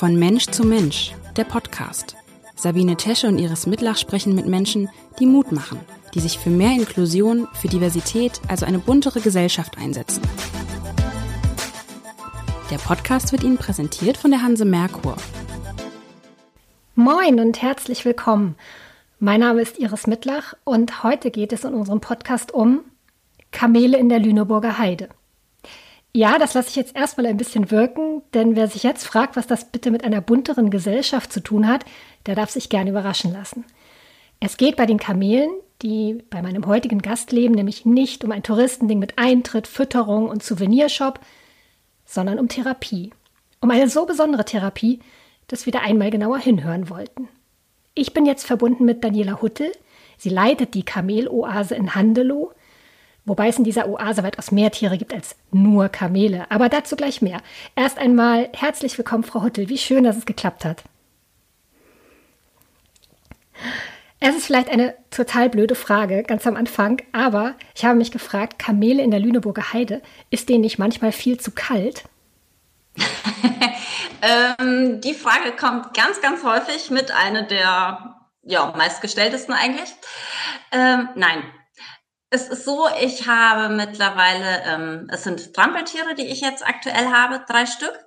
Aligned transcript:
Von 0.00 0.18
Mensch 0.18 0.46
zu 0.46 0.64
Mensch, 0.64 1.12
der 1.36 1.44
Podcast. 1.44 2.16
Sabine 2.56 2.96
Tesche 2.96 3.28
und 3.28 3.38
Iris 3.38 3.66
Mitlach 3.66 3.98
sprechen 3.98 4.34
mit 4.34 4.46
Menschen, 4.46 4.88
die 5.18 5.26
Mut 5.26 5.52
machen, 5.52 5.78
die 6.14 6.20
sich 6.20 6.38
für 6.38 6.48
mehr 6.48 6.72
Inklusion, 6.72 7.46
für 7.52 7.68
Diversität, 7.68 8.40
also 8.48 8.64
eine 8.64 8.78
buntere 8.78 9.20
Gesellschaft 9.20 9.76
einsetzen. 9.76 10.22
Der 12.70 12.78
Podcast 12.78 13.30
wird 13.32 13.44
Ihnen 13.44 13.58
präsentiert 13.58 14.16
von 14.16 14.30
der 14.30 14.40
Hanse 14.40 14.64
Merkur. 14.64 15.18
Moin 16.94 17.38
und 17.38 17.60
herzlich 17.60 18.06
willkommen. 18.06 18.56
Mein 19.18 19.40
Name 19.40 19.60
ist 19.60 19.78
Iris 19.78 20.06
Mitlach 20.06 20.54
und 20.64 21.02
heute 21.02 21.30
geht 21.30 21.52
es 21.52 21.64
in 21.64 21.74
unserem 21.74 22.00
Podcast 22.00 22.54
um 22.54 22.80
Kamele 23.52 23.98
in 23.98 24.08
der 24.08 24.20
Lüneburger 24.20 24.78
Heide. 24.78 25.10
Ja, 26.12 26.38
das 26.38 26.54
lasse 26.54 26.70
ich 26.70 26.76
jetzt 26.76 26.96
erstmal 26.96 27.26
ein 27.26 27.36
bisschen 27.36 27.70
wirken, 27.70 28.22
denn 28.34 28.56
wer 28.56 28.66
sich 28.66 28.82
jetzt 28.82 29.06
fragt, 29.06 29.36
was 29.36 29.46
das 29.46 29.70
bitte 29.70 29.92
mit 29.92 30.02
einer 30.02 30.20
bunteren 30.20 30.70
Gesellschaft 30.70 31.32
zu 31.32 31.40
tun 31.40 31.68
hat, 31.68 31.84
der 32.26 32.34
darf 32.34 32.50
sich 32.50 32.68
gern 32.68 32.88
überraschen 32.88 33.32
lassen. 33.32 33.64
Es 34.40 34.56
geht 34.56 34.74
bei 34.76 34.86
den 34.86 34.98
Kamelen, 34.98 35.50
die 35.82 36.24
bei 36.28 36.42
meinem 36.42 36.66
heutigen 36.66 37.00
Gast 37.00 37.30
leben, 37.30 37.54
nämlich 37.54 37.86
nicht 37.86 38.24
um 38.24 38.32
ein 38.32 38.42
Touristending 38.42 38.98
mit 38.98 39.18
Eintritt, 39.18 39.68
Fütterung 39.68 40.28
und 40.28 40.42
Souvenirshop, 40.42 41.20
sondern 42.04 42.40
um 42.40 42.48
Therapie. 42.48 43.12
Um 43.60 43.70
eine 43.70 43.88
so 43.88 44.04
besondere 44.04 44.44
Therapie, 44.44 45.00
dass 45.46 45.66
wir 45.66 45.72
da 45.72 45.80
einmal 45.80 46.10
genauer 46.10 46.38
hinhören 46.38 46.90
wollten. 46.90 47.28
Ich 47.94 48.12
bin 48.12 48.26
jetzt 48.26 48.46
verbunden 48.46 48.84
mit 48.84 49.04
Daniela 49.04 49.42
Huttel. 49.42 49.70
Sie 50.16 50.30
leitet 50.30 50.74
die 50.74 50.84
Kameloase 50.84 51.74
in 51.74 51.94
Handelow 51.94 52.52
Wobei 53.30 53.46
es 53.46 53.58
in 53.58 53.62
dieser 53.62 53.88
Oase 53.88 54.24
weitaus 54.24 54.50
mehr 54.50 54.72
Tiere 54.72 54.98
gibt 54.98 55.14
als 55.14 55.36
nur 55.52 55.88
Kamele. 55.88 56.50
Aber 56.50 56.68
dazu 56.68 56.96
gleich 56.96 57.22
mehr. 57.22 57.40
Erst 57.76 57.96
einmal 57.96 58.48
herzlich 58.52 58.98
willkommen, 58.98 59.22
Frau 59.22 59.44
Huttel. 59.44 59.68
Wie 59.68 59.78
schön, 59.78 60.02
dass 60.02 60.16
es 60.16 60.26
geklappt 60.26 60.64
hat. 60.64 60.82
Es 64.18 64.34
ist 64.34 64.46
vielleicht 64.46 64.68
eine 64.68 64.96
total 65.12 65.48
blöde 65.48 65.76
Frage 65.76 66.24
ganz 66.24 66.44
am 66.44 66.56
Anfang, 66.56 67.02
aber 67.12 67.54
ich 67.76 67.84
habe 67.84 67.94
mich 67.94 68.10
gefragt, 68.10 68.58
Kamele 68.58 69.00
in 69.00 69.12
der 69.12 69.20
Lüneburger 69.20 69.72
Heide, 69.72 70.02
ist 70.30 70.48
denen 70.48 70.62
nicht 70.62 70.80
manchmal 70.80 71.12
viel 71.12 71.38
zu 71.38 71.52
kalt? 71.52 72.02
ähm, 74.22 75.00
die 75.02 75.14
Frage 75.14 75.52
kommt 75.52 75.94
ganz, 75.94 76.20
ganz 76.20 76.42
häufig 76.42 76.90
mit 76.90 77.12
einer 77.12 77.42
der 77.42 78.16
ja, 78.42 78.74
meistgestelltesten 78.76 79.54
eigentlich. 79.54 79.94
Ähm, 80.72 81.10
nein, 81.14 81.44
es 82.30 82.48
ist 82.48 82.64
so, 82.64 82.86
ich 83.00 83.26
habe 83.26 83.74
mittlerweile, 83.74 84.62
ähm, 84.64 85.08
es 85.10 85.24
sind 85.24 85.52
Trampeltiere, 85.52 86.14
die 86.14 86.26
ich 86.26 86.40
jetzt 86.40 86.64
aktuell 86.64 87.08
habe, 87.12 87.44
drei 87.46 87.66
Stück. 87.66 87.98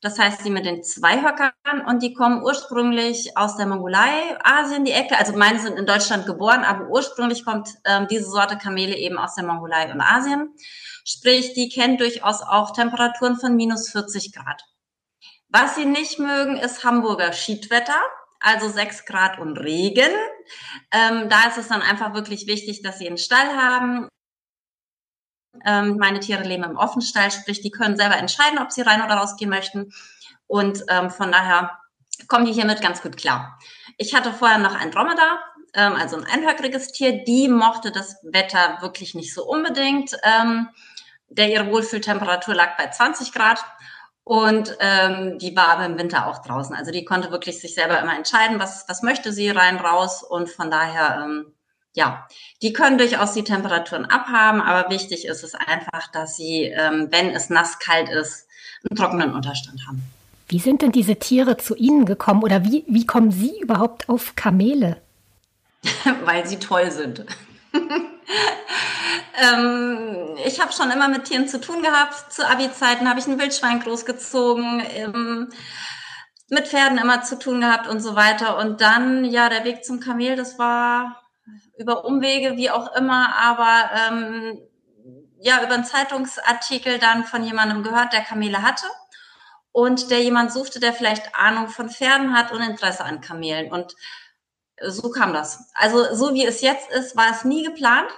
Das 0.00 0.18
heißt, 0.18 0.44
die 0.44 0.50
mit 0.50 0.64
den 0.64 0.82
Zweihöckern 0.84 1.52
und 1.86 2.02
die 2.02 2.12
kommen 2.12 2.42
ursprünglich 2.42 3.36
aus 3.36 3.56
der 3.56 3.66
Mongolei, 3.66 4.38
Asien, 4.44 4.84
die 4.84 4.92
Ecke. 4.92 5.18
Also 5.18 5.32
meine 5.36 5.58
sind 5.58 5.76
in 5.76 5.86
Deutschland 5.86 6.26
geboren, 6.26 6.62
aber 6.64 6.88
ursprünglich 6.88 7.44
kommt 7.44 7.68
ähm, 7.84 8.06
diese 8.08 8.30
Sorte 8.30 8.58
Kamele 8.58 8.96
eben 8.96 9.18
aus 9.18 9.34
der 9.34 9.44
Mongolei 9.44 9.92
und 9.92 10.00
Asien. 10.00 10.54
Sprich, 11.04 11.52
die 11.54 11.68
kennen 11.68 11.98
durchaus 11.98 12.42
auch 12.42 12.72
Temperaturen 12.72 13.36
von 13.36 13.56
minus 13.56 13.90
40 13.90 14.32
Grad. 14.34 14.62
Was 15.48 15.76
sie 15.76 15.84
nicht 15.84 16.18
mögen, 16.18 16.56
ist 16.56 16.84
Hamburger 16.84 17.32
Schiedwetter 17.32 18.00
also 18.40 18.68
sechs 18.68 19.04
Grad 19.04 19.38
und 19.38 19.58
Regen. 19.58 20.10
Ähm, 20.92 21.28
da 21.28 21.48
ist 21.48 21.58
es 21.58 21.68
dann 21.68 21.82
einfach 21.82 22.14
wirklich 22.14 22.46
wichtig, 22.46 22.82
dass 22.82 22.98
sie 22.98 23.06
einen 23.06 23.18
Stall 23.18 23.56
haben. 23.56 24.08
Ähm, 25.64 25.96
meine 25.98 26.20
Tiere 26.20 26.44
leben 26.44 26.64
im 26.64 26.76
Offenstall, 26.76 27.30
sprich, 27.30 27.60
die 27.60 27.70
können 27.70 27.96
selber 27.96 28.16
entscheiden, 28.16 28.58
ob 28.58 28.70
sie 28.70 28.82
rein 28.82 29.02
oder 29.02 29.14
rausgehen 29.14 29.50
möchten. 29.50 29.92
Und 30.46 30.84
ähm, 30.88 31.10
von 31.10 31.32
daher 31.32 31.78
kommen 32.28 32.46
die 32.46 32.52
hiermit 32.52 32.80
ganz 32.80 33.02
gut 33.02 33.16
klar. 33.16 33.58
Ich 33.96 34.14
hatte 34.14 34.32
vorher 34.32 34.58
noch 34.58 34.74
ein 34.74 34.90
Dromedar, 34.90 35.40
ähm, 35.74 35.94
also 35.94 36.16
ein 36.16 36.24
einhöckriges 36.24 36.92
Tier. 36.92 37.24
Die 37.24 37.48
mochte 37.48 37.90
das 37.92 38.16
Wetter 38.22 38.78
wirklich 38.80 39.14
nicht 39.14 39.34
so 39.34 39.44
unbedingt. 39.44 40.16
Ähm, 40.22 40.68
der 41.30 41.50
ihre 41.50 41.70
Wohlfühltemperatur 41.70 42.54
lag 42.54 42.76
bei 42.76 42.88
20 42.88 43.32
Grad. 43.32 43.62
Und 44.28 44.76
ähm, 44.80 45.38
die 45.38 45.56
war 45.56 45.68
aber 45.68 45.86
im 45.86 45.96
Winter 45.96 46.26
auch 46.26 46.42
draußen. 46.42 46.76
Also 46.76 46.90
die 46.90 47.06
konnte 47.06 47.30
wirklich 47.30 47.62
sich 47.62 47.72
selber 47.72 47.98
immer 47.98 48.14
entscheiden, 48.14 48.58
was, 48.58 48.84
was 48.86 49.02
möchte 49.02 49.32
sie 49.32 49.48
rein, 49.48 49.78
raus. 49.78 50.22
Und 50.22 50.50
von 50.50 50.70
daher, 50.70 51.22
ähm, 51.24 51.46
ja, 51.94 52.28
die 52.60 52.74
können 52.74 52.98
durchaus 52.98 53.32
die 53.32 53.42
Temperaturen 53.42 54.04
abhaben. 54.04 54.60
Aber 54.60 54.90
wichtig 54.90 55.26
ist 55.26 55.44
es 55.44 55.54
einfach, 55.54 56.12
dass 56.12 56.36
sie, 56.36 56.64
ähm, 56.64 57.08
wenn 57.10 57.30
es 57.30 57.48
nass 57.48 57.78
kalt 57.78 58.10
ist, 58.10 58.46
einen 58.86 58.98
trockenen 58.98 59.32
Unterstand 59.32 59.80
haben. 59.88 60.02
Wie 60.46 60.58
sind 60.58 60.82
denn 60.82 60.92
diese 60.92 61.16
Tiere 61.16 61.56
zu 61.56 61.74
Ihnen 61.74 62.04
gekommen 62.04 62.42
oder 62.42 62.64
wie, 62.64 62.84
wie 62.86 63.06
kommen 63.06 63.30
Sie 63.30 63.58
überhaupt 63.58 64.10
auf 64.10 64.36
Kamele? 64.36 64.98
Weil 66.26 66.46
sie 66.46 66.58
toll 66.58 66.90
sind. 66.90 67.24
ähm, 69.42 70.36
ich 70.44 70.60
habe 70.60 70.72
schon 70.72 70.90
immer 70.90 71.08
mit 71.08 71.24
Tieren 71.24 71.48
zu 71.48 71.60
tun 71.60 71.82
gehabt. 71.82 72.32
Zu 72.32 72.48
Abi-Zeiten 72.48 73.08
habe 73.08 73.20
ich 73.20 73.26
ein 73.26 73.38
Wildschwein 73.38 73.80
großgezogen, 73.80 74.82
ähm, 74.94 75.48
mit 76.50 76.68
Pferden 76.68 76.98
immer 76.98 77.22
zu 77.22 77.38
tun 77.38 77.60
gehabt 77.60 77.86
und 77.86 78.00
so 78.00 78.16
weiter. 78.16 78.58
Und 78.58 78.80
dann, 78.80 79.24
ja, 79.24 79.48
der 79.48 79.64
Weg 79.64 79.84
zum 79.84 80.00
Kamel, 80.00 80.36
das 80.36 80.58
war 80.58 81.22
über 81.78 82.04
Umwege, 82.04 82.56
wie 82.56 82.70
auch 82.70 82.94
immer, 82.96 83.34
aber 83.36 83.90
ähm, 84.08 84.58
ja, 85.40 85.62
über 85.62 85.74
einen 85.74 85.84
Zeitungsartikel 85.84 86.98
dann 86.98 87.24
von 87.24 87.44
jemandem 87.44 87.82
gehört, 87.82 88.12
der 88.12 88.22
Kamele 88.22 88.62
hatte. 88.62 88.86
Und 89.70 90.10
der 90.10 90.22
jemand 90.22 90.52
suchte, 90.52 90.80
der 90.80 90.92
vielleicht 90.92 91.36
Ahnung 91.36 91.68
von 91.68 91.90
Pferden 91.90 92.34
hat 92.34 92.50
und 92.50 92.62
Interesse 92.62 93.04
an 93.04 93.20
Kamelen. 93.20 93.70
Und 93.70 93.94
so 94.86 95.10
kam 95.10 95.32
das. 95.32 95.70
Also 95.74 96.14
so 96.14 96.34
wie 96.34 96.44
es 96.44 96.60
jetzt 96.60 96.90
ist, 96.90 97.16
war 97.16 97.30
es 97.30 97.44
nie 97.44 97.64
geplant. 97.64 98.10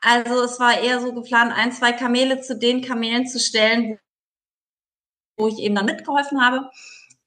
Also 0.00 0.42
es 0.42 0.60
war 0.60 0.78
eher 0.78 1.00
so 1.00 1.12
geplant, 1.12 1.52
ein, 1.54 1.72
zwei 1.72 1.92
Kamele 1.92 2.40
zu 2.40 2.56
den 2.56 2.82
Kamelen 2.82 3.26
zu 3.26 3.40
stellen, 3.40 3.98
wo 5.36 5.48
ich 5.48 5.58
eben 5.58 5.74
dann 5.74 5.86
mitgeholfen 5.86 6.44
habe. 6.44 6.70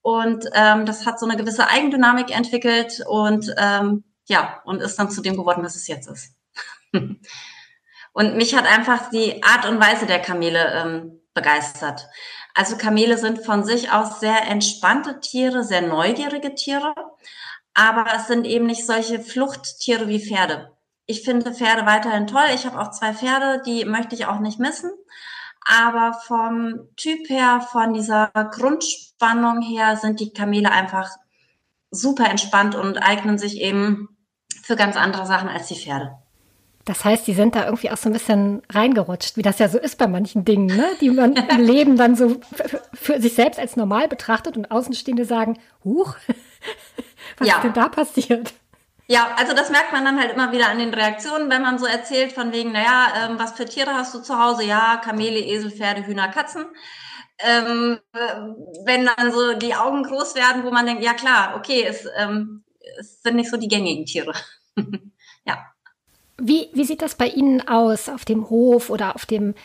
Und 0.02 0.50
ähm, 0.54 0.86
das 0.86 1.06
hat 1.06 1.20
so 1.20 1.28
eine 1.28 1.38
gewisse 1.38 1.68
Eigendynamik 1.68 2.36
entwickelt 2.36 3.04
und 3.08 3.54
ähm, 3.58 4.04
ja, 4.28 4.62
und 4.66 4.82
ist 4.82 4.98
dann 4.98 5.12
zu 5.12 5.22
dem 5.22 5.36
geworden, 5.36 5.64
was 5.64 5.76
es 5.76 5.88
jetzt 5.88 6.08
ist. 6.08 6.34
und 8.14 8.36
mich 8.36 8.56
hat 8.56 8.66
einfach 8.66 9.10
die 9.10 9.44
Art 9.44 9.66
und 9.68 9.80
Weise 9.80 10.06
der 10.06 10.20
Kamele 10.20 10.74
ähm, 10.74 11.22
begeistert. 11.34 12.08
Also 12.54 12.78
Kamele 12.78 13.18
sind 13.18 13.46
von 13.46 13.64
sich 13.64 13.92
aus 13.92 14.20
sehr 14.20 14.48
entspannte 14.48 15.20
Tiere, 15.20 15.64
sehr 15.64 15.82
neugierige 15.82 16.56
Tiere, 16.56 16.94
aber 17.74 18.06
es 18.16 18.28
sind 18.28 18.46
eben 18.46 18.66
nicht 18.66 18.86
solche 18.86 19.20
Fluchttiere 19.20 20.08
wie 20.08 20.26
Pferde. 20.26 20.72
Ich 21.06 21.24
finde 21.24 21.54
Pferde 21.54 21.86
weiterhin 21.86 22.28
toll. 22.28 22.46
Ich 22.54 22.66
habe 22.66 22.80
auch 22.80 22.92
zwei 22.92 23.14
Pferde, 23.14 23.62
die 23.66 23.86
möchte 23.86 24.16
ich 24.16 24.26
auch 24.26 24.40
nicht 24.40 24.60
missen. 24.60 24.92
Aber 25.66 26.14
vom 26.26 26.90
Typ 26.96 27.30
her, 27.30 27.62
von 27.72 27.94
dieser 27.94 28.32
Grundspannung 28.52 29.62
her, 29.62 29.96
sind 29.98 30.20
die 30.20 30.34
Kamele 30.34 30.72
einfach 30.72 31.10
super 31.92 32.30
entspannt 32.30 32.76
und 32.76 32.98
eignen 32.98 33.38
sich 33.38 33.62
eben 33.62 34.10
für 34.64 34.76
ganz 34.76 34.96
andere 34.96 35.26
Sachen 35.26 35.50
als 35.50 35.68
die 35.68 35.76
Pferde. 35.76 36.18
Das 36.86 37.06
heißt, 37.06 37.28
die 37.28 37.34
sind 37.34 37.56
da 37.56 37.66
irgendwie 37.66 37.92
auch 37.92 37.98
so 37.98 38.10
ein 38.10 38.14
bisschen 38.14 38.64
reingerutscht, 38.70 39.38
wie 39.38 39.44
das 39.44 39.60
ja 39.60 39.70
so 39.70 39.78
ist 39.78 39.98
bei 39.98 40.08
manchen 40.08 40.46
Dingen, 40.46 40.66
ne? 40.66 40.86
die 41.00 41.12
man 41.12 41.36
im 41.36 41.60
Leben 41.64 41.96
dann 41.96 42.16
so 42.16 42.38
für 42.94 43.22
sich 43.22 43.36
selbst 43.36 43.60
als 43.60 43.76
normal 43.76 44.08
betrachtet 44.08 44.58
und 44.58 44.72
Außenstehende 44.72 45.26
sagen, 45.26 45.60
huch, 45.84 46.16
was 47.42 47.48
ja. 47.48 47.56
ist 47.56 47.64
denn 47.64 47.74
da 47.74 47.90
passiert? 47.90 48.54
Ja, 49.08 49.36
also 49.36 49.54
das 49.54 49.70
merkt 49.70 49.92
man 49.92 50.06
dann 50.06 50.18
halt 50.18 50.32
immer 50.32 50.54
wieder 50.54 50.70
an 50.70 50.80
den 50.80 50.94
Reaktionen, 50.94 51.50
wenn 51.50 51.62
man 51.62 51.78
so 51.78 51.86
erzählt 51.86 52.32
von 52.32 52.54
wegen, 52.54 52.72
naja, 52.72 53.08
ähm, 53.18 53.38
was 53.38 53.52
für 53.52 53.66
Tiere 53.66 53.94
hast 53.94 54.14
du 54.14 54.20
zu 54.20 54.42
Hause? 54.42 54.64
Ja, 54.64 55.02
Kamele, 55.04 55.40
Esel, 55.40 55.70
Pferde, 55.70 56.06
Hühner, 56.06 56.30
Katzen. 56.30 56.66
Ähm, 57.40 58.00
wenn 58.86 59.06
dann 59.06 59.34
so 59.34 59.54
die 59.56 59.76
Augen 59.76 60.04
groß 60.04 60.36
werden, 60.36 60.64
wo 60.64 60.72
man 60.72 60.86
denkt, 60.86 61.04
ja 61.04 61.14
klar, 61.14 61.56
okay, 61.58 61.84
es, 61.84 62.08
ähm, 62.18 62.64
es 63.00 63.22
sind 63.22 63.36
nicht 63.36 63.50
so 63.50 63.58
die 63.58 63.68
gängigen 63.68 64.06
Tiere. 64.06 64.34
ja. 65.46 65.58
Wie, 66.38 66.70
wie 66.74 66.86
sieht 66.86 67.02
das 67.02 67.16
bei 67.16 67.28
Ihnen 67.28 67.68
aus 67.68 68.08
auf 68.08 68.24
dem 68.24 68.50
Hof 68.50 68.90
oder 68.90 69.16
auf 69.16 69.26
dem, 69.26 69.56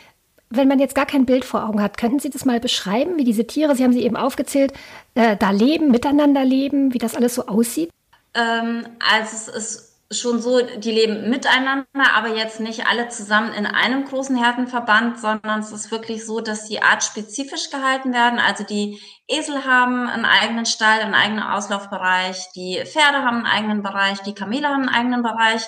wenn 0.49 0.67
man 0.67 0.79
jetzt 0.79 0.95
gar 0.95 1.05
kein 1.05 1.25
Bild 1.25 1.45
vor 1.45 1.65
Augen 1.65 1.81
hat, 1.81 1.97
könnten 1.97 2.19
Sie 2.19 2.29
das 2.29 2.45
mal 2.45 2.59
beschreiben, 2.59 3.17
wie 3.17 3.23
diese 3.23 3.45
Tiere, 3.47 3.75
Sie 3.75 3.83
haben 3.83 3.93
sie 3.93 4.03
eben 4.03 4.15
aufgezählt, 4.15 4.73
äh, 5.15 5.35
da 5.35 5.51
leben, 5.51 5.91
miteinander 5.91 6.45
leben, 6.45 6.93
wie 6.93 6.99
das 6.99 7.15
alles 7.15 7.35
so 7.35 7.47
aussieht? 7.47 7.89
Ähm, 8.33 8.85
also 8.99 9.35
es 9.35 9.47
ist 9.47 9.87
schon 10.09 10.41
so, 10.41 10.61
die 10.61 10.91
leben 10.91 11.29
miteinander, 11.29 11.85
aber 12.15 12.33
jetzt 12.35 12.61
nicht 12.61 12.87
alle 12.87 13.09
zusammen 13.09 13.53
in 13.53 13.65
einem 13.65 14.05
großen 14.05 14.37
Herdenverband, 14.37 15.19
sondern 15.19 15.59
es 15.59 15.71
ist 15.71 15.91
wirklich 15.91 16.25
so, 16.25 16.39
dass 16.39 16.65
die 16.65 16.81
artspezifisch 16.81 17.69
gehalten 17.69 18.13
werden. 18.13 18.39
Also 18.39 18.63
die 18.63 19.01
Esel 19.27 19.65
haben 19.65 20.07
einen 20.07 20.25
eigenen 20.25 20.65
Stall, 20.65 21.01
einen 21.01 21.13
eigenen 21.13 21.43
Auslaufbereich, 21.43 22.51
die 22.55 22.81
Pferde 22.85 23.17
haben 23.17 23.37
einen 23.37 23.47
eigenen 23.47 23.83
Bereich, 23.83 24.21
die 24.21 24.33
Kamele 24.33 24.69
haben 24.69 24.87
einen 24.87 24.95
eigenen 24.95 25.23
Bereich. 25.23 25.63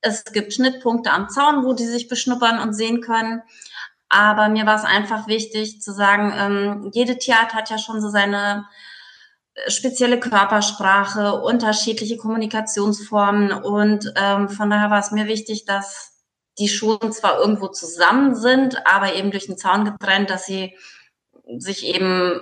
Es 0.00 0.24
gibt 0.24 0.52
Schnittpunkte 0.52 1.10
am 1.10 1.28
Zaun, 1.28 1.64
wo 1.64 1.72
die 1.72 1.86
sich 1.86 2.08
beschnuppern 2.08 2.60
und 2.60 2.74
sehen 2.74 3.00
können. 3.00 3.42
Aber 4.14 4.50
mir 4.50 4.66
war 4.66 4.76
es 4.76 4.84
einfach 4.84 5.26
wichtig 5.26 5.80
zu 5.80 5.90
sagen, 5.90 6.34
ähm, 6.36 6.90
jede 6.92 7.16
Tierart 7.16 7.54
hat 7.54 7.70
ja 7.70 7.78
schon 7.78 8.02
so 8.02 8.10
seine 8.10 8.66
spezielle 9.68 10.20
Körpersprache, 10.20 11.40
unterschiedliche 11.40 12.18
Kommunikationsformen 12.18 13.52
und 13.52 14.12
ähm, 14.16 14.50
von 14.50 14.68
daher 14.68 14.90
war 14.90 14.98
es 14.98 15.12
mir 15.12 15.28
wichtig, 15.28 15.64
dass 15.64 16.12
die 16.58 16.68
Schulen 16.68 17.10
zwar 17.12 17.38
irgendwo 17.38 17.68
zusammen 17.68 18.34
sind, 18.34 18.86
aber 18.86 19.14
eben 19.14 19.30
durch 19.30 19.46
den 19.46 19.56
Zaun 19.56 19.86
getrennt, 19.86 20.28
dass 20.28 20.44
sie 20.44 20.76
sich 21.56 21.86
eben, 21.86 22.38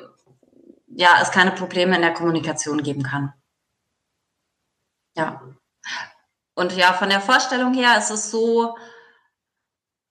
ja, 0.88 1.18
es 1.22 1.30
keine 1.30 1.52
Probleme 1.52 1.94
in 1.94 2.02
der 2.02 2.14
Kommunikation 2.14 2.82
geben 2.82 3.04
kann. 3.04 3.32
Ja. 5.16 5.40
Und 6.56 6.72
ja, 6.72 6.94
von 6.94 7.10
der 7.10 7.20
Vorstellung 7.20 7.74
her 7.74 7.96
ist 7.96 8.10
es 8.10 8.32
so, 8.32 8.74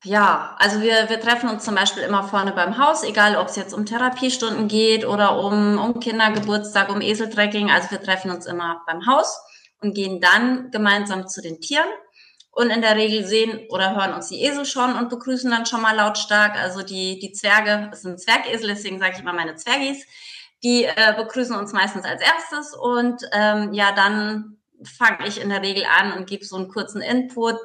ja, 0.06 0.56
also 0.60 0.81
wir, 0.81 1.10
wir 1.10 1.19
treffen 1.19 1.50
uns 1.50 1.66
zum 1.66 1.75
Beispiel 1.75 2.04
immer 2.04 2.24
vorne 2.24 2.54
beim 2.54 2.78
Haus, 2.78 3.04
egal 3.04 3.36
ob 3.36 3.50
es 3.50 3.57
jetzt 3.57 3.74
um 3.74 3.86
Therapiestunden 3.86 4.69
geht 4.69 5.06
oder 5.06 5.38
um, 5.38 5.78
um 5.78 6.00
Kindergeburtstag, 6.00 6.90
um 6.90 7.01
Eseltrekking. 7.01 7.69
Also 7.69 7.92
wir 7.92 8.01
treffen 8.01 8.31
uns 8.31 8.46
immer 8.46 8.81
beim 8.88 9.06
Haus 9.07 9.38
und 9.81 9.94
gehen 9.94 10.22
dann 10.22 10.72
gemeinsam 10.72 11.28
zu 11.28 11.42
den 11.42 11.60
Tieren. 11.60 11.88
Und 12.51 12.72
in 12.72 12.81
der 12.81 12.96
Regel 12.96 13.25
sehen 13.25 13.68
oder 13.69 13.96
hören 13.96 14.13
uns 14.13 14.30
die 14.30 14.42
Esel 14.42 14.66
schon 14.66 14.96
und 14.96 15.10
begrüßen 15.10 15.51
dann 15.51 15.66
schon 15.66 15.81
mal 15.81 15.96
lautstark. 15.96 16.56
Also 16.56 16.81
die, 16.81 17.19
die 17.19 17.31
Zwerge, 17.31 17.90
es 17.92 18.02
sind 18.02 18.19
Zwergesel, 18.19 18.69
deswegen 18.69 19.00
sage 19.00 19.13
ich 19.16 19.19
immer 19.19 19.34
meine 19.34 19.56
Zwergis, 19.56 20.06
die 20.63 20.86
äh, 20.86 21.13
begrüßen 21.16 21.56
uns 21.56 21.74
meistens 21.74 22.06
als 22.06 22.22
erstes. 22.22 22.74
Und 22.74 23.22
ähm, 23.34 23.74
ja, 23.74 23.92
dann 23.92 24.57
fange 24.98 25.28
ich 25.28 25.40
in 25.40 25.50
der 25.50 25.62
Regel 25.62 25.86
an 25.86 26.13
und 26.13 26.28
gebe 26.28 26.44
so 26.44 26.56
einen 26.56 26.69
kurzen 26.69 27.02
Input 27.02 27.60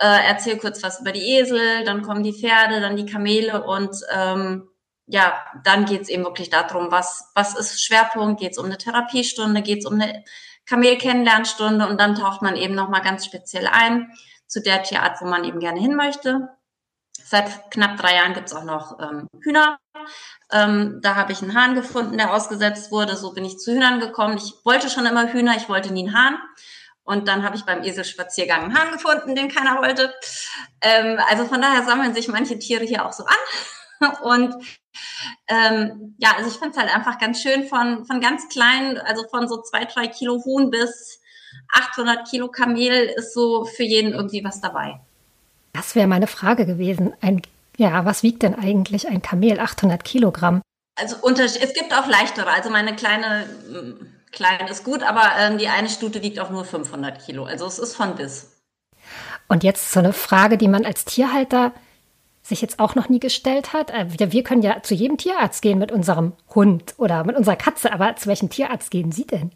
äh, 0.00 0.26
erzähl 0.26 0.56
kurz 0.58 0.82
was 0.82 1.00
über 1.00 1.12
die 1.12 1.36
Esel, 1.36 1.84
dann 1.84 2.02
kommen 2.02 2.22
die 2.22 2.32
Pferde, 2.32 2.80
dann 2.80 2.96
die 2.96 3.06
Kamele 3.06 3.62
und 3.62 3.94
ähm, 4.12 4.66
ja, 5.06 5.44
dann 5.62 5.84
geht's 5.84 6.08
eben 6.08 6.24
wirklich 6.24 6.50
darum, 6.50 6.90
was, 6.90 7.30
was 7.34 7.54
ist 7.56 7.84
Schwerpunkt, 7.84 8.40
geht's 8.40 8.58
um 8.58 8.66
eine 8.66 8.78
Therapiestunde, 8.78 9.60
geht's 9.60 9.84
um 9.84 9.94
eine 10.00 10.24
Kamel-Kennenlernstunde 10.66 11.86
und 11.86 12.00
dann 12.00 12.14
taucht 12.14 12.42
man 12.42 12.56
eben 12.56 12.74
nochmal 12.74 13.02
ganz 13.02 13.26
speziell 13.26 13.66
ein 13.66 14.12
zu 14.46 14.62
der 14.62 14.82
Tierart, 14.82 15.20
wo 15.20 15.26
man 15.26 15.44
eben 15.44 15.60
gerne 15.60 15.80
hin 15.80 15.96
möchte. 15.96 16.48
Seit 17.12 17.70
knapp 17.70 17.98
drei 17.98 18.16
Jahren 18.16 18.34
gibt's 18.34 18.54
auch 18.54 18.64
noch 18.64 18.98
ähm, 19.00 19.28
Hühner. 19.42 19.78
Ähm, 20.50 21.00
da 21.02 21.14
habe 21.14 21.32
ich 21.32 21.42
einen 21.42 21.54
Hahn 21.54 21.74
gefunden, 21.74 22.16
der 22.16 22.32
ausgesetzt 22.32 22.90
wurde. 22.90 23.16
So 23.16 23.32
bin 23.34 23.44
ich 23.44 23.58
zu 23.58 23.72
Hühnern 23.72 24.00
gekommen. 24.00 24.38
Ich 24.38 24.54
wollte 24.64 24.88
schon 24.88 25.06
immer 25.06 25.32
Hühner, 25.32 25.56
ich 25.56 25.68
wollte 25.68 25.92
nie 25.92 26.06
einen 26.06 26.16
Hahn. 26.16 26.38
Und 27.10 27.26
dann 27.26 27.42
habe 27.42 27.56
ich 27.56 27.64
beim 27.64 27.82
Eselspaziergang 27.82 28.62
einen 28.62 28.78
Hahn 28.78 28.92
gefunden, 28.92 29.34
den 29.34 29.48
keiner 29.48 29.78
wollte. 29.78 30.14
Ähm, 30.80 31.18
also 31.28 31.44
von 31.44 31.60
daher 31.60 31.82
sammeln 31.82 32.14
sich 32.14 32.28
manche 32.28 32.56
Tiere 32.56 32.84
hier 32.84 33.04
auch 33.04 33.12
so 33.12 33.24
an. 33.24 34.12
Und 34.22 34.54
ähm, 35.48 36.14
ja, 36.18 36.36
also 36.36 36.48
ich 36.48 36.56
finde 36.56 36.70
es 36.70 36.76
halt 36.76 36.94
einfach 36.94 37.18
ganz 37.18 37.42
schön 37.42 37.66
von, 37.66 38.06
von 38.06 38.20
ganz 38.20 38.48
klein, 38.48 38.96
also 38.96 39.24
von 39.28 39.48
so 39.48 39.60
zwei, 39.60 39.86
drei 39.86 40.06
Kilo 40.06 40.40
Huhn 40.44 40.70
bis 40.70 41.20
800 41.72 42.30
Kilo 42.30 42.46
Kamel 42.46 43.06
ist 43.16 43.34
so 43.34 43.64
für 43.64 43.82
jeden 43.82 44.12
irgendwie 44.12 44.44
was 44.44 44.60
dabei. 44.60 45.00
Das 45.72 45.96
wäre 45.96 46.06
meine 46.06 46.28
Frage 46.28 46.64
gewesen. 46.64 47.12
Ein, 47.20 47.42
ja, 47.76 48.04
was 48.04 48.22
wiegt 48.22 48.44
denn 48.44 48.54
eigentlich 48.54 49.08
ein 49.08 49.20
Kamel? 49.20 49.58
800 49.58 50.04
Kilogramm? 50.04 50.62
Also 50.94 51.16
es 51.28 51.74
gibt 51.74 51.92
auch 51.92 52.06
leichtere. 52.06 52.50
Also 52.50 52.70
meine 52.70 52.94
kleine 52.94 53.46
klein 54.32 54.66
ist 54.68 54.84
gut, 54.84 55.02
aber 55.02 55.30
ähm, 55.38 55.58
die 55.58 55.68
eine 55.68 55.88
Stute 55.88 56.22
wiegt 56.22 56.38
auch 56.40 56.50
nur 56.50 56.64
500 56.64 57.24
Kilo. 57.24 57.44
Also 57.44 57.66
es 57.66 57.78
ist 57.78 57.96
von 57.96 58.14
bis. 58.14 58.56
Und 59.48 59.64
jetzt 59.64 59.92
so 59.92 60.00
eine 60.00 60.12
Frage, 60.12 60.56
die 60.58 60.68
man 60.68 60.84
als 60.84 61.04
Tierhalter 61.04 61.72
sich 62.42 62.62
jetzt 62.62 62.78
auch 62.78 62.94
noch 62.94 63.08
nie 63.08 63.20
gestellt 63.20 63.72
hat. 63.72 63.90
Äh, 63.90 64.06
wir 64.32 64.42
können 64.42 64.62
ja 64.62 64.82
zu 64.82 64.94
jedem 64.94 65.18
Tierarzt 65.18 65.62
gehen 65.62 65.78
mit 65.78 65.92
unserem 65.92 66.32
Hund 66.54 66.94
oder 66.96 67.24
mit 67.24 67.36
unserer 67.36 67.56
Katze, 67.56 67.92
aber 67.92 68.16
zu 68.16 68.28
welchem 68.28 68.50
Tierarzt 68.50 68.90
gehen 68.90 69.12
Sie 69.12 69.26
denn? 69.26 69.52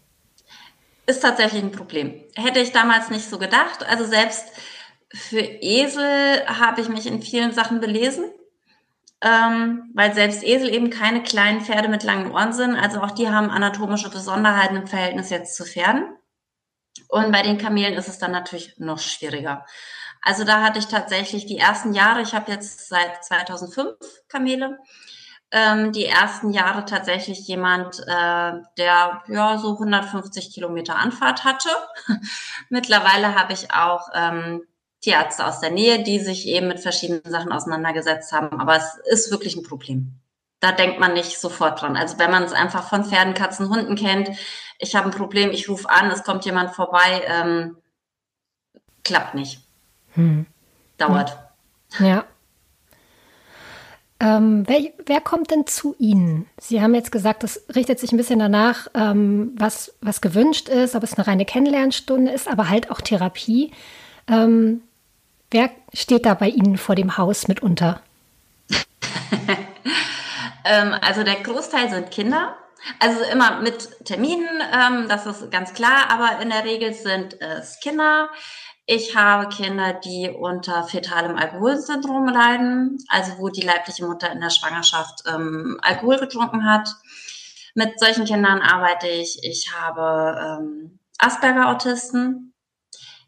Ist 1.07 1.21
tatsächlich 1.21 1.63
ein 1.63 1.71
Problem. 1.71 2.13
Hätte 2.35 2.59
ich 2.59 2.71
damals 2.71 3.09
nicht 3.09 3.29
so 3.29 3.37
gedacht. 3.37 3.85
Also 3.87 4.05
selbst 4.05 4.45
für 5.13 5.39
Esel 5.39 6.45
habe 6.47 6.81
ich 6.81 6.89
mich 6.89 7.05
in 7.05 7.21
vielen 7.21 7.53
Sachen 7.53 7.79
belesen 7.79 8.25
ähm, 9.25 9.89
weil 9.95 10.13
selbst 10.13 10.43
Esel 10.43 10.71
eben 10.71 10.91
keine 10.91 11.23
kleinen 11.23 11.61
Pferde 11.61 11.87
mit 11.87 12.03
langen 12.03 12.31
Ohren 12.31 12.53
sind. 12.53 12.75
Also 12.75 13.01
auch 13.01 13.11
die 13.11 13.27
haben 13.27 13.49
anatomische 13.49 14.11
Besonderheiten 14.11 14.75
im 14.75 14.87
Verhältnis 14.87 15.31
jetzt 15.31 15.55
zu 15.55 15.65
Pferden. 15.65 16.15
Und 17.09 17.31
bei 17.31 17.41
den 17.41 17.57
Kamelen 17.57 17.95
ist 17.95 18.07
es 18.07 18.19
dann 18.19 18.31
natürlich 18.31 18.77
noch 18.77 18.99
schwieriger. 18.99 19.65
Also 20.21 20.43
da 20.43 20.61
hatte 20.61 20.77
ich 20.77 20.87
tatsächlich 20.87 21.47
die 21.47 21.57
ersten 21.57 21.93
Jahre, 21.93 22.21
ich 22.21 22.35
habe 22.35 22.51
jetzt 22.51 22.87
seit 22.87 23.25
2005 23.25 23.95
Kamele, 24.27 24.77
ähm, 25.51 25.91
die 25.91 26.05
ersten 26.05 26.51
Jahre 26.51 26.85
tatsächlich 26.85 27.47
jemand, 27.47 27.99
äh, 28.01 28.51
der 28.77 29.23
ja 29.27 29.57
so 29.57 29.73
150 29.73 30.53
Kilometer 30.53 30.97
Anfahrt 30.97 31.43
hatte. 31.43 31.69
Mittlerweile 32.69 33.33
habe 33.33 33.53
ich 33.53 33.71
auch 33.71 34.07
ähm, 34.13 34.61
Tierärzte 35.05 35.45
aus 35.45 35.59
der 35.59 35.69
Nähe, 35.69 36.01
die 36.01 36.19
sich 36.19 36.47
eben 36.47 36.67
mit 36.67 36.79
verschiedenen 36.79 37.21
Sachen 37.25 37.51
auseinandergesetzt 37.51 38.31
haben. 38.31 38.59
Aber 38.59 38.75
es 38.75 38.97
ist 39.05 39.29
wirklich 39.29 39.55
ein 39.55 39.61
Problem. 39.61 40.13
Da 40.59 40.71
denkt 40.71 40.99
man 40.99 41.13
nicht 41.13 41.39
sofort 41.39 41.79
dran. 41.79 41.95
Also 41.95 42.17
wenn 42.17 42.31
man 42.31 42.41
es 42.41 42.53
einfach 42.53 42.89
von 42.89 43.05
Pferden, 43.05 43.35
Katzen, 43.35 43.69
Hunden 43.69 43.95
kennt, 43.95 44.31
ich 44.79 44.95
habe 44.95 45.05
ein 45.05 45.15
Problem, 45.15 45.51
ich 45.51 45.69
rufe 45.69 45.87
an, 45.87 46.09
es 46.09 46.23
kommt 46.23 46.43
jemand 46.45 46.71
vorbei, 46.71 47.23
ähm, 47.27 47.77
klappt 49.03 49.35
nicht. 49.35 49.59
Hm. 50.15 50.47
Dauert. 50.97 51.37
Ja. 51.99 52.25
Ähm, 54.19 54.63
wer, 54.65 54.79
wer, 55.05 55.21
kommt 55.21 55.51
denn 55.51 55.67
zu 55.67 55.95
Ihnen? 55.99 56.47
Sie 56.57 56.81
haben 56.81 56.95
jetzt 56.95 57.11
gesagt, 57.11 57.43
das 57.43 57.63
richtet 57.75 57.99
sich 57.99 58.11
ein 58.11 58.17
bisschen 58.17 58.39
danach, 58.39 58.87
ähm, 58.95 59.53
was, 59.55 59.93
was 60.01 60.19
gewünscht 60.21 60.67
ist, 60.67 60.95
ob 60.95 61.03
es 61.03 61.13
eine 61.13 61.27
reine 61.27 61.45
Kennenlernstunde 61.45 62.31
ist, 62.31 62.47
aber 62.47 62.69
halt 62.69 62.89
auch 62.89 63.01
Therapie. 63.01 63.71
Ähm, 64.27 64.81
Wer 65.51 65.69
steht 65.93 66.25
da 66.25 66.33
bei 66.33 66.49
Ihnen 66.49 66.77
vor 66.77 66.95
dem 66.95 67.17
Haus 67.17 67.47
mitunter? 67.47 68.01
ähm, 70.65 70.95
also 71.01 71.23
der 71.23 71.35
Großteil 71.35 71.89
sind 71.89 72.11
Kinder. 72.11 72.55
Also 72.99 73.23
immer 73.31 73.61
mit 73.61 74.05
Terminen, 74.05 74.61
ähm, 74.71 75.07
das 75.07 75.25
ist 75.25 75.49
ganz 75.49 75.73
klar, 75.73 76.09
aber 76.09 76.41
in 76.41 76.49
der 76.49 76.65
Regel 76.65 76.93
sind 76.93 77.39
es 77.41 77.79
Kinder. 77.79 78.29
Ich 78.87 79.15
habe 79.15 79.49
Kinder, 79.49 79.93
die 79.93 80.29
unter 80.29 80.83
fetalem 80.83 81.35
Alkoholsyndrom 81.37 82.27
leiden, 82.27 83.03
also 83.07 83.39
wo 83.39 83.49
die 83.49 83.65
leibliche 83.65 84.05
Mutter 84.05 84.31
in 84.31 84.41
der 84.41 84.51
Schwangerschaft 84.51 85.23
ähm, 85.27 85.79
Alkohol 85.81 86.19
getrunken 86.19 86.69
hat. 86.69 86.89
Mit 87.73 87.99
solchen 87.99 88.25
Kindern 88.25 88.61
arbeite 88.61 89.07
ich. 89.07 89.39
Ich 89.43 89.73
habe 89.73 90.61
ähm, 90.61 90.99
Asperger-Autisten. 91.17 92.53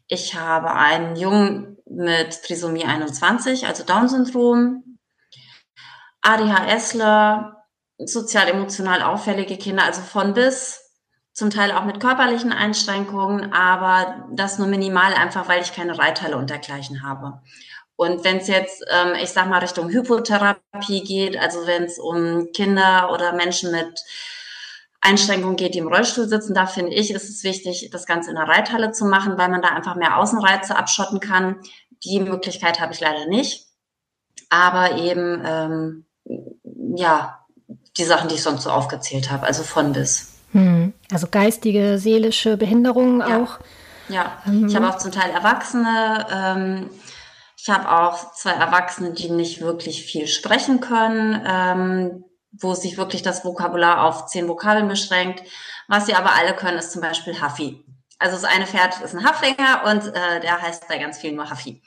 Ich 0.06 0.34
habe 0.36 0.72
einen 0.72 1.16
Jungen, 1.16 1.77
mit 1.90 2.42
Trisomie 2.42 2.84
21, 2.84 3.66
also 3.66 3.84
Down-Syndrom, 3.84 4.98
ADHSler, 6.22 7.64
sozial-emotional 7.98 9.02
auffällige 9.02 9.56
Kinder, 9.56 9.84
also 9.84 10.02
von 10.02 10.34
bis, 10.34 10.84
zum 11.32 11.50
Teil 11.50 11.72
auch 11.72 11.84
mit 11.84 12.00
körperlichen 12.00 12.52
Einschränkungen, 12.52 13.52
aber 13.52 14.26
das 14.32 14.58
nur 14.58 14.66
minimal 14.66 15.14
einfach, 15.14 15.48
weil 15.48 15.62
ich 15.62 15.72
keine 15.72 15.98
Reitteile 15.98 16.36
und 16.36 16.50
dergleichen 16.50 17.02
habe. 17.02 17.40
Und 17.94 18.24
wenn 18.24 18.38
es 18.38 18.48
jetzt, 18.48 18.84
ähm, 18.90 19.14
ich 19.22 19.30
sag 19.30 19.48
mal, 19.48 19.58
Richtung 19.58 19.88
Hypotherapie 19.88 21.02
geht, 21.02 21.36
also 21.36 21.66
wenn 21.66 21.84
es 21.84 21.98
um 21.98 22.48
Kinder 22.52 23.10
oder 23.12 23.32
Menschen 23.32 23.72
mit 23.72 24.00
Einschränkungen 25.00 25.56
geht, 25.56 25.74
die 25.74 25.78
im 25.78 25.88
Rollstuhl 25.88 26.28
sitzen, 26.28 26.54
da 26.54 26.66
finde 26.66 26.92
ich, 26.92 27.12
ist 27.12 27.28
es 27.28 27.44
wichtig, 27.44 27.90
das 27.92 28.06
Ganze 28.06 28.30
in 28.30 28.36
der 28.36 28.48
Reithalle 28.48 28.92
zu 28.92 29.04
machen, 29.04 29.38
weil 29.38 29.48
man 29.48 29.62
da 29.62 29.68
einfach 29.68 29.94
mehr 29.94 30.18
Außenreize 30.18 30.76
abschotten 30.76 31.20
kann. 31.20 31.56
Die 32.04 32.20
Möglichkeit 32.20 32.80
habe 32.80 32.92
ich 32.92 33.00
leider 33.00 33.26
nicht. 33.26 33.66
Aber 34.50 34.96
eben, 34.96 35.42
ähm, 35.44 36.06
ja, 36.96 37.44
die 37.96 38.04
Sachen, 38.04 38.28
die 38.28 38.36
ich 38.36 38.42
sonst 38.42 38.64
so 38.64 38.70
aufgezählt 38.70 39.30
habe, 39.30 39.46
also 39.46 39.62
von 39.62 39.92
bis. 39.92 40.34
Hm. 40.52 40.94
Also 41.12 41.26
geistige, 41.30 41.98
seelische 41.98 42.56
Behinderungen 42.56 43.20
ja. 43.20 43.42
auch. 43.42 43.58
Ja, 44.08 44.38
ähm. 44.46 44.66
ich 44.66 44.74
habe 44.74 44.88
auch 44.88 44.98
zum 44.98 45.12
Teil 45.12 45.30
Erwachsene. 45.30 46.26
Ähm, 46.32 46.90
ich 47.56 47.68
habe 47.68 47.90
auch 47.90 48.32
zwei 48.32 48.52
Erwachsene, 48.52 49.12
die 49.12 49.30
nicht 49.30 49.60
wirklich 49.60 50.04
viel 50.04 50.26
sprechen 50.26 50.80
können. 50.80 51.42
Ähm, 51.46 52.24
wo 52.52 52.74
sich 52.74 52.96
wirklich 52.96 53.22
das 53.22 53.44
Vokabular 53.44 54.04
auf 54.04 54.26
zehn 54.26 54.48
Vokabeln 54.48 54.88
beschränkt. 54.88 55.42
Was 55.86 56.06
sie 56.06 56.14
aber 56.14 56.34
alle 56.34 56.54
können, 56.54 56.78
ist 56.78 56.92
zum 56.92 57.02
Beispiel 57.02 57.40
Huffy. 57.40 57.84
Also 58.20 58.34
das 58.34 58.44
eine 58.44 58.66
Pferd 58.66 59.00
ist 59.00 59.14
ein 59.14 59.24
Haflinger 59.24 59.84
und 59.86 60.14
äh, 60.14 60.40
der 60.40 60.60
heißt 60.60 60.88
bei 60.88 60.98
ganz 60.98 61.18
vielen 61.18 61.36
nur 61.36 61.48
Huffy. 61.48 61.80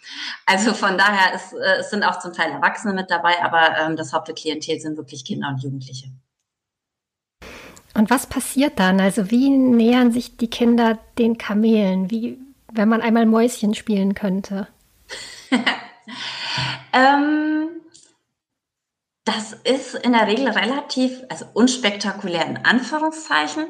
Also 0.46 0.74
von 0.74 0.98
daher 0.98 1.34
ist, 1.36 1.52
äh, 1.54 1.80
es 1.80 1.90
sind 1.90 2.04
auch 2.04 2.20
zum 2.20 2.32
Teil 2.32 2.52
Erwachsene 2.52 2.94
mit 2.94 3.12
dabei, 3.12 3.44
aber 3.44 3.78
ähm, 3.78 3.98
das 3.98 4.14
Hauptklientel 4.14 4.80
sind 4.80 4.96
wirklich 4.96 5.26
Kinder 5.26 5.50
und 5.50 5.62
Jugendliche. 5.62 6.08
Und 7.94 8.10
was 8.10 8.28
passiert 8.28 8.80
dann? 8.80 9.02
Also 9.02 9.30
wie 9.30 9.50
nähern 9.50 10.14
sich 10.14 10.38
die 10.38 10.50
Kinder 10.50 10.98
den 11.18 11.38
Kamelen? 11.38 12.10
Wie, 12.10 12.40
wenn 12.72 12.88
man 12.88 13.02
einmal 13.02 13.26
Mäuschen 13.26 13.76
spielen 13.76 14.16
könnte? 14.16 14.68
ähm, 16.94 17.68
Das 19.24 19.54
ist 19.54 19.94
in 19.94 20.14
der 20.14 20.26
Regel 20.26 20.50
relativ, 20.50 21.22
also 21.30 21.46
unspektakulär 21.54 22.46
in 22.48 22.66
Anführungszeichen, 22.66 23.68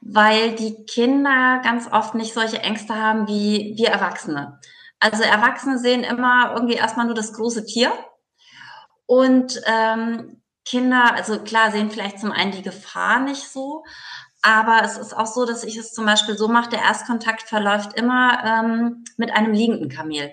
weil 0.00 0.56
die 0.56 0.84
Kinder 0.86 1.60
ganz 1.62 1.86
oft 1.90 2.14
nicht 2.14 2.34
solche 2.34 2.60
Ängste 2.60 2.94
haben 2.96 3.28
wie 3.28 3.74
wir 3.76 3.90
Erwachsene. 3.90 4.58
Also 4.98 5.22
Erwachsene 5.22 5.78
sehen 5.78 6.02
immer 6.02 6.52
irgendwie 6.54 6.74
erstmal 6.74 7.06
nur 7.06 7.14
das 7.14 7.32
große 7.32 7.64
Tier 7.64 7.92
und 9.06 9.60
ähm, 9.66 10.42
Kinder, 10.64 11.14
also 11.14 11.40
klar, 11.40 11.70
sehen 11.70 11.90
vielleicht 11.90 12.18
zum 12.18 12.32
einen 12.32 12.52
die 12.52 12.62
Gefahr 12.62 13.20
nicht 13.20 13.48
so, 13.48 13.84
aber 14.42 14.82
es 14.84 14.98
ist 14.98 15.16
auch 15.16 15.26
so, 15.26 15.46
dass 15.46 15.64
ich 15.64 15.76
es 15.76 15.92
zum 15.92 16.04
Beispiel 16.04 16.36
so 16.36 16.48
mache, 16.48 16.70
der 16.70 16.82
Erstkontakt 16.82 17.42
verläuft 17.42 17.94
immer 17.94 18.44
ähm, 18.44 19.04
mit 19.16 19.32
einem 19.32 19.52
liegenden 19.52 19.88
Kamel. 19.88 20.32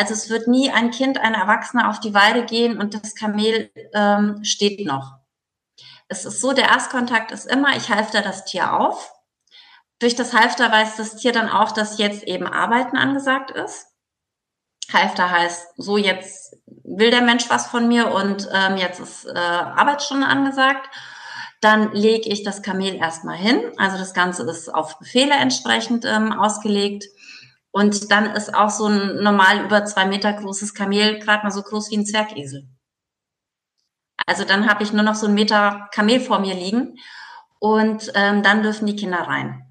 Also 0.00 0.14
es 0.14 0.30
wird 0.30 0.48
nie 0.48 0.70
ein 0.70 0.90
Kind, 0.90 1.18
ein 1.18 1.34
Erwachsener 1.34 1.90
auf 1.90 2.00
die 2.00 2.14
Weide 2.14 2.46
gehen 2.46 2.78
und 2.78 2.94
das 2.94 3.14
Kamel 3.14 3.70
ähm, 3.92 4.42
steht 4.44 4.86
noch. 4.86 5.18
Es 6.08 6.24
ist 6.24 6.40
so, 6.40 6.54
der 6.54 6.68
Erstkontakt 6.68 7.32
ist 7.32 7.44
immer, 7.44 7.76
ich 7.76 7.90
halfter 7.90 8.22
das 8.22 8.46
Tier 8.46 8.72
auf. 8.72 9.12
Durch 9.98 10.16
das 10.16 10.32
Halfter 10.32 10.72
weiß 10.72 10.96
das 10.96 11.16
Tier 11.16 11.32
dann 11.32 11.50
auch, 11.50 11.72
dass 11.72 11.98
jetzt 11.98 12.22
eben 12.22 12.46
Arbeiten 12.46 12.96
angesagt 12.96 13.50
ist. 13.50 13.88
Halfter 14.90 15.30
heißt, 15.30 15.74
so 15.76 15.98
jetzt 15.98 16.56
will 16.82 17.10
der 17.10 17.20
Mensch 17.20 17.50
was 17.50 17.66
von 17.66 17.86
mir 17.86 18.10
und 18.10 18.48
ähm, 18.54 18.78
jetzt 18.78 19.00
ist 19.00 19.26
äh, 19.26 19.38
Arbeitsstunde 19.38 20.26
angesagt. 20.26 20.88
Dann 21.60 21.92
lege 21.92 22.30
ich 22.30 22.42
das 22.42 22.62
Kamel 22.62 22.94
erstmal 22.94 23.36
hin. 23.36 23.60
Also 23.76 23.98
das 23.98 24.14
Ganze 24.14 24.44
ist 24.44 24.72
auf 24.72 24.98
Befehle 24.98 25.34
entsprechend 25.34 26.06
ähm, 26.06 26.32
ausgelegt. 26.32 27.04
Und 27.72 28.10
dann 28.10 28.34
ist 28.34 28.54
auch 28.54 28.70
so 28.70 28.86
ein 28.86 29.22
normal 29.22 29.64
über 29.64 29.84
zwei 29.84 30.06
Meter 30.06 30.32
großes 30.32 30.74
Kamel 30.74 31.18
gerade 31.20 31.44
mal 31.44 31.50
so 31.50 31.62
groß 31.62 31.90
wie 31.90 31.98
ein 31.98 32.06
Zwergesel. 32.06 32.68
Also 34.26 34.44
dann 34.44 34.68
habe 34.68 34.82
ich 34.82 34.92
nur 34.92 35.02
noch 35.02 35.14
so 35.14 35.26
einen 35.26 35.34
Meter 35.34 35.88
Kamel 35.92 36.20
vor 36.20 36.40
mir 36.40 36.54
liegen 36.54 36.98
und 37.58 38.12
ähm, 38.14 38.42
dann 38.42 38.62
dürfen 38.62 38.86
die 38.86 38.96
Kinder 38.96 39.20
rein. 39.20 39.62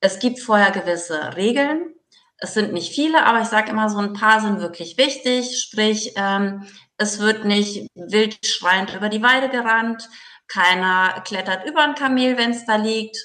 Es 0.00 0.18
gibt 0.18 0.40
vorher 0.40 0.70
gewisse 0.70 1.36
Regeln. 1.36 1.94
Es 2.38 2.54
sind 2.54 2.72
nicht 2.72 2.94
viele, 2.94 3.24
aber 3.24 3.40
ich 3.40 3.48
sage 3.48 3.70
immer, 3.70 3.88
so 3.88 3.98
ein 3.98 4.12
paar 4.12 4.40
sind 4.40 4.60
wirklich 4.60 4.98
wichtig. 4.98 5.58
Sprich, 5.60 6.12
ähm, 6.16 6.66
es 6.98 7.20
wird 7.20 7.44
nicht 7.44 7.88
wild 7.94 8.46
schreiend 8.46 8.94
über 8.94 9.08
die 9.08 9.22
Weide 9.22 9.48
gerannt. 9.48 10.08
Keiner 10.46 11.22
klettert 11.24 11.66
über 11.66 11.82
ein 11.82 11.94
Kamel, 11.94 12.36
wenn 12.36 12.50
es 12.50 12.66
da 12.66 12.76
liegt 12.76 13.16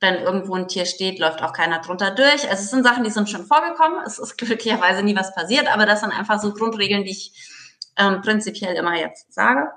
wenn 0.00 0.14
irgendwo 0.16 0.54
ein 0.54 0.68
Tier 0.68 0.86
steht, 0.86 1.18
läuft 1.18 1.42
auch 1.42 1.52
keiner 1.52 1.80
drunter 1.80 2.12
durch. 2.12 2.48
Also 2.48 2.62
es 2.62 2.70
sind 2.70 2.84
Sachen, 2.84 3.04
die 3.04 3.10
sind 3.10 3.28
schon 3.28 3.46
vorgekommen. 3.46 4.00
Es 4.06 4.18
ist 4.18 4.36
glücklicherweise 4.38 5.02
nie 5.02 5.16
was 5.16 5.34
passiert, 5.34 5.68
aber 5.68 5.86
das 5.86 6.00
sind 6.00 6.12
einfach 6.12 6.40
so 6.40 6.52
Grundregeln, 6.52 7.04
die 7.04 7.10
ich 7.10 7.32
ähm, 7.96 8.20
prinzipiell 8.20 8.76
immer 8.76 8.96
jetzt 8.96 9.32
sage, 9.32 9.68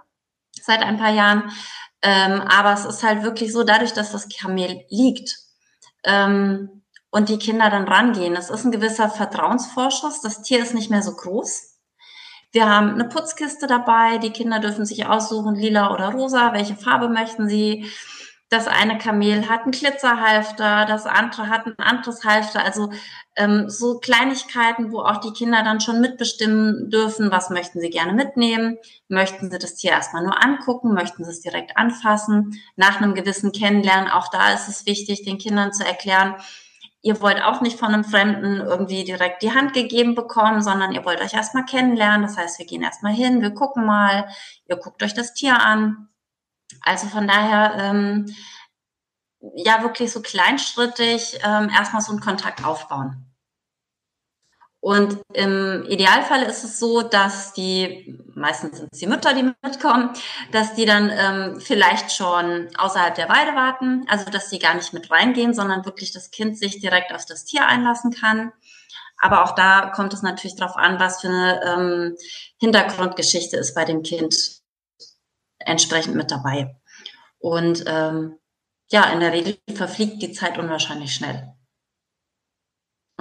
seit 0.62 0.82
ein 0.82 0.98
paar 0.98 1.12
Jahren. 1.12 1.52
Ähm, 2.04 2.42
aber 2.42 2.74
es 2.74 2.86
ist 2.86 3.04
halt 3.04 3.24
wirklich 3.24 3.52
so, 3.52 3.64
dadurch, 3.64 3.94
dass 3.94 4.12
das 4.12 4.28
Kamel 4.30 4.84
liegt 4.90 5.38
ähm, 6.04 6.84
und 7.10 7.30
die 7.30 7.38
Kinder 7.40 7.70
dann 7.70 7.88
rangehen, 7.88 8.36
es 8.36 8.50
ist 8.50 8.64
ein 8.64 8.72
gewisser 8.72 9.10
Vertrauensvorschuss. 9.10 10.22
Das 10.22 10.42
Tier 10.42 10.62
ist 10.62 10.74
nicht 10.74 10.90
mehr 10.90 11.04
so 11.04 11.16
groß. 11.16 11.72
Wir 12.52 12.70
haben 12.70 12.92
eine 12.92 13.06
Putzkiste 13.06 13.66
dabei. 13.66 14.18
Die 14.18 14.32
Kinder 14.32 14.60
dürfen 14.60 14.86
sich 14.86 15.06
aussuchen, 15.06 15.56
lila 15.56 15.94
oder 15.94 16.10
rosa. 16.10 16.54
Welche 16.54 16.76
Farbe 16.76 17.08
möchten 17.10 17.48
sie? 17.48 17.90
Das 18.52 18.68
eine 18.68 18.98
Kamel 18.98 19.48
hat 19.48 19.62
einen 19.62 19.72
Glitzerhalfter, 19.72 20.86
das 20.86 21.06
andere 21.06 21.48
hat 21.48 21.66
ein 21.66 21.80
anderes 21.80 22.26
Halfter. 22.26 22.62
Also 22.62 22.92
ähm, 23.38 23.70
so 23.70 24.00
Kleinigkeiten, 24.00 24.92
wo 24.92 25.00
auch 25.00 25.22
die 25.22 25.32
Kinder 25.32 25.64
dann 25.64 25.80
schon 25.80 26.02
mitbestimmen 26.02 26.90
dürfen, 26.90 27.32
was 27.32 27.50
möchten 27.50 27.80
sie 27.80 27.90
gerne 27.90 28.12
mitnehmen. 28.12 28.78
Möchten 29.08 29.50
sie 29.50 29.58
das 29.58 29.76
Tier 29.76 29.92
erstmal 29.92 30.24
nur 30.24 30.44
angucken, 30.44 30.94
möchten 30.94 31.24
sie 31.24 31.32
es 31.32 31.40
direkt 31.40 31.78
anfassen. 31.78 32.60
Nach 32.76 33.00
einem 33.00 33.16
gewissen 33.16 33.54
Kennenlernen, 33.54 34.10
auch 34.12 34.28
da 34.28 34.52
ist 34.52 34.68
es 34.68 34.86
wichtig, 34.86 35.24
den 35.24 35.38
Kindern 35.38 35.72
zu 35.72 35.86
erklären, 35.86 36.36
ihr 37.02 37.22
wollt 37.22 37.42
auch 37.42 37.62
nicht 37.62 37.80
von 37.80 37.94
einem 37.94 38.04
Fremden 38.04 38.58
irgendwie 38.58 39.06
direkt 39.06 39.44
die 39.44 39.54
Hand 39.54 39.72
gegeben 39.72 40.14
bekommen, 40.14 40.62
sondern 40.62 40.92
ihr 40.92 41.06
wollt 41.06 41.22
euch 41.22 41.34
erstmal 41.34 41.64
kennenlernen. 41.64 42.24
Das 42.24 42.36
heißt, 42.36 42.60
wir 42.60 42.66
gehen 42.66 42.84
erstmal 42.84 43.14
hin, 43.14 43.42
wir 43.42 43.52
gucken 43.52 43.86
mal, 43.86 44.28
ihr 44.68 44.76
guckt 44.76 45.02
euch 45.04 45.14
das 45.14 45.34
Tier 45.34 45.58
an 45.58 46.10
also 46.82 47.08
von 47.08 47.28
daher, 47.28 47.76
ähm, 47.80 48.36
ja, 49.56 49.82
wirklich 49.82 50.12
so 50.12 50.22
kleinschrittig 50.22 51.40
ähm, 51.44 51.70
erstmal 51.70 52.02
so 52.02 52.12
einen 52.12 52.22
Kontakt 52.22 52.64
aufbauen. 52.64 53.32
Und 54.82 55.22
im 55.34 55.86
Idealfall 55.88 56.42
ist 56.42 56.64
es 56.64 56.80
so, 56.80 57.04
dass 57.04 57.54
die, 57.54 58.18
meistens 58.34 58.80
sind 58.80 58.90
es 58.92 59.00
die 59.00 59.06
Mütter, 59.06 59.36
die 59.36 59.54
mitkommen, 59.64 60.10
dass 60.52 60.74
die 60.74 60.86
dann 60.86 61.12
ähm, 61.12 61.60
vielleicht 61.60 62.12
schon 62.12 62.68
außerhalb 62.76 63.14
der 63.14 63.30
Weide 63.30 63.56
warten, 63.56 64.06
also 64.10 64.32
dass 64.32 64.50
die 64.50 64.58
gar 64.58 64.74
nicht 64.74 64.92
mit 64.92 65.12
reingehen, 65.12 65.54
sondern 65.54 65.86
wirklich 65.86 66.12
das 66.12 66.32
Kind 66.32 66.58
sich 66.58 66.80
direkt 66.80 67.14
auf 67.14 67.26
das 67.26 67.46
Tier 67.46 67.68
einlassen 67.68 68.12
kann. 68.12 68.54
Aber 69.20 69.44
auch 69.44 69.54
da 69.54 69.92
kommt 69.96 70.16
es 70.16 70.24
natürlich 70.24 70.56
darauf 70.56 70.76
an, 70.76 71.00
was 71.00 71.22
für 71.22 71.28
eine 71.28 71.62
ähm, 71.64 72.18
Hintergrundgeschichte 72.60 73.58
ist 73.58 73.76
bei 73.76 73.86
dem 73.86 74.02
Kind 74.02 74.61
entsprechend 75.66 76.16
mit 76.16 76.32
dabei. 76.32 76.76
Und 77.40 77.84
ähm, 77.88 78.38
ja, 78.90 79.06
in 79.12 79.20
der 79.20 79.34
Regel 79.34 79.58
verfliegt 79.74 80.22
die 80.22 80.32
Zeit 80.32 80.58
unwahrscheinlich 80.58 81.14
schnell. 81.14 81.54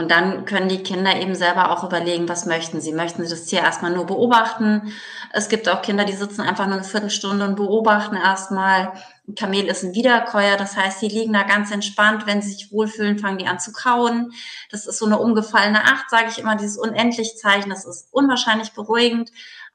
Und 0.00 0.10
dann 0.10 0.46
können 0.46 0.70
die 0.70 0.82
Kinder 0.82 1.14
eben 1.20 1.34
selber 1.34 1.70
auch 1.70 1.84
überlegen, 1.84 2.26
was 2.26 2.46
möchten 2.46 2.80
sie. 2.80 2.92
Möchten 2.92 3.22
sie 3.22 3.28
das 3.28 3.44
Tier 3.44 3.60
erstmal 3.60 3.90
nur 3.92 4.06
beobachten? 4.06 4.94
Es 5.30 5.50
gibt 5.50 5.68
auch 5.68 5.82
Kinder, 5.82 6.06
die 6.06 6.14
sitzen 6.14 6.40
einfach 6.40 6.64
nur 6.64 6.76
eine 6.76 6.84
Viertelstunde 6.84 7.44
und 7.44 7.56
beobachten 7.56 8.16
erstmal. 8.16 8.94
Ein 9.28 9.34
Kamel 9.34 9.66
ist 9.66 9.84
ein 9.84 9.94
Wiederkäuer, 9.94 10.56
das 10.56 10.74
heißt, 10.74 11.02
die 11.02 11.08
liegen 11.08 11.34
da 11.34 11.42
ganz 11.42 11.70
entspannt. 11.70 12.26
Wenn 12.26 12.40
sie 12.40 12.52
sich 12.52 12.72
wohlfühlen, 12.72 13.18
fangen 13.18 13.36
die 13.36 13.46
an 13.46 13.60
zu 13.60 13.72
kauen. 13.72 14.32
Das 14.70 14.86
ist 14.86 14.98
so 14.98 15.04
eine 15.04 15.18
umgefallene 15.18 15.84
Acht, 15.84 16.08
sage 16.08 16.28
ich 16.30 16.38
immer, 16.38 16.56
dieses 16.56 16.78
Unendlich-Zeichen. 16.78 17.68
Das 17.68 17.84
ist 17.84 18.08
unwahrscheinlich 18.10 18.72
beruhigend. 18.72 19.30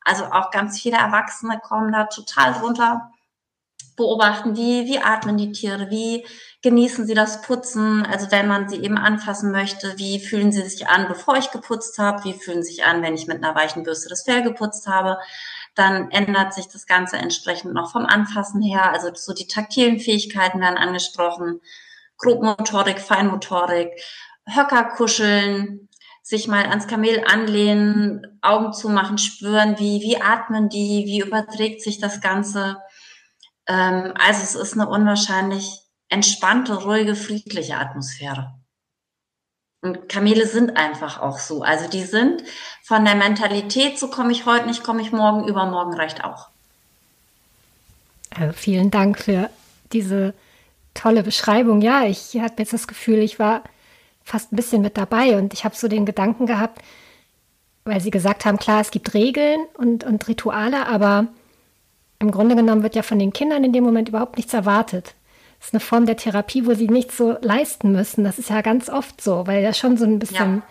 Also 0.06 0.26
auch 0.26 0.52
ganz 0.52 0.80
viele 0.80 0.98
Erwachsene 0.98 1.60
kommen 1.60 1.92
da 1.92 2.06
total 2.06 2.54
runter 2.54 3.12
beobachten, 3.96 4.56
wie, 4.56 4.86
wie 4.88 5.00
atmen 5.00 5.38
die 5.38 5.52
Tiere, 5.52 5.90
wie 5.90 6.26
genießen 6.62 7.06
sie 7.06 7.14
das 7.14 7.42
Putzen, 7.42 8.06
also 8.06 8.32
wenn 8.32 8.48
man 8.48 8.68
sie 8.68 8.78
eben 8.78 8.98
anfassen 8.98 9.52
möchte, 9.52 9.98
wie 9.98 10.20
fühlen 10.20 10.52
sie 10.52 10.64
sich 10.64 10.88
an, 10.88 11.08
bevor 11.08 11.38
ich 11.38 11.52
geputzt 11.52 11.98
habe, 11.98 12.24
wie 12.24 12.34
fühlen 12.34 12.64
sie 12.64 12.74
sich 12.74 12.86
an, 12.86 13.02
wenn 13.02 13.16
ich 13.16 13.28
mit 13.28 13.44
einer 13.44 13.56
weichen 13.56 13.84
Bürste 13.84 14.10
das 14.10 14.24
Fell 14.24 14.44
geputzt 14.44 14.88
habe. 14.88 15.18
Dann 15.76 16.10
ändert 16.12 16.54
sich 16.54 16.68
das 16.68 16.88
Ganze 16.88 17.18
entsprechend 17.18 17.74
noch 17.74 17.92
vom 17.92 18.06
Anfassen 18.06 18.62
her. 18.62 18.92
Also 18.92 19.12
so 19.14 19.34
die 19.34 19.48
taktilen 19.48 20.00
Fähigkeiten 20.00 20.60
werden 20.62 20.78
angesprochen. 20.78 21.62
Grobmotorik, 22.18 23.00
Feinmotorik, 23.00 23.92
Höcker 24.46 24.86
kuscheln, 24.86 25.90
sich 26.26 26.48
mal 26.48 26.66
ans 26.66 26.88
Kamel 26.88 27.24
anlehnen, 27.24 28.40
Augen 28.42 28.74
zumachen, 28.74 29.20
spüren, 29.20 29.78
wie, 29.78 30.02
wie 30.02 30.20
atmen 30.20 30.70
die, 30.70 31.04
wie 31.06 31.20
überträgt 31.20 31.84
sich 31.84 32.00
das 32.00 32.20
Ganze. 32.20 32.78
Ähm, 33.68 34.12
also 34.18 34.42
es 34.42 34.56
ist 34.56 34.74
eine 34.74 34.90
unwahrscheinlich 34.90 35.84
entspannte, 36.10 36.82
ruhige, 36.84 37.16
friedliche 37.16 37.78
Atmosphäre. 37.78 38.56
Und 39.82 40.10
Kamele 40.10 40.48
sind 40.48 40.78
einfach 40.78 41.22
auch 41.22 41.38
so. 41.38 41.62
Also 41.62 41.88
die 41.88 42.04
sind 42.04 42.44
von 42.82 43.06
der 43.06 43.14
Mentalität, 43.14 44.00
so 44.00 44.10
komme 44.10 44.32
ich 44.32 44.48
heute 44.48 44.66
nicht, 44.66 44.84
komme 44.84 45.04
ich 45.04 45.12
morgen, 45.12 45.48
übermorgen 45.48 45.94
reicht 45.94 46.24
auch. 46.24 46.48
Also 48.36 48.52
vielen 48.54 48.90
Dank 48.90 49.20
für 49.20 49.52
diese 49.94 50.34
tolle 50.96 51.22
Beschreibung. 51.22 51.84
Ja, 51.84 52.04
ich 52.04 52.36
hatte 52.40 52.64
jetzt 52.64 52.74
das 52.74 52.88
Gefühl, 52.88 53.20
ich 53.20 53.38
war 53.38 53.62
fast 54.26 54.52
ein 54.52 54.56
bisschen 54.56 54.82
mit 54.82 54.98
dabei 54.98 55.38
und 55.38 55.54
ich 55.54 55.64
habe 55.64 55.76
so 55.76 55.88
den 55.88 56.06
Gedanken 56.06 56.48
gehabt, 56.48 56.82
weil 57.86 58.02
Sie 58.02 58.12
gesagt 58.12 58.44
haben, 58.44 58.58
klar, 58.58 58.82
es 58.82 58.92
gibt 58.92 59.14
Regeln 59.14 59.60
und, 59.78 60.04
und 60.04 60.28
Rituale, 60.28 60.88
aber 60.88 61.28
im 62.20 62.32
Grunde 62.32 62.56
genommen 62.56 62.82
wird 62.82 62.96
ja 62.96 63.04
von 63.04 63.20
den 63.20 63.32
Kindern 63.32 63.64
in 63.64 63.72
dem 63.72 63.84
Moment 63.84 64.10
überhaupt 64.10 64.38
nichts 64.38 64.54
erwartet. 64.54 65.14
Das 65.60 65.68
ist 65.68 65.74
eine 65.74 65.80
Form 65.80 66.06
der 66.08 66.18
Therapie, 66.18 66.66
wo 66.66 66.74
sie 66.74 66.88
nichts 66.88 67.18
so 67.18 67.38
leisten 67.42 67.92
müssen. 67.92 68.24
Das 68.24 68.40
ist 68.40 68.50
ja 68.50 68.62
ganz 68.62 68.90
oft 68.90 69.22
so, 69.22 69.46
weil 69.48 69.64
ja 69.64 69.74
schon 69.74 69.96
so 69.98 70.06
ein 70.06 70.20
bisschen. 70.20 70.58
Ja. 70.58 70.62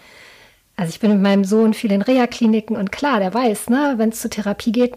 Also 0.76 0.90
ich 0.90 0.98
bin 0.98 1.12
mit 1.12 1.20
meinem 1.20 1.44
Sohn 1.44 1.72
viel 1.74 1.92
in 1.92 2.02
Reha-Kliniken 2.02 2.76
und 2.76 2.90
klar, 2.90 3.20
der 3.20 3.32
weiß, 3.32 3.70
ne, 3.70 3.94
wenn 3.96 4.08
es 4.08 4.20
zur 4.20 4.30
Therapie 4.30 4.72
geht, 4.72 4.96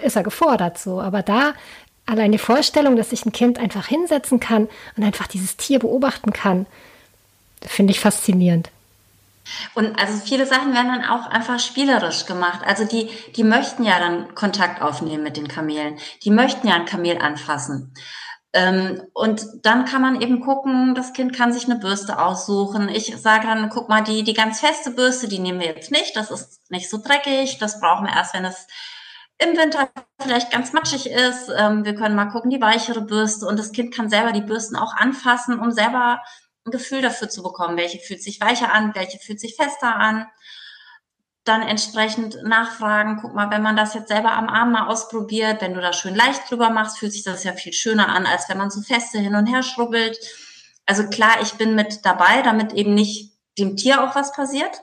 ist 0.00 0.14
er 0.14 0.22
gefordert 0.22 0.78
so. 0.78 1.00
Aber 1.00 1.22
da 1.22 1.54
allein 2.06 2.30
die 2.30 2.38
Vorstellung, 2.38 2.94
dass 2.94 3.10
sich 3.10 3.26
ein 3.26 3.32
Kind 3.32 3.58
einfach 3.58 3.86
hinsetzen 3.88 4.38
kann 4.38 4.68
und 4.96 5.02
einfach 5.02 5.26
dieses 5.26 5.56
Tier 5.56 5.80
beobachten 5.80 6.32
kann, 6.32 6.66
finde 7.66 7.92
ich 7.92 8.00
faszinierend. 8.00 8.70
Und 9.74 9.98
also 10.00 10.18
viele 10.24 10.46
Sachen 10.46 10.72
werden 10.72 10.88
dann 10.88 11.04
auch 11.04 11.26
einfach 11.26 11.58
spielerisch 11.58 12.26
gemacht. 12.26 12.60
Also 12.64 12.84
die, 12.84 13.08
die 13.36 13.44
möchten 13.44 13.84
ja 13.84 13.98
dann 13.98 14.34
Kontakt 14.34 14.80
aufnehmen 14.80 15.22
mit 15.22 15.36
den 15.36 15.48
Kamelen. 15.48 15.98
Die 16.22 16.30
möchten 16.30 16.68
ja 16.68 16.74
ein 16.74 16.86
Kamel 16.86 17.18
anfassen. 17.18 17.92
Ähm, 18.54 19.02
und 19.14 19.46
dann 19.62 19.86
kann 19.86 20.02
man 20.02 20.20
eben 20.20 20.40
gucken, 20.40 20.94
das 20.94 21.14
Kind 21.14 21.34
kann 21.34 21.52
sich 21.52 21.64
eine 21.64 21.76
Bürste 21.78 22.18
aussuchen. 22.18 22.88
Ich 22.88 23.16
sage 23.16 23.46
dann, 23.46 23.70
guck 23.70 23.88
mal, 23.88 24.02
die, 24.02 24.24
die 24.24 24.34
ganz 24.34 24.60
feste 24.60 24.90
Bürste, 24.90 25.26
die 25.26 25.38
nehmen 25.38 25.60
wir 25.60 25.68
jetzt 25.68 25.90
nicht. 25.90 26.14
Das 26.16 26.30
ist 26.30 26.70
nicht 26.70 26.90
so 26.90 26.98
dreckig. 26.98 27.58
Das 27.58 27.80
brauchen 27.80 28.06
wir 28.06 28.14
erst, 28.14 28.34
wenn 28.34 28.44
es 28.44 28.66
im 29.38 29.56
Winter 29.56 29.88
vielleicht 30.20 30.52
ganz 30.52 30.72
matschig 30.72 31.06
ist. 31.06 31.50
Ähm, 31.56 31.84
wir 31.84 31.94
können 31.94 32.14
mal 32.14 32.26
gucken, 32.26 32.50
die 32.50 32.60
weichere 32.60 33.00
Bürste 33.00 33.46
und 33.46 33.58
das 33.58 33.72
Kind 33.72 33.94
kann 33.94 34.10
selber 34.10 34.32
die 34.32 34.42
Bürsten 34.42 34.76
auch 34.76 34.94
anfassen, 34.94 35.58
um 35.58 35.72
selber 35.72 36.20
ein 36.64 36.70
Gefühl 36.70 37.02
dafür 37.02 37.28
zu 37.28 37.42
bekommen, 37.42 37.76
welche 37.76 37.98
fühlt 37.98 38.22
sich 38.22 38.40
weicher 38.40 38.72
an, 38.72 38.94
welche 38.94 39.18
fühlt 39.18 39.40
sich 39.40 39.56
fester 39.56 39.96
an 39.96 40.26
dann 41.44 41.62
entsprechend 41.62 42.42
nachfragen, 42.44 43.18
guck 43.20 43.34
mal, 43.34 43.50
wenn 43.50 43.62
man 43.62 43.76
das 43.76 43.94
jetzt 43.94 44.08
selber 44.08 44.32
am 44.32 44.48
Arm 44.48 44.72
mal 44.72 44.86
ausprobiert, 44.86 45.60
wenn 45.60 45.74
du 45.74 45.80
da 45.80 45.92
schön 45.92 46.14
leicht 46.14 46.48
drüber 46.48 46.70
machst, 46.70 46.98
fühlt 46.98 47.12
sich 47.12 47.24
das 47.24 47.42
ja 47.42 47.52
viel 47.52 47.72
schöner 47.72 48.08
an, 48.08 48.26
als 48.26 48.48
wenn 48.48 48.58
man 48.58 48.70
so 48.70 48.80
feste 48.80 49.18
hin 49.18 49.34
und 49.34 49.46
her 49.46 49.62
schrubbelt. 49.62 50.18
Also 50.86 51.08
klar, 51.08 51.40
ich 51.42 51.54
bin 51.54 51.74
mit 51.74 52.04
dabei, 52.04 52.42
damit 52.42 52.72
eben 52.72 52.94
nicht 52.94 53.32
dem 53.58 53.76
Tier 53.76 54.04
auch 54.04 54.14
was 54.14 54.32
passiert. 54.32 54.82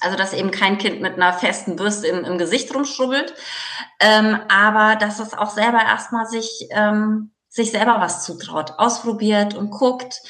Also 0.00 0.16
dass 0.16 0.32
eben 0.32 0.50
kein 0.50 0.78
Kind 0.78 1.00
mit 1.00 1.14
einer 1.14 1.32
festen 1.32 1.76
Bürste 1.76 2.08
im, 2.08 2.24
im 2.24 2.38
Gesicht 2.38 2.72
rumschrubbelt, 2.72 3.34
ähm, 4.00 4.38
aber 4.48 4.94
dass 4.94 5.18
es 5.18 5.34
auch 5.34 5.50
selber 5.50 5.80
erstmal 5.80 6.26
sich 6.26 6.68
ähm, 6.70 7.32
sich 7.48 7.72
selber 7.72 8.00
was 8.00 8.24
zutraut, 8.24 8.74
ausprobiert 8.76 9.54
und 9.54 9.70
guckt 9.70 10.20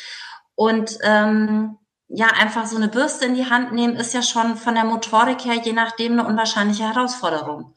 und 0.59 0.99
ähm, 1.03 1.79
ja, 2.09 2.27
einfach 2.37 2.67
so 2.67 2.75
eine 2.75 2.89
Bürste 2.89 3.27
in 3.27 3.37
die 3.37 3.49
Hand 3.49 3.71
nehmen, 3.71 3.95
ist 3.95 4.13
ja 4.13 4.23
schon 4.23 4.57
von 4.57 4.75
der 4.75 4.85
Motorik 4.85 5.45
her 5.45 5.55
je 5.63 5.73
nachdem 5.73 6.15
eine 6.15 6.27
unwahrscheinliche 6.27 6.83
Herausforderung. 6.83 7.77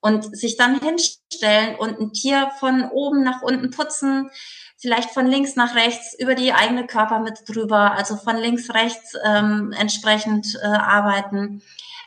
Und 0.00 0.36
sich 0.36 0.56
dann 0.56 0.78
hinstellen 0.78 1.74
und 1.80 1.98
ein 1.98 2.12
Tier 2.12 2.52
von 2.60 2.88
oben 2.92 3.24
nach 3.24 3.42
unten 3.42 3.70
putzen, 3.70 4.30
vielleicht 4.78 5.10
von 5.10 5.26
links 5.26 5.56
nach 5.56 5.74
rechts 5.74 6.14
über 6.16 6.36
die 6.36 6.52
eigene 6.52 6.86
Körper 6.86 7.18
mit 7.18 7.40
drüber, 7.48 7.90
also 7.90 8.16
von 8.16 8.36
links 8.36 8.72
rechts 8.72 9.16
ähm, 9.24 9.74
entsprechend 9.76 10.56
äh, 10.62 10.66
arbeiten. 10.66 11.60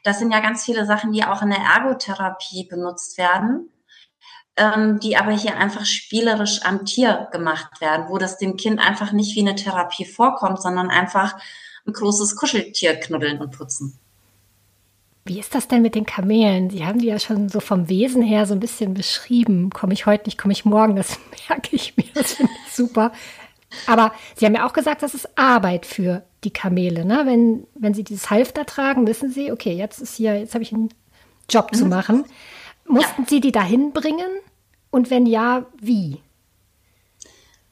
Das 0.05 0.19
sind 0.19 0.31
ja 0.31 0.39
ganz 0.39 0.63
viele 0.63 0.85
Sachen, 0.85 1.11
die 1.11 1.25
auch 1.25 1.41
in 1.41 1.49
der 1.49 1.59
Ergotherapie 1.59 2.65
benutzt 2.69 3.17
werden, 3.17 3.69
ähm, 4.57 4.99
die 4.99 5.17
aber 5.17 5.31
hier 5.31 5.57
einfach 5.57 5.85
spielerisch 5.85 6.61
am 6.63 6.85
Tier 6.85 7.27
gemacht 7.31 7.81
werden, 7.81 8.05
wo 8.09 8.17
das 8.17 8.37
dem 8.37 8.57
Kind 8.57 8.79
einfach 8.79 9.11
nicht 9.11 9.35
wie 9.35 9.41
eine 9.41 9.55
Therapie 9.55 10.05
vorkommt, 10.05 10.61
sondern 10.61 10.89
einfach 10.89 11.35
ein 11.85 11.93
großes 11.93 12.35
Kuscheltier 12.35 12.95
knuddeln 12.95 13.39
und 13.39 13.51
putzen. 13.51 13.99
Wie 15.25 15.39
ist 15.39 15.55
das 15.55 15.67
denn 15.67 15.81
mit 15.81 15.95
den 15.95 16.05
Kamelen? 16.05 16.69
Sie 16.69 16.85
haben 16.85 16.99
die 16.99 17.07
ja 17.07 17.19
schon 17.19 17.49
so 17.49 17.59
vom 17.59 17.89
Wesen 17.89 18.21
her 18.21 18.45
so 18.45 18.53
ein 18.53 18.59
bisschen 18.59 18.93
beschrieben. 18.93 19.71
Komme 19.71 19.93
ich 19.93 20.05
heute 20.05 20.25
nicht, 20.25 20.37
komme 20.37 20.53
ich 20.53 20.65
morgen, 20.65 20.95
das 20.95 21.17
merke 21.49 21.75
ich 21.75 21.97
mir, 21.97 22.05
das 22.13 22.33
finde 22.33 22.51
ich 22.65 22.73
super. 22.73 23.11
Aber 23.87 24.13
Sie 24.35 24.45
haben 24.45 24.55
ja 24.55 24.67
auch 24.67 24.73
gesagt, 24.73 25.01
das 25.01 25.15
ist 25.15 25.37
Arbeit 25.37 25.85
für 25.85 26.23
die 26.43 26.51
Kamele. 26.51 27.05
Ne? 27.05 27.23
Wenn, 27.25 27.67
wenn 27.73 27.93
Sie 27.93 28.03
dieses 28.03 28.29
Halfter 28.29 28.65
tragen, 28.65 29.07
wissen 29.07 29.31
Sie, 29.31 29.51
okay, 29.51 29.73
jetzt 29.73 29.99
ist 29.99 30.15
hier, 30.15 30.37
jetzt 30.39 30.53
habe 30.53 30.63
ich 30.63 30.71
einen 30.71 30.89
Job 31.49 31.71
mhm. 31.71 31.75
zu 31.75 31.85
machen. 31.85 32.25
Mussten 32.87 33.23
ja. 33.23 33.27
Sie 33.27 33.41
die 33.41 33.51
dahin 33.51 33.91
bringen? 33.93 34.29
Und 34.95 35.09
wenn 35.09 35.25
ja, 35.25 35.65
wie? 35.81 36.23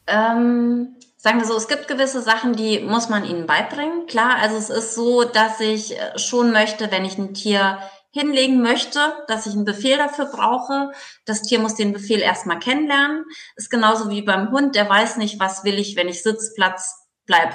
Ähm, 0.06 0.94
sagen 1.16 1.38
wir 1.38 1.46
so, 1.46 1.56
es 1.56 1.68
gibt 1.68 1.88
gewisse 1.88 2.20
Sachen, 2.20 2.52
die 2.52 2.80
muss 2.80 3.08
man 3.08 3.24
ihnen 3.24 3.46
beibringen. 3.46 4.06
Klar, 4.06 4.36
also 4.42 4.58
es 4.58 4.68
ist 4.68 4.94
so, 4.94 5.24
dass 5.24 5.58
ich 5.58 5.98
äh, 5.98 6.18
schon 6.18 6.52
möchte, 6.52 6.90
wenn 6.90 7.06
ich 7.06 7.16
ein 7.16 7.32
Tier 7.32 7.78
hinlegen 8.10 8.60
möchte, 8.60 9.00
dass 9.26 9.46
ich 9.46 9.54
einen 9.54 9.64
Befehl 9.64 9.96
dafür 9.96 10.26
brauche. 10.26 10.92
Das 11.24 11.40
Tier 11.40 11.60
muss 11.60 11.76
den 11.76 11.94
Befehl 11.94 12.20
erstmal 12.20 12.58
kennenlernen. 12.58 13.24
Ist 13.56 13.70
genauso 13.70 14.10
wie 14.10 14.20
beim 14.20 14.50
Hund, 14.50 14.74
der 14.74 14.86
weiß 14.86 15.16
nicht, 15.16 15.40
was 15.40 15.64
will 15.64 15.78
ich, 15.78 15.96
wenn 15.96 16.08
ich 16.08 16.22
Sitzplatz 16.22 17.08
bleib, 17.24 17.54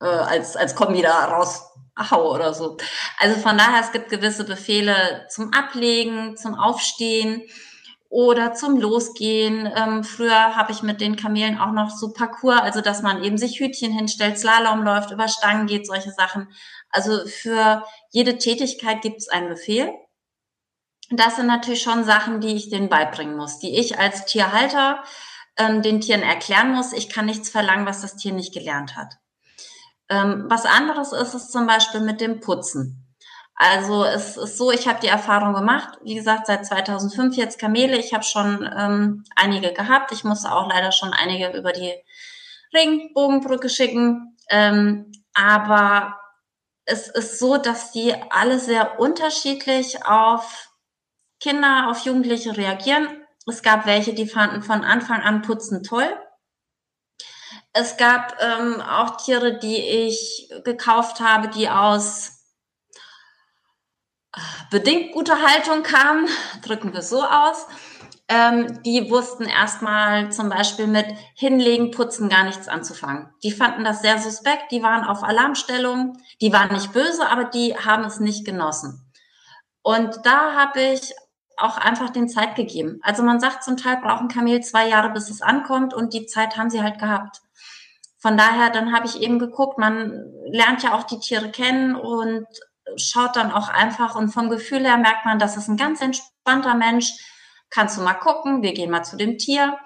äh, 0.00 0.06
als, 0.06 0.54
als 0.54 0.76
Kombi 0.76 1.02
da 1.02 1.24
raus 1.24 1.72
hau 1.98 2.32
oder 2.32 2.54
so. 2.54 2.76
Also 3.18 3.40
von 3.40 3.58
daher, 3.58 3.80
es 3.80 3.90
gibt 3.90 4.10
gewisse 4.10 4.44
Befehle 4.44 5.26
zum 5.28 5.52
Ablegen, 5.52 6.36
zum 6.36 6.54
Aufstehen 6.54 7.42
oder 8.14 8.54
zum 8.54 8.76
Losgehen. 8.80 9.68
Ähm, 9.74 10.04
früher 10.04 10.54
habe 10.54 10.70
ich 10.70 10.84
mit 10.84 11.00
den 11.00 11.16
Kamelen 11.16 11.58
auch 11.58 11.72
noch 11.72 11.90
so 11.90 12.12
Parcours, 12.12 12.60
also 12.60 12.80
dass 12.80 13.02
man 13.02 13.24
eben 13.24 13.36
sich 13.38 13.58
Hütchen 13.58 13.90
hinstellt, 13.90 14.38
Slalom 14.38 14.84
läuft, 14.84 15.10
über 15.10 15.26
Stangen 15.26 15.66
geht, 15.66 15.84
solche 15.84 16.12
Sachen. 16.12 16.46
Also 16.90 17.26
für 17.26 17.82
jede 18.12 18.38
Tätigkeit 18.38 19.02
gibt 19.02 19.16
es 19.16 19.28
einen 19.28 19.48
Befehl. 19.48 19.92
Das 21.10 21.34
sind 21.34 21.48
natürlich 21.48 21.82
schon 21.82 22.04
Sachen, 22.04 22.40
die 22.40 22.54
ich 22.54 22.70
denen 22.70 22.88
beibringen 22.88 23.36
muss, 23.36 23.58
die 23.58 23.76
ich 23.76 23.98
als 23.98 24.26
Tierhalter 24.26 25.02
ähm, 25.56 25.82
den 25.82 26.00
Tieren 26.00 26.22
erklären 26.22 26.72
muss. 26.72 26.92
Ich 26.92 27.08
kann 27.08 27.26
nichts 27.26 27.50
verlangen, 27.50 27.84
was 27.84 28.02
das 28.02 28.14
Tier 28.14 28.32
nicht 28.32 28.54
gelernt 28.54 28.94
hat. 28.94 29.14
Ähm, 30.08 30.44
was 30.46 30.66
anderes 30.66 31.12
ist 31.12 31.34
es 31.34 31.50
zum 31.50 31.66
Beispiel 31.66 32.00
mit 32.00 32.20
dem 32.20 32.38
Putzen. 32.38 33.03
Also 33.56 34.04
es 34.04 34.36
ist 34.36 34.58
so, 34.58 34.72
ich 34.72 34.88
habe 34.88 35.00
die 35.00 35.08
Erfahrung 35.08 35.54
gemacht, 35.54 35.98
wie 36.02 36.14
gesagt, 36.14 36.46
seit 36.46 36.66
2005 36.66 37.36
jetzt 37.36 37.58
Kamele. 37.58 37.96
Ich 37.96 38.12
habe 38.12 38.24
schon 38.24 38.68
ähm, 38.76 39.24
einige 39.36 39.72
gehabt. 39.72 40.10
Ich 40.10 40.24
musste 40.24 40.50
auch 40.52 40.68
leider 40.68 40.90
schon 40.90 41.12
einige 41.12 41.56
über 41.56 41.72
die 41.72 41.94
Ringbogenbrücke 42.74 43.68
schicken. 43.68 44.36
Ähm, 44.50 45.12
aber 45.34 46.18
es 46.84 47.08
ist 47.08 47.38
so, 47.38 47.56
dass 47.56 47.92
die 47.92 48.14
alle 48.30 48.58
sehr 48.58 48.98
unterschiedlich 48.98 50.04
auf 50.04 50.70
Kinder, 51.40 51.88
auf 51.90 52.00
Jugendliche 52.00 52.56
reagieren. 52.56 53.06
Es 53.46 53.62
gab 53.62 53.86
welche, 53.86 54.14
die 54.14 54.26
fanden 54.26 54.62
von 54.62 54.82
Anfang 54.82 55.20
an 55.22 55.42
Putzen 55.42 55.82
toll. 55.82 56.08
Es 57.72 57.96
gab 57.96 58.36
ähm, 58.40 58.80
auch 58.80 59.16
Tiere, 59.16 59.58
die 59.58 59.76
ich 59.76 60.48
gekauft 60.64 61.20
habe, 61.20 61.48
die 61.48 61.68
aus 61.68 62.33
bedingt 64.70 65.12
gute 65.12 65.34
Haltung 65.40 65.82
kam, 65.82 66.26
drücken 66.62 66.92
wir 66.92 67.02
so 67.02 67.22
aus. 67.22 67.66
Ähm, 68.26 68.82
die 68.82 69.10
wussten 69.10 69.44
erstmal 69.44 70.32
zum 70.32 70.48
Beispiel 70.48 70.86
mit 70.86 71.06
Hinlegen, 71.34 71.90
Putzen 71.90 72.30
gar 72.30 72.44
nichts 72.44 72.68
anzufangen. 72.68 73.28
Die 73.42 73.52
fanden 73.52 73.84
das 73.84 74.00
sehr 74.00 74.18
suspekt, 74.18 74.72
die 74.72 74.82
waren 74.82 75.04
auf 75.04 75.22
Alarmstellung, 75.22 76.18
die 76.40 76.52
waren 76.52 76.72
nicht 76.72 76.92
böse, 76.92 77.28
aber 77.28 77.44
die 77.44 77.76
haben 77.76 78.04
es 78.04 78.20
nicht 78.20 78.46
genossen. 78.46 79.12
Und 79.82 80.24
da 80.24 80.54
habe 80.54 80.80
ich 80.80 81.12
auch 81.56 81.76
einfach 81.76 82.10
den 82.10 82.28
Zeit 82.28 82.56
gegeben. 82.56 82.98
Also 83.02 83.22
man 83.22 83.40
sagt, 83.40 83.62
zum 83.62 83.76
Teil 83.76 83.98
brauchen 84.02 84.28
Kamel 84.28 84.62
zwei 84.62 84.88
Jahre, 84.88 85.10
bis 85.10 85.30
es 85.30 85.42
ankommt 85.42 85.92
und 85.92 86.14
die 86.14 86.26
Zeit 86.26 86.56
haben 86.56 86.70
sie 86.70 86.82
halt 86.82 86.98
gehabt. 86.98 87.42
Von 88.18 88.38
daher, 88.38 88.70
dann 88.70 88.94
habe 88.94 89.06
ich 89.06 89.20
eben 89.20 89.38
geguckt, 89.38 89.78
man 89.78 90.32
lernt 90.46 90.82
ja 90.82 90.94
auch 90.94 91.02
die 91.02 91.18
Tiere 91.18 91.50
kennen 91.50 91.94
und 91.94 92.46
schaut 92.96 93.36
dann 93.36 93.52
auch 93.52 93.68
einfach 93.68 94.14
und 94.14 94.30
vom 94.30 94.50
Gefühl 94.50 94.84
her 94.84 94.96
merkt 94.96 95.24
man, 95.24 95.38
das 95.38 95.56
ist 95.56 95.68
ein 95.68 95.76
ganz 95.76 96.00
entspannter 96.00 96.74
Mensch. 96.74 97.12
Kannst 97.70 97.96
du 97.96 98.02
mal 98.02 98.14
gucken, 98.14 98.62
wir 98.62 98.72
gehen 98.72 98.90
mal 98.90 99.02
zu 99.02 99.16
dem 99.16 99.38
Tier. 99.38 99.78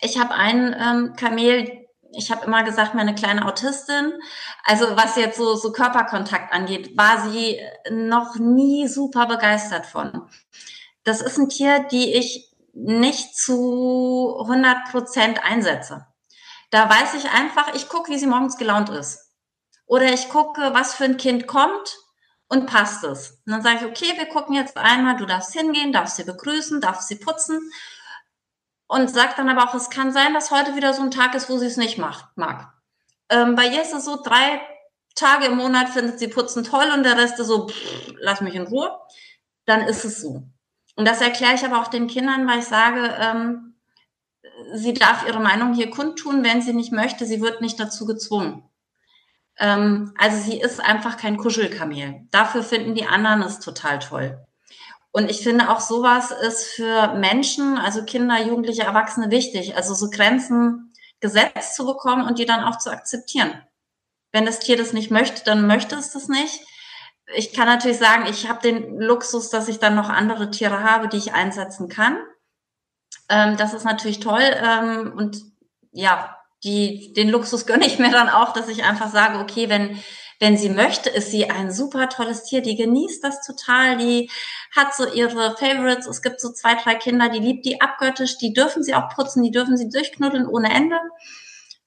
Ich 0.00 0.18
habe 0.18 0.34
einen 0.34 0.74
ähm, 0.78 1.16
Kamel, 1.16 1.86
ich 2.12 2.30
habe 2.30 2.46
immer 2.46 2.62
gesagt, 2.62 2.94
meine 2.94 3.14
kleine 3.14 3.46
Autistin, 3.46 4.12
also 4.64 4.96
was 4.96 5.16
jetzt 5.16 5.36
so, 5.36 5.54
so 5.56 5.72
Körperkontakt 5.72 6.52
angeht, 6.52 6.96
war 6.96 7.28
sie 7.28 7.60
noch 7.90 8.36
nie 8.36 8.88
super 8.88 9.26
begeistert 9.26 9.86
von. 9.86 10.28
Das 11.04 11.20
ist 11.20 11.38
ein 11.38 11.48
Tier, 11.48 11.86
die 11.90 12.14
ich 12.14 12.50
nicht 12.72 13.36
zu 13.36 14.38
100 14.40 14.90
Prozent 14.90 15.44
einsetze. 15.44 16.06
Da 16.70 16.88
weiß 16.88 17.14
ich 17.14 17.30
einfach, 17.30 17.74
ich 17.74 17.88
gucke, 17.88 18.12
wie 18.12 18.18
sie 18.18 18.26
morgens 18.26 18.56
gelaunt 18.56 18.90
ist. 18.90 19.29
Oder 19.90 20.12
ich 20.12 20.28
gucke, 20.28 20.72
was 20.72 20.94
für 20.94 21.02
ein 21.02 21.16
Kind 21.16 21.48
kommt 21.48 21.98
und 22.46 22.66
passt 22.66 23.02
es. 23.02 23.42
Und 23.44 23.52
dann 23.52 23.62
sage 23.62 23.78
ich, 23.78 23.84
okay, 23.86 24.16
wir 24.16 24.26
gucken 24.26 24.54
jetzt 24.54 24.76
einmal, 24.76 25.16
du 25.16 25.26
darfst 25.26 25.52
hingehen, 25.52 25.92
darfst 25.92 26.14
sie 26.14 26.22
begrüßen, 26.22 26.80
darfst 26.80 27.08
sie 27.08 27.16
putzen. 27.16 27.72
Und 28.86 29.10
sag 29.10 29.34
dann 29.34 29.48
aber 29.48 29.68
auch, 29.68 29.74
es 29.74 29.90
kann 29.90 30.12
sein, 30.12 30.32
dass 30.32 30.52
heute 30.52 30.76
wieder 30.76 30.94
so 30.94 31.02
ein 31.02 31.10
Tag 31.10 31.34
ist, 31.34 31.50
wo 31.50 31.58
sie 31.58 31.66
es 31.66 31.76
nicht 31.76 31.98
macht, 31.98 32.36
mag. 32.36 32.72
Ähm, 33.30 33.56
bei 33.56 33.66
ihr 33.66 33.82
ist 33.82 33.92
es 33.92 34.04
so, 34.04 34.22
drei 34.22 34.60
Tage 35.16 35.46
im 35.46 35.56
Monat 35.56 35.88
findet 35.88 36.20
sie 36.20 36.28
Putzen 36.28 36.62
toll 36.62 36.88
und 36.94 37.02
der 37.02 37.18
Rest 37.18 37.40
ist 37.40 37.48
so, 37.48 37.66
pff, 37.66 38.12
lass 38.20 38.40
mich 38.42 38.54
in 38.54 38.68
Ruhe. 38.68 38.96
Dann 39.66 39.80
ist 39.80 40.04
es 40.04 40.20
so. 40.20 40.44
Und 40.94 41.08
das 41.08 41.20
erkläre 41.20 41.54
ich 41.54 41.64
aber 41.64 41.80
auch 41.80 41.88
den 41.88 42.06
Kindern, 42.06 42.46
weil 42.46 42.60
ich 42.60 42.66
sage, 42.66 43.12
ähm, 43.18 43.74
sie 44.72 44.94
darf 44.94 45.26
ihre 45.26 45.40
Meinung 45.40 45.74
hier 45.74 45.90
kundtun, 45.90 46.44
wenn 46.44 46.62
sie 46.62 46.74
nicht 46.74 46.92
möchte. 46.92 47.26
Sie 47.26 47.40
wird 47.40 47.60
nicht 47.60 47.80
dazu 47.80 48.06
gezwungen. 48.06 48.69
Ähm, 49.60 50.14
also 50.18 50.38
sie 50.38 50.58
ist 50.58 50.80
einfach 50.80 51.18
kein 51.18 51.36
Kuschelkamel. 51.36 52.26
Dafür 52.30 52.62
finden 52.62 52.94
die 52.94 53.06
anderen 53.06 53.42
es 53.42 53.60
total 53.60 53.98
toll. 53.98 54.44
Und 55.12 55.30
ich 55.30 55.42
finde 55.42 55.70
auch 55.70 55.80
sowas 55.80 56.30
ist 56.30 56.64
für 56.68 57.14
Menschen, 57.14 57.76
also 57.76 58.04
Kinder, 58.04 58.40
Jugendliche, 58.42 58.82
Erwachsene 58.82 59.30
wichtig. 59.30 59.76
Also 59.76 59.94
so 59.94 60.08
Grenzen 60.08 60.92
gesetzt 61.20 61.76
zu 61.76 61.84
bekommen 61.84 62.26
und 62.26 62.38
die 62.38 62.46
dann 62.46 62.64
auch 62.64 62.78
zu 62.78 62.90
akzeptieren. 62.90 63.62
Wenn 64.32 64.46
das 64.46 64.60
Tier 64.60 64.76
das 64.76 64.92
nicht 64.92 65.10
möchte, 65.10 65.44
dann 65.44 65.66
möchte 65.66 65.96
es 65.96 66.12
das 66.12 66.28
nicht. 66.28 66.60
Ich 67.34 67.52
kann 67.52 67.66
natürlich 67.66 67.98
sagen, 67.98 68.26
ich 68.26 68.48
habe 68.48 68.62
den 68.62 68.98
Luxus, 68.98 69.50
dass 69.50 69.68
ich 69.68 69.78
dann 69.78 69.94
noch 69.94 70.08
andere 70.08 70.50
Tiere 70.50 70.82
habe, 70.82 71.08
die 71.08 71.18
ich 71.18 71.34
einsetzen 71.34 71.88
kann. 71.88 72.18
Ähm, 73.28 73.56
das 73.56 73.74
ist 73.74 73.84
natürlich 73.84 74.20
toll. 74.20 74.42
Ähm, 74.42 75.12
und 75.16 75.42
ja, 75.92 76.39
die, 76.64 77.12
den 77.14 77.28
Luxus 77.30 77.66
gönne 77.66 77.86
ich 77.86 77.98
mir 77.98 78.10
dann 78.10 78.28
auch, 78.28 78.52
dass 78.52 78.68
ich 78.68 78.84
einfach 78.84 79.10
sage, 79.10 79.38
okay, 79.38 79.68
wenn, 79.68 79.98
Wenn 80.42 80.56
sie 80.56 80.70
möchte, 80.70 81.10
ist 81.10 81.30
sie 81.30 81.50
ein 81.50 81.70
super 81.70 82.08
tolles 82.08 82.44
Tier, 82.44 82.62
die 82.62 82.74
genießt 82.74 83.22
das 83.22 83.46
total, 83.46 83.98
die 83.98 84.30
hat 84.74 84.94
so 84.94 85.06
ihre 85.06 85.54
Favorites. 85.58 86.06
Es 86.06 86.22
gibt 86.22 86.40
so 86.40 86.50
zwei, 86.50 86.76
drei 86.76 86.94
Kinder, 86.94 87.28
die 87.28 87.40
liebt 87.40 87.66
die 87.66 87.82
abgöttisch, 87.82 88.38
die 88.38 88.54
dürfen 88.54 88.82
sie 88.82 88.94
auch 88.94 89.10
putzen, 89.14 89.42
die 89.42 89.50
dürfen 89.50 89.76
sie 89.76 89.90
durchknuddeln 89.90 90.46
ohne 90.46 90.72
Ende. 90.72 90.98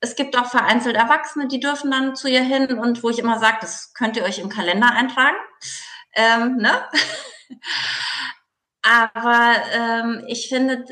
Es 0.02 0.16
gibt 0.16 0.38
auch 0.38 0.46
vereinzelt 0.46 0.96
Erwachsene, 0.96 1.48
die 1.48 1.60
dürfen 1.60 1.90
dann 1.90 2.16
zu 2.16 2.28
ihr 2.28 2.44
hin 2.44 2.78
und 2.78 3.02
wo 3.02 3.10
ich 3.10 3.18
immer 3.18 3.40
sage, 3.40 3.58
das 3.62 3.92
könnt 3.96 4.18
ihr 4.18 4.24
euch 4.24 4.38
im 4.38 4.50
Kalender 4.50 4.92
eintragen. 4.92 5.38
Ähm, 6.14 6.58
ne? 6.58 6.72
Aber 8.84 9.56
ähm, 9.74 10.26
ich 10.28 10.50
finde, 10.50 10.86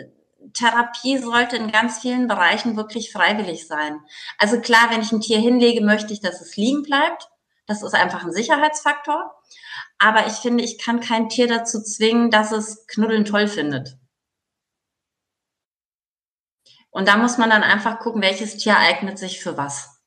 Therapie 0.54 1.18
sollte 1.18 1.56
in 1.56 1.72
ganz 1.72 2.00
vielen 2.00 2.28
Bereichen 2.28 2.76
wirklich 2.76 3.12
freiwillig 3.12 3.68
sein. 3.68 4.00
Also 4.38 4.60
klar, 4.60 4.90
wenn 4.90 5.02
ich 5.02 5.12
ein 5.12 5.22
Tier 5.22 5.40
hinlege, 5.40 5.84
möchte 5.84 6.14
ich, 6.14 6.22
dass 6.22 6.42
es 6.42 6.58
liegen 6.58 6.84
bleibt. 6.84 7.30
Das 7.68 7.84
ist 7.84 7.94
einfach 7.94 8.24
ein 8.24 8.34
Sicherheitsfaktor. 8.34 9.32
Aber 9.98 10.28
ich 10.28 10.34
finde, 10.34 10.64
ich 10.64 10.80
kann 10.80 11.00
kein 11.00 11.30
Tier 11.30 11.48
dazu 11.48 11.82
zwingen, 11.82 12.32
dass 12.32 12.52
es 12.52 12.88
Knuddeln 12.88 13.26
toll 13.26 13.48
findet. 13.48 13.98
Und 16.90 17.08
da 17.08 17.18
muss 17.18 17.38
man 17.38 17.50
dann 17.50 17.64
einfach 17.64 18.00
gucken, 18.00 18.22
welches 18.22 18.58
Tier 18.58 18.78
eignet 18.78 19.18
sich 19.18 19.42
für 19.42 19.58
was. 19.58 20.02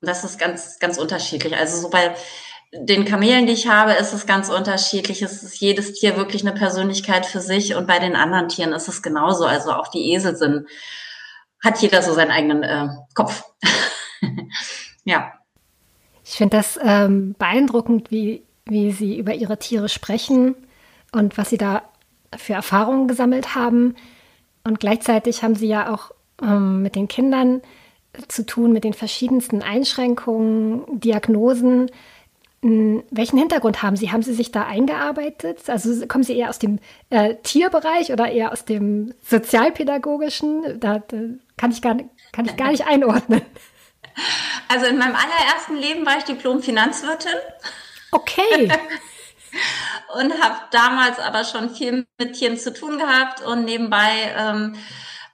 Und 0.00 0.08
das 0.08 0.22
ist 0.22 0.38
ganz, 0.38 0.78
ganz 0.78 0.98
unterschiedlich. 0.98 1.56
Also 1.56 1.80
so 1.80 1.90
bei 1.90 2.14
den 2.72 3.04
Kamelen, 3.04 3.46
die 3.46 3.52
ich 3.52 3.68
habe, 3.68 3.92
ist 3.92 4.12
es 4.12 4.26
ganz 4.26 4.50
unterschiedlich. 4.50 5.22
Es 5.22 5.42
ist 5.42 5.58
jedes 5.60 5.94
Tier 5.94 6.16
wirklich 6.16 6.42
eine 6.42 6.52
Persönlichkeit 6.52 7.24
für 7.24 7.40
sich 7.40 7.74
und 7.74 7.86
bei 7.86 7.98
den 7.98 8.14
anderen 8.14 8.48
Tieren 8.48 8.72
ist 8.72 8.88
es 8.88 9.02
genauso. 9.02 9.44
Also 9.44 9.72
auch 9.72 9.88
die 9.88 10.12
Esel 10.12 10.36
sind, 10.36 10.66
hat 11.64 11.80
jeder 11.80 12.02
so 12.02 12.12
seinen 12.12 12.30
eigenen 12.30 12.62
äh, 12.62 12.88
Kopf. 13.14 13.44
ja. 15.04 15.32
Ich 16.24 16.32
finde 16.32 16.58
das 16.58 16.78
ähm, 16.82 17.34
beeindruckend, 17.38 18.10
wie, 18.10 18.42
wie 18.66 18.92
Sie 18.92 19.18
über 19.18 19.32
Ihre 19.32 19.58
Tiere 19.58 19.88
sprechen 19.88 20.54
und 21.12 21.38
was 21.38 21.48
Sie 21.48 21.56
da 21.56 21.82
für 22.36 22.52
Erfahrungen 22.52 23.08
gesammelt 23.08 23.54
haben. 23.54 23.96
Und 24.64 24.78
gleichzeitig 24.78 25.42
haben 25.42 25.54
Sie 25.54 25.68
ja 25.68 25.92
auch 25.94 26.10
ähm, 26.42 26.82
mit 26.82 26.96
den 26.96 27.08
Kindern 27.08 27.62
zu 28.28 28.44
tun, 28.44 28.72
mit 28.72 28.84
den 28.84 28.92
verschiedensten 28.92 29.62
Einschränkungen, 29.62 31.00
Diagnosen. 31.00 31.90
Welchen 32.60 33.38
Hintergrund 33.38 33.82
haben 33.82 33.94
Sie? 33.94 34.10
Haben 34.10 34.22
Sie 34.22 34.34
sich 34.34 34.50
da 34.50 34.66
eingearbeitet? 34.66 35.70
Also 35.70 36.06
kommen 36.08 36.24
Sie 36.24 36.36
eher 36.36 36.50
aus 36.50 36.58
dem 36.58 36.80
äh, 37.10 37.36
Tierbereich 37.36 38.12
oder 38.12 38.28
eher 38.30 38.50
aus 38.50 38.64
dem 38.64 39.14
sozialpädagogischen? 39.22 40.80
Da, 40.80 40.98
da 40.98 41.16
kann, 41.56 41.70
ich 41.70 41.82
gar, 41.82 41.96
kann 42.32 42.46
ich 42.46 42.56
gar 42.56 42.70
nicht 42.70 42.86
einordnen. 42.86 43.42
Also 44.70 44.84
in 44.86 44.98
meinem 44.98 45.14
allerersten 45.14 45.76
Leben 45.76 46.04
war 46.04 46.18
ich 46.18 46.24
Diplom-Finanzwirtin. 46.24 47.32
Okay. 48.10 48.68
und 50.14 50.42
habe 50.42 50.56
damals 50.70 51.18
aber 51.18 51.44
schon 51.44 51.70
viel 51.70 52.06
mit 52.18 52.34
Tieren 52.34 52.56
zu 52.56 52.72
tun 52.72 52.98
gehabt 52.98 53.40
und 53.42 53.64
nebenbei 53.64 54.34
ähm, 54.36 54.76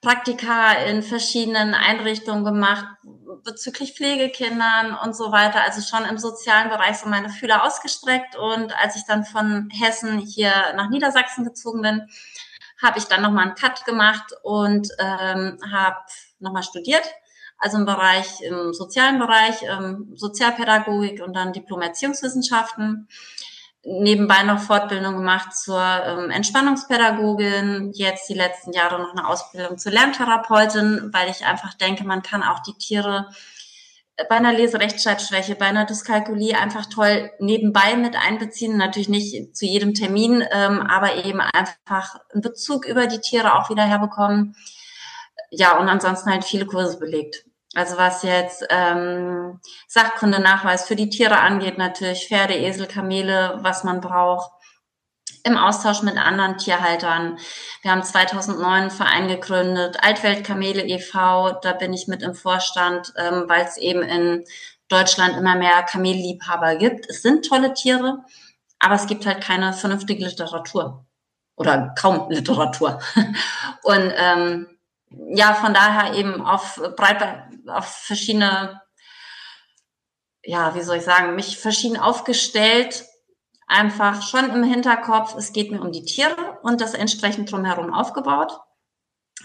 Praktika 0.04 0.72
in 0.72 1.02
verschiedenen 1.02 1.72
Einrichtungen 1.74 2.44
gemacht, 2.44 2.84
bezüglich 3.42 3.94
Pflegekindern 3.94 4.96
und 5.02 5.16
so 5.16 5.32
weiter, 5.32 5.62
also 5.62 5.80
schon 5.80 6.06
im 6.08 6.18
sozialen 6.18 6.68
Bereich 6.68 6.98
so 6.98 7.08
meine 7.08 7.30
Fühler 7.30 7.64
ausgestreckt. 7.64 8.36
Und 8.36 8.78
als 8.78 8.96
ich 8.96 9.04
dann 9.06 9.24
von 9.24 9.70
Hessen 9.72 10.18
hier 10.18 10.52
nach 10.76 10.90
Niedersachsen 10.90 11.44
gezogen 11.44 11.80
bin, 11.80 12.06
habe 12.82 12.98
ich 12.98 13.04
dann 13.04 13.22
nochmal 13.22 13.46
einen 13.46 13.54
Cut 13.54 13.86
gemacht 13.86 14.34
und 14.42 14.88
ähm, 14.98 15.58
habe 15.72 15.96
nochmal 16.38 16.62
studiert, 16.62 17.04
also 17.58 17.78
im 17.78 17.86
Bereich, 17.86 18.42
im 18.42 18.74
sozialen 18.74 19.18
Bereich, 19.18 19.62
ähm, 19.62 20.12
Sozialpädagogik 20.16 21.22
und 21.22 21.34
dann 21.34 21.54
Diplom-Erziehungswissenschaften 21.54 23.08
nebenbei 23.84 24.42
noch 24.42 24.60
Fortbildung 24.60 25.16
gemacht 25.16 25.54
zur 25.56 25.80
ähm, 25.80 26.30
Entspannungspädagogin, 26.30 27.92
jetzt 27.94 28.28
die 28.28 28.34
letzten 28.34 28.72
Jahre 28.72 29.00
noch 29.00 29.12
eine 29.12 29.28
Ausbildung 29.28 29.78
zur 29.78 29.92
Lerntherapeutin, 29.92 31.10
weil 31.12 31.30
ich 31.30 31.44
einfach 31.44 31.74
denke, 31.74 32.04
man 32.04 32.22
kann 32.22 32.42
auch 32.42 32.60
die 32.60 32.74
Tiere 32.74 33.28
bei 34.28 34.36
einer 34.36 34.52
Leserechtschreibschwäche, 34.52 35.56
bei 35.56 35.66
einer 35.66 35.86
Dyskalkulie 35.86 36.56
einfach 36.56 36.86
toll 36.86 37.32
nebenbei 37.40 37.96
mit 37.96 38.16
einbeziehen. 38.16 38.76
Natürlich 38.76 39.08
nicht 39.08 39.56
zu 39.56 39.66
jedem 39.66 39.94
Termin, 39.94 40.44
ähm, 40.52 40.80
aber 40.80 41.24
eben 41.24 41.40
einfach 41.40 42.20
einen 42.32 42.42
Bezug 42.42 42.86
über 42.86 43.06
die 43.06 43.20
Tiere 43.20 43.54
auch 43.54 43.70
wieder 43.70 43.84
herbekommen. 43.84 44.54
Ja, 45.50 45.78
und 45.78 45.88
ansonsten 45.88 46.30
halt 46.30 46.44
viele 46.44 46.66
Kurse 46.66 46.98
belegt. 46.98 47.44
Also 47.74 47.96
was 47.96 48.22
jetzt 48.22 48.64
ähm, 48.70 49.60
Sachkundenachweis 49.88 50.86
für 50.86 50.96
die 50.96 51.08
Tiere 51.08 51.38
angeht, 51.38 51.78
natürlich 51.78 52.28
Pferde, 52.28 52.54
Esel, 52.54 52.86
Kamele, 52.86 53.58
was 53.60 53.84
man 53.84 54.00
braucht. 54.00 54.50
Im 55.42 55.58
Austausch 55.58 56.02
mit 56.02 56.16
anderen 56.16 56.56
Tierhaltern. 56.56 57.38
Wir 57.82 57.90
haben 57.90 58.02
2009 58.02 58.64
einen 58.64 58.90
Verein 58.90 59.28
gegründet, 59.28 59.98
Altweltkamele 60.02 60.86
e.V. 60.86 61.58
Da 61.60 61.72
bin 61.72 61.92
ich 61.92 62.08
mit 62.08 62.22
im 62.22 62.34
Vorstand, 62.34 63.12
ähm, 63.18 63.44
weil 63.46 63.64
es 63.64 63.76
eben 63.76 64.02
in 64.02 64.44
Deutschland 64.88 65.36
immer 65.36 65.54
mehr 65.54 65.82
Kamelliebhaber 65.82 66.76
gibt. 66.76 67.10
Es 67.10 67.22
sind 67.22 67.46
tolle 67.46 67.74
Tiere, 67.74 68.24
aber 68.78 68.94
es 68.94 69.06
gibt 69.06 69.26
halt 69.26 69.42
keine 69.42 69.72
vernünftige 69.72 70.24
Literatur 70.24 71.04
oder 71.56 71.94
kaum 71.98 72.30
Literatur. 72.30 73.00
Und 73.82 74.12
ähm, 74.16 74.66
ja, 75.10 75.54
von 75.54 75.74
daher 75.74 76.14
eben 76.14 76.44
auf 76.44 76.80
breit, 76.96 77.22
auf 77.68 77.86
verschiedene, 77.86 78.80
ja, 80.42 80.74
wie 80.74 80.82
soll 80.82 80.96
ich 80.96 81.04
sagen, 81.04 81.34
mich 81.34 81.58
verschieden 81.58 81.96
aufgestellt, 81.96 83.04
einfach 83.66 84.22
schon 84.22 84.50
im 84.50 84.62
Hinterkopf, 84.62 85.34
es 85.36 85.52
geht 85.52 85.70
mir 85.70 85.80
um 85.80 85.92
die 85.92 86.04
Tiere 86.04 86.58
und 86.62 86.80
das 86.80 86.94
entsprechend 86.94 87.50
drumherum 87.50 87.92
aufgebaut. 87.92 88.58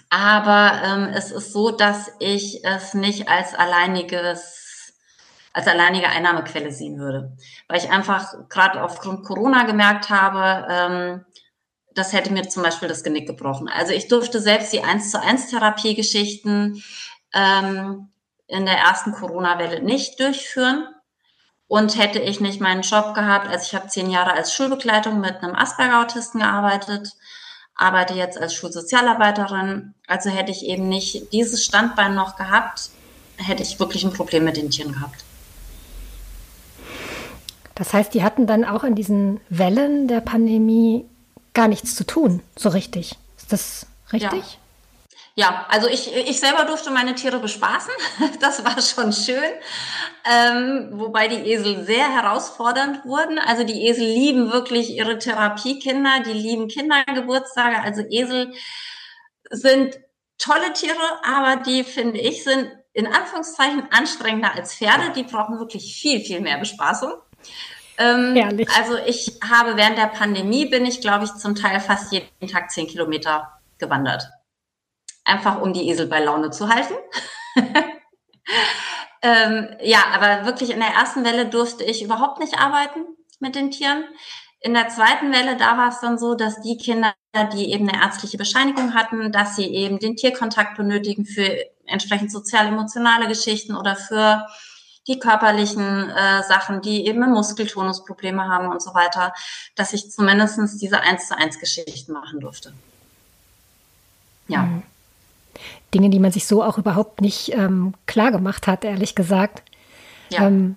Aber 0.09 0.81
ähm, 0.83 1.09
es 1.13 1.31
ist 1.31 1.53
so, 1.53 1.71
dass 1.71 2.11
ich 2.19 2.63
es 2.63 2.93
nicht 2.93 3.27
als 3.29 3.53
alleiniges, 3.53 4.93
als 5.53 5.67
alleinige 5.67 6.09
Einnahmequelle 6.09 6.71
sehen 6.71 6.99
würde. 6.99 7.37
Weil 7.67 7.79
ich 7.79 7.91
einfach 7.91 8.33
gerade 8.49 8.83
aufgrund 8.83 9.23
Corona 9.25 9.63
gemerkt 9.63 10.09
habe, 10.09 10.67
ähm, 10.69 11.25
das 11.93 12.13
hätte 12.13 12.31
mir 12.31 12.47
zum 12.47 12.63
Beispiel 12.63 12.87
das 12.87 13.03
Genick 13.03 13.27
gebrochen. 13.27 13.67
Also 13.67 13.93
ich 13.93 14.07
durfte 14.07 14.39
selbst 14.39 14.71
die 14.73 14.83
1 14.83 15.11
zu 15.11 15.21
1 15.21 15.49
Therapiegeschichten 15.49 16.83
ähm, 17.33 18.09
in 18.47 18.65
der 18.65 18.77
ersten 18.77 19.11
Corona-Welle 19.11 19.81
nicht 19.81 20.19
durchführen. 20.19 20.87
Und 21.67 21.99
hätte 21.99 22.17
ich 22.17 22.41
nicht 22.41 22.59
meinen 22.59 22.81
Job 22.81 23.13
gehabt, 23.13 23.47
also 23.47 23.63
ich 23.63 23.75
habe 23.75 23.87
zehn 23.87 24.09
Jahre 24.09 24.33
als 24.33 24.51
Schulbegleitung 24.51 25.19
mit 25.19 25.43
einem 25.43 25.53
Asperger-Autisten 25.53 26.39
gearbeitet, 26.39 27.15
arbeite 27.75 28.15
jetzt 28.15 28.39
als 28.39 28.55
Schulsozialarbeiterin. 28.55 29.93
Also 30.07 30.31
hätte 30.31 30.51
ich 30.51 30.65
eben 30.65 30.89
nicht 30.89 31.31
dieses 31.31 31.63
Standbein 31.63 32.15
noch 32.15 32.37
gehabt, 32.37 32.89
hätte 33.37 33.61
ich 33.61 33.79
wirklich 33.79 34.03
ein 34.03 34.13
Problem 34.13 34.45
mit 34.45 34.57
den 34.57 34.71
Tieren 34.71 34.93
gehabt. 34.93 35.23
Das 37.75 37.93
heißt, 37.93 38.15
die 38.15 38.23
hatten 38.23 38.47
dann 38.47 38.65
auch 38.65 38.83
in 38.83 38.95
diesen 38.95 39.39
Wellen 39.49 40.07
der 40.07 40.21
Pandemie 40.21 41.05
gar 41.53 41.67
nichts 41.67 41.95
zu 41.95 42.03
tun, 42.03 42.41
so 42.57 42.69
richtig. 42.69 43.15
Ist 43.37 43.53
das 43.53 43.85
richtig? 44.11 44.53
Ja. 44.53 44.57
Ja, 45.39 45.65
also 45.69 45.87
ich, 45.87 46.13
ich 46.13 46.37
selber 46.37 46.65
durfte 46.65 46.91
meine 46.91 47.15
Tiere 47.15 47.39
bespaßen. 47.39 47.93
Das 48.41 48.65
war 48.65 48.81
schon 48.81 49.13
schön. 49.13 49.53
Ähm, 50.29 50.89
wobei 50.91 51.29
die 51.29 51.49
Esel 51.49 51.85
sehr 51.85 52.13
herausfordernd 52.13 53.05
wurden. 53.05 53.39
Also 53.39 53.63
die 53.63 53.87
Esel 53.87 54.05
lieben 54.05 54.51
wirklich 54.51 54.89
ihre 54.89 55.17
Therapiekinder, 55.17 56.23
die 56.25 56.33
lieben 56.33 56.67
Kindergeburtstage. 56.67 57.81
Also 57.81 58.01
Esel 58.09 58.51
sind 59.49 59.97
tolle 60.37 60.73
Tiere, 60.73 60.97
aber 61.23 61.63
die, 61.63 61.85
finde 61.85 62.19
ich, 62.19 62.43
sind 62.43 62.69
in 62.91 63.07
Anführungszeichen 63.07 63.87
anstrengender 63.91 64.53
als 64.53 64.75
Pferde. 64.75 65.13
Die 65.15 65.23
brauchen 65.23 65.57
wirklich 65.57 65.95
viel, 65.95 66.19
viel 66.19 66.41
mehr 66.41 66.57
Bespaßung. 66.57 67.13
Ähm. 67.97 68.33
Also 68.77 68.97
ich 69.05 69.39
habe 69.49 69.77
während 69.77 69.97
der 69.97 70.07
Pandemie 70.07 70.65
bin 70.65 70.85
ich, 70.85 70.99
glaube 70.99 71.23
ich, 71.23 71.33
zum 71.35 71.55
Teil 71.55 71.79
fast 71.79 72.11
jeden 72.11 72.49
Tag 72.51 72.71
zehn 72.71 72.87
Kilometer 72.87 73.53
gewandert. 73.77 74.27
Einfach 75.29 75.61
um 75.61 75.73
die 75.73 75.89
Esel 75.89 76.07
bei 76.07 76.19
Laune 76.19 76.49
zu 76.49 76.69
halten. 76.69 76.95
ähm, 79.21 79.69
ja, 79.81 79.99
aber 80.13 80.45
wirklich 80.45 80.71
in 80.71 80.79
der 80.79 80.89
ersten 80.89 81.23
Welle 81.23 81.45
durfte 81.45 81.83
ich 81.83 82.03
überhaupt 82.03 82.39
nicht 82.39 82.57
arbeiten 82.57 83.05
mit 83.39 83.55
den 83.55 83.69
Tieren. 83.69 84.03
In 84.61 84.73
der 84.73 84.89
zweiten 84.89 85.31
Welle, 85.31 85.55
da 85.55 85.77
war 85.77 85.89
es 85.89 85.99
dann 86.01 86.17
so, 86.17 86.35
dass 86.35 86.61
die 86.61 86.77
Kinder, 86.77 87.13
die 87.53 87.71
eben 87.71 87.87
eine 87.87 88.01
ärztliche 88.01 88.37
Bescheinigung 88.37 88.93
hatten, 88.93 89.31
dass 89.31 89.55
sie 89.55 89.67
eben 89.67 89.99
den 89.99 90.15
Tierkontakt 90.15 90.75
benötigen 90.75 91.25
für 91.25 91.65
entsprechend 91.85 92.31
sozial-emotionale 92.31 93.27
Geschichten 93.27 93.75
oder 93.75 93.95
für 93.95 94.45
die 95.07 95.19
körperlichen 95.19 96.09
äh, 96.09 96.43
Sachen, 96.43 96.81
die 96.81 97.05
eben 97.07 97.21
Muskeltonusprobleme 97.31 98.43
haben 98.43 98.67
und 98.69 98.81
so 98.81 98.93
weiter, 98.93 99.33
dass 99.75 99.93
ich 99.93 100.11
zumindestens 100.11 100.77
diese 100.77 101.01
1 101.01 101.27
zu 101.27 101.37
1 101.37 101.59
Geschichten 101.59 102.13
machen 102.13 102.39
durfte. 102.39 102.73
Ja. 104.47 104.63
Mhm. 104.63 104.83
Dinge, 105.93 106.09
die 106.09 106.19
man 106.19 106.31
sich 106.31 106.47
so 106.47 106.63
auch 106.63 106.77
überhaupt 106.77 107.21
nicht 107.21 107.53
ähm, 107.53 107.93
klar 108.05 108.31
gemacht 108.31 108.67
hat, 108.67 108.83
ehrlich 108.83 109.15
gesagt. 109.15 109.63
Ja. 110.29 110.47
Ähm, 110.47 110.75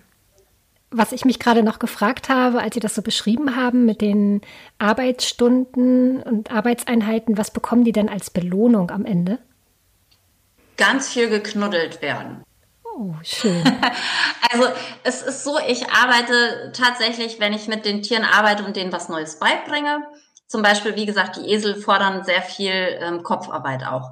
was 0.90 1.12
ich 1.12 1.24
mich 1.24 1.38
gerade 1.38 1.62
noch 1.62 1.78
gefragt 1.78 2.28
habe, 2.28 2.60
als 2.60 2.74
Sie 2.74 2.80
das 2.80 2.94
so 2.94 3.02
beschrieben 3.02 3.56
haben 3.56 3.86
mit 3.86 4.00
den 4.00 4.42
Arbeitsstunden 4.78 6.22
und 6.22 6.52
Arbeitseinheiten, 6.52 7.38
was 7.38 7.50
bekommen 7.50 7.84
die 7.84 7.92
denn 7.92 8.08
als 8.08 8.30
Belohnung 8.30 8.90
am 8.90 9.06
Ende? 9.06 9.38
Ganz 10.76 11.08
viel 11.08 11.28
geknuddelt 11.28 12.02
werden. 12.02 12.42
Oh, 12.84 13.14
schön. 13.22 13.62
also 14.52 14.68
es 15.02 15.22
ist 15.22 15.44
so, 15.44 15.58
ich 15.66 15.88
arbeite 15.90 16.72
tatsächlich, 16.74 17.40
wenn 17.40 17.54
ich 17.54 17.68
mit 17.68 17.86
den 17.86 18.02
Tieren 18.02 18.24
arbeite 18.24 18.64
und 18.64 18.76
denen 18.76 18.92
was 18.92 19.08
Neues 19.08 19.38
beibringe. 19.38 20.02
Zum 20.46 20.60
Beispiel, 20.60 20.94
wie 20.96 21.06
gesagt, 21.06 21.36
die 21.36 21.50
Esel 21.50 21.76
fordern 21.76 22.24
sehr 22.24 22.42
viel 22.42 22.98
ähm, 23.00 23.22
Kopfarbeit 23.22 23.84
auch. 23.86 24.10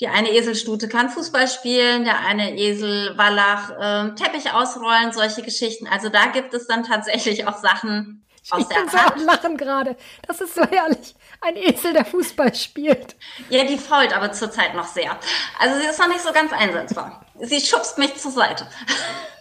Die 0.00 0.06
eine 0.06 0.32
Eselstute 0.32 0.88
kann 0.88 1.10
Fußball 1.10 1.48
spielen, 1.48 2.04
der 2.04 2.20
eine 2.20 2.56
Esel 2.56 3.18
Wallach 3.18 3.70
äh, 3.70 4.14
Teppich 4.14 4.52
ausrollen, 4.52 5.12
solche 5.12 5.42
Geschichten. 5.42 5.88
Also 5.88 6.08
da 6.08 6.26
gibt 6.26 6.54
es 6.54 6.68
dann 6.68 6.84
tatsächlich 6.84 7.48
auch 7.48 7.58
Sachen 7.58 8.24
aus 8.50 8.62
ich 8.62 8.68
der 8.68 8.82
bin 8.82 8.92
Hand. 8.92 9.18
so 9.18 9.26
lachen 9.26 9.56
gerade. 9.56 9.96
Das 10.26 10.40
ist 10.40 10.54
so 10.54 10.62
herrlich. 10.62 11.16
Ein 11.40 11.56
Esel, 11.56 11.92
der 11.92 12.04
Fußball 12.04 12.54
spielt. 12.54 13.16
Ja, 13.50 13.64
die 13.64 13.76
fault 13.76 14.12
aber 14.12 14.32
zurzeit 14.32 14.74
noch 14.74 14.86
sehr. 14.86 15.18
Also 15.58 15.80
sie 15.80 15.86
ist 15.86 15.98
noch 15.98 16.08
nicht 16.08 16.20
so 16.20 16.32
ganz 16.32 16.52
einsetzbar. 16.52 17.24
Sie 17.40 17.60
schubst 17.60 17.98
mich 17.98 18.14
zur 18.16 18.30
Seite. 18.30 18.68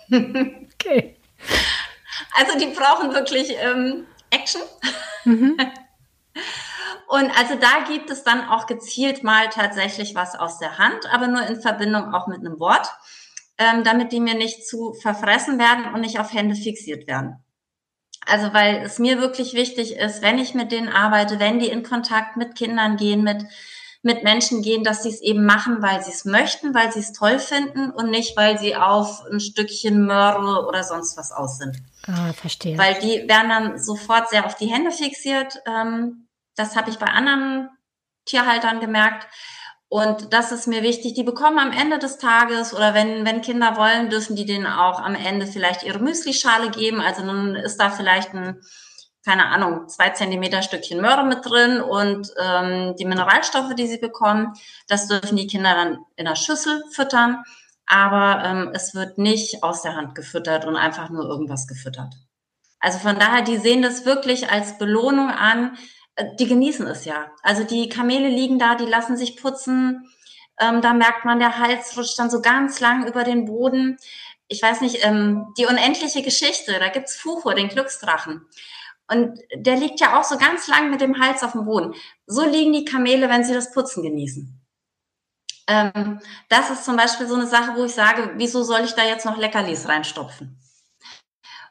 okay. 0.12 1.18
Also 2.36 2.58
die 2.58 2.68
brauchen 2.68 3.14
wirklich 3.14 3.56
ähm, 3.60 4.08
Action. 4.32 4.62
Mhm. 5.24 5.58
Und 7.08 7.32
also 7.40 7.56
da 7.56 7.86
gibt 7.88 8.10
es 8.10 8.24
dann 8.24 8.50
auch 8.50 8.68
gezielt 8.68 9.24
mal 9.24 9.48
tatsächlich 9.48 10.14
was 10.14 10.36
aus 10.36 10.60
der 10.60 10.78
Hand, 10.78 11.12
aber 11.12 11.28
nur 11.28 11.42
in 11.48 11.62
Verbindung 11.62 12.14
auch 12.14 12.28
mit 12.28 12.40
einem 12.40 12.60
Wort, 12.60 12.90
ähm, 13.58 13.86
damit 13.86 14.12
die 14.12 14.20
mir 14.20 14.36
nicht 14.36 14.68
zu 14.68 14.94
verfressen 14.94 15.58
werden 15.58 15.94
und 15.94 16.02
nicht 16.02 16.20
auf 16.20 16.34
Hände 16.34 16.56
fixiert 16.56 17.08
werden. 17.08 17.42
Also 18.26 18.54
weil 18.54 18.82
es 18.84 19.00
mir 19.00 19.20
wirklich 19.22 19.54
wichtig 19.54 19.96
ist, 19.96 20.22
wenn 20.22 20.38
ich 20.38 20.54
mit 20.54 20.74
denen 20.74 20.90
arbeite, 20.90 21.40
wenn 21.40 21.60
die 21.60 21.70
in 21.70 21.82
Kontakt 21.82 22.36
mit 22.36 22.56
Kindern 22.56 22.98
gehen, 22.98 23.24
mit, 23.24 23.46
mit 24.02 24.26
Menschen 24.26 24.62
gehen, 24.62 24.84
dass 24.84 25.04
sie 25.04 25.10
es 25.10 25.22
eben 25.22 25.46
machen, 25.46 25.82
weil 25.82 26.04
sie 26.04 26.12
es 26.12 26.26
möchten, 26.26 26.74
weil 26.74 26.92
sie 26.92 27.00
es 27.00 27.14
toll 27.14 27.40
finden 27.40 27.90
und 27.90 28.10
nicht, 28.10 28.36
weil 28.36 28.60
sie 28.60 28.76
auf 28.76 29.24
ein 29.32 29.40
Stückchen 29.40 30.06
Möhre 30.06 30.68
oder 30.68 30.84
sonst 30.84 31.16
was 31.16 31.32
aus 31.32 31.58
sind. 31.58 31.78
Ah, 32.06 32.34
verstehe. 32.34 32.78
Weil 32.78 32.96
die 33.00 33.30
werden 33.30 33.50
dann 33.50 33.80
sofort 33.80 34.30
sehr 34.30 34.46
auf 34.46 34.56
die 34.56 34.68
Hände 34.68 34.92
fixiert. 34.92 35.62
Ähm, 35.66 36.27
das 36.58 36.76
habe 36.76 36.90
ich 36.90 37.00
bei 37.00 37.08
anderen 37.08 37.70
Tierhaltern 38.26 38.80
gemerkt. 38.82 39.28
Und 39.90 40.34
das 40.34 40.52
ist 40.52 40.68
mir 40.68 40.84
wichtig. 40.84 41.14
Die 41.14 41.24
bekommen 41.24 41.60
am 41.60 41.72
Ende 41.72 41.98
des 41.98 42.18
Tages 42.18 42.74
oder 42.74 42.94
wenn, 42.94 43.26
wenn 43.26 43.42
Kinder 43.42 43.78
wollen, 43.78 44.10
dürfen 44.10 44.36
die 44.36 44.46
denen 44.46 44.68
auch 44.68 45.00
am 45.00 45.16
Ende 45.16 45.48
vielleicht 45.48 45.84
ihre 45.84 46.00
Müslischale 46.00 46.72
geben. 46.72 47.00
Also 47.00 47.24
nun 47.24 47.56
ist 47.56 47.78
da 47.78 47.90
vielleicht 47.90 48.34
ein, 48.34 48.60
keine 49.24 49.46
Ahnung, 49.46 49.88
zwei 49.88 50.10
Zentimeter 50.10 50.62
Stückchen 50.62 51.00
Möhre 51.00 51.26
mit 51.26 51.46
drin 51.46 51.80
und 51.80 52.30
ähm, 52.38 52.96
die 53.00 53.06
Mineralstoffe, 53.06 53.76
die 53.76 53.88
sie 53.88 54.00
bekommen, 54.00 54.54
das 54.90 55.08
dürfen 55.08 55.38
die 55.38 55.48
Kinder 55.48 55.74
dann 55.74 56.00
in 56.18 56.26
der 56.26 56.36
Schüssel 56.36 56.84
füttern. 56.92 57.44
Aber 57.86 58.44
ähm, 58.44 58.72
es 58.74 58.94
wird 58.94 59.18
nicht 59.18 59.64
aus 59.64 59.84
der 59.84 59.96
Hand 59.96 60.16
gefüttert 60.16 60.66
und 60.66 60.76
einfach 60.76 61.10
nur 61.10 61.24
irgendwas 61.24 61.66
gefüttert. 61.68 62.14
Also 62.80 63.00
von 63.00 63.18
daher, 63.18 63.42
die 63.42 63.58
sehen 63.58 63.82
das 63.82 64.06
wirklich 64.06 64.52
als 64.52 64.78
Belohnung 64.78 65.30
an, 65.30 65.78
die 66.40 66.48
genießen 66.48 66.88
es 66.88 67.06
ja. 67.06 67.32
Also 67.44 67.64
die 67.64 67.90
Kamele 67.90 68.30
liegen 68.30 68.60
da, 68.60 68.76
die 68.76 68.86
lassen 68.86 69.18
sich 69.18 69.38
putzen. 69.38 70.10
Ähm, 70.60 70.82
da 70.82 70.94
merkt 70.94 71.26
man, 71.26 71.40
der 71.40 71.60
Hals 71.60 71.96
rutscht 71.98 72.18
dann 72.18 72.30
so 72.30 72.42
ganz 72.42 72.80
lang 72.80 73.08
über 73.08 73.24
den 73.24 73.46
Boden. 73.46 73.98
Ich 74.48 74.62
weiß 74.62 74.82
nicht, 74.82 75.06
ähm, 75.06 75.54
die 75.58 75.66
unendliche 75.66 76.24
Geschichte, 76.24 76.80
da 76.80 76.90
gibt's 76.90 77.16
Fucho, 77.18 77.52
den 77.52 77.68
Glücksdrachen. 77.68 78.48
Und 79.10 79.40
der 79.56 79.78
liegt 79.78 80.00
ja 80.00 80.20
auch 80.20 80.24
so 80.24 80.38
ganz 80.38 80.68
lang 80.68 80.90
mit 80.90 81.02
dem 81.02 81.20
Hals 81.20 81.44
auf 81.44 81.54
dem 81.54 81.66
Boden. 81.66 81.94
So 82.26 82.44
liegen 82.44 82.74
die 82.74 82.86
Kamele, 82.86 83.30
wenn 83.30 83.44
sie 83.44 83.54
das 83.54 83.72
Putzen 83.72 84.04
genießen. 84.04 84.60
Ähm, 85.68 86.20
das 86.50 86.70
ist 86.72 86.86
zum 86.86 86.98
Beispiel 86.98 87.28
so 87.28 87.36
eine 87.36 87.48
Sache, 87.48 87.76
wo 87.76 87.86
ich 87.86 87.94
sage, 87.94 88.32
wieso 88.36 88.64
soll 88.64 88.82
ich 88.82 88.94
da 88.94 89.06
jetzt 89.06 89.26
noch 89.26 89.38
Leckerlis 89.38 89.88
reinstopfen? 89.88 90.58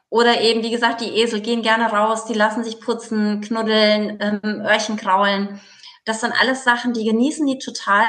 Oder 0.09 0.41
eben, 0.41 0.63
wie 0.63 0.71
gesagt, 0.71 1.01
die 1.01 1.19
Esel 1.19 1.41
gehen 1.41 1.61
gerne 1.61 1.91
raus, 1.91 2.25
die 2.25 2.33
lassen 2.33 2.63
sich 2.63 2.79
putzen, 2.79 3.41
knuddeln, 3.41 4.17
ähm, 4.21 4.61
Öhrchen 4.65 4.95
kraulen. 4.95 5.59
Das 6.05 6.21
sind 6.21 6.33
alles 6.39 6.63
Sachen, 6.63 6.93
die 6.93 7.03
genießen 7.03 7.45
die 7.45 7.59
total. 7.59 8.07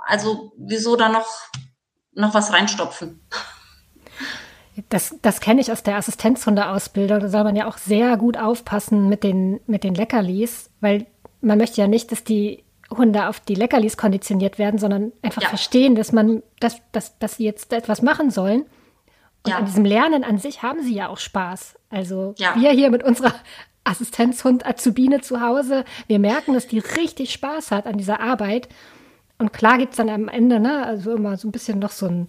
Also 0.00 0.52
wieso 0.58 0.96
da 0.96 1.08
noch, 1.08 1.26
noch 2.12 2.34
was 2.34 2.52
reinstopfen? 2.52 3.26
Das, 4.90 5.14
das 5.22 5.40
kenne 5.40 5.60
ich 5.60 5.72
aus 5.72 5.82
der 5.82 5.96
Assistenzhundeausbildung. 5.96 7.20
Da 7.20 7.28
soll 7.28 7.44
man 7.44 7.56
ja 7.56 7.66
auch 7.66 7.78
sehr 7.78 8.16
gut 8.18 8.36
aufpassen 8.36 9.08
mit 9.08 9.22
den, 9.22 9.60
mit 9.66 9.84
den 9.84 9.94
Leckerlis, 9.94 10.68
weil 10.80 11.06
man 11.40 11.58
möchte 11.58 11.80
ja 11.80 11.86
nicht, 11.86 12.12
dass 12.12 12.24
die 12.24 12.64
Hunde 12.90 13.28
auf 13.28 13.40
die 13.40 13.54
Leckerlis 13.54 13.96
konditioniert 13.96 14.58
werden, 14.58 14.78
sondern 14.78 15.12
einfach 15.22 15.42
ja. 15.42 15.48
verstehen, 15.48 15.94
dass 15.94 16.12
man, 16.12 16.42
dass, 16.60 16.76
dass, 16.92 17.18
dass 17.18 17.36
sie 17.36 17.44
jetzt 17.44 17.72
etwas 17.72 18.02
machen 18.02 18.30
sollen. 18.30 18.66
Und 19.44 19.50
ja. 19.50 19.58
an 19.58 19.66
diesem 19.66 19.84
Lernen 19.84 20.24
an 20.24 20.38
sich 20.38 20.62
haben 20.62 20.82
sie 20.82 20.94
ja 20.94 21.08
auch 21.08 21.18
Spaß. 21.18 21.76
Also 21.90 22.34
ja. 22.38 22.54
wir 22.56 22.70
hier 22.70 22.90
mit 22.90 23.02
unserer 23.02 23.34
Assistenzhund 23.84 24.66
Azubine 24.66 25.20
zu 25.20 25.42
Hause, 25.42 25.84
wir 26.06 26.18
merken, 26.18 26.54
dass 26.54 26.66
die 26.66 26.78
richtig 26.78 27.32
Spaß 27.32 27.70
hat 27.70 27.86
an 27.86 27.98
dieser 27.98 28.20
Arbeit. 28.20 28.68
Und 29.38 29.52
klar 29.52 29.76
gibt 29.76 29.92
es 29.92 29.98
dann 29.98 30.08
am 30.08 30.28
Ende, 30.28 30.58
ne, 30.58 30.84
also 30.86 31.14
immer 31.14 31.36
so 31.36 31.48
ein 31.48 31.52
bisschen 31.52 31.78
noch 31.78 31.90
so 31.90 32.06
ein, 32.06 32.28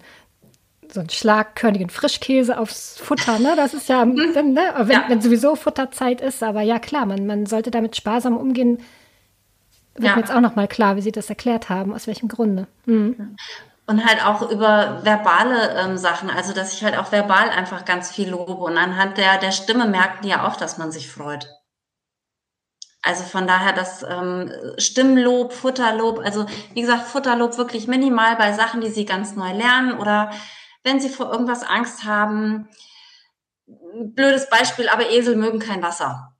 so 0.92 1.00
einen 1.00 1.08
schlagkörnigen 1.08 1.88
Frischkäse 1.88 2.58
aufs 2.58 2.98
Futter, 2.98 3.38
ne? 3.38 3.54
Das 3.56 3.72
ist 3.72 3.88
ja, 3.88 4.02
wenn, 4.02 4.14
ne? 4.52 4.74
wenn, 4.76 4.90
ja. 4.90 5.04
wenn 5.08 5.22
sowieso 5.22 5.56
Futterzeit 5.56 6.20
ist, 6.20 6.42
aber 6.42 6.60
ja 6.60 6.78
klar, 6.78 7.06
man, 7.06 7.26
man 7.26 7.46
sollte 7.46 7.70
damit 7.70 7.96
sparsam 7.96 8.36
umgehen. 8.36 8.78
Wird 9.94 10.08
ja. 10.08 10.14
mir 10.14 10.20
jetzt 10.20 10.32
auch 10.32 10.42
noch 10.42 10.56
mal 10.56 10.68
klar, 10.68 10.96
wie 10.96 11.00
Sie 11.00 11.12
das 11.12 11.30
erklärt 11.30 11.70
haben, 11.70 11.94
aus 11.94 12.06
welchem 12.06 12.28
Grunde. 12.28 12.66
Mhm. 12.84 13.36
Und 13.88 14.04
halt 14.04 14.24
auch 14.24 14.50
über 14.50 15.04
verbale 15.04 15.74
ähm, 15.76 15.96
Sachen, 15.96 16.28
also 16.28 16.52
dass 16.52 16.72
ich 16.72 16.82
halt 16.82 16.96
auch 16.98 17.12
verbal 17.12 17.50
einfach 17.50 17.84
ganz 17.84 18.10
viel 18.10 18.30
lobe. 18.30 18.64
Und 18.64 18.76
anhand 18.76 19.16
der, 19.16 19.38
der 19.38 19.52
Stimme 19.52 19.86
merken 19.86 20.22
die 20.22 20.30
ja 20.30 20.46
auch, 20.46 20.56
dass 20.56 20.76
man 20.76 20.90
sich 20.90 21.10
freut. 21.10 21.48
Also 23.02 23.22
von 23.22 23.46
daher 23.46 23.72
das 23.72 24.02
ähm, 24.02 24.52
Stimmlob, 24.78 25.52
Futterlob, 25.52 26.18
also 26.18 26.46
wie 26.74 26.80
gesagt, 26.80 27.06
Futterlob 27.06 27.56
wirklich 27.56 27.86
minimal 27.86 28.34
bei 28.34 28.52
Sachen, 28.52 28.80
die 28.80 28.90
sie 28.90 29.04
ganz 29.04 29.36
neu 29.36 29.52
lernen 29.52 29.96
oder 29.98 30.32
wenn 30.82 30.98
sie 30.98 31.08
vor 31.08 31.30
irgendwas 31.30 31.62
Angst 31.62 32.02
haben. 32.04 32.68
Blödes 33.66 34.48
Beispiel, 34.50 34.88
aber 34.88 35.10
Esel 35.10 35.36
mögen 35.36 35.60
kein 35.60 35.82
Wasser 35.82 36.35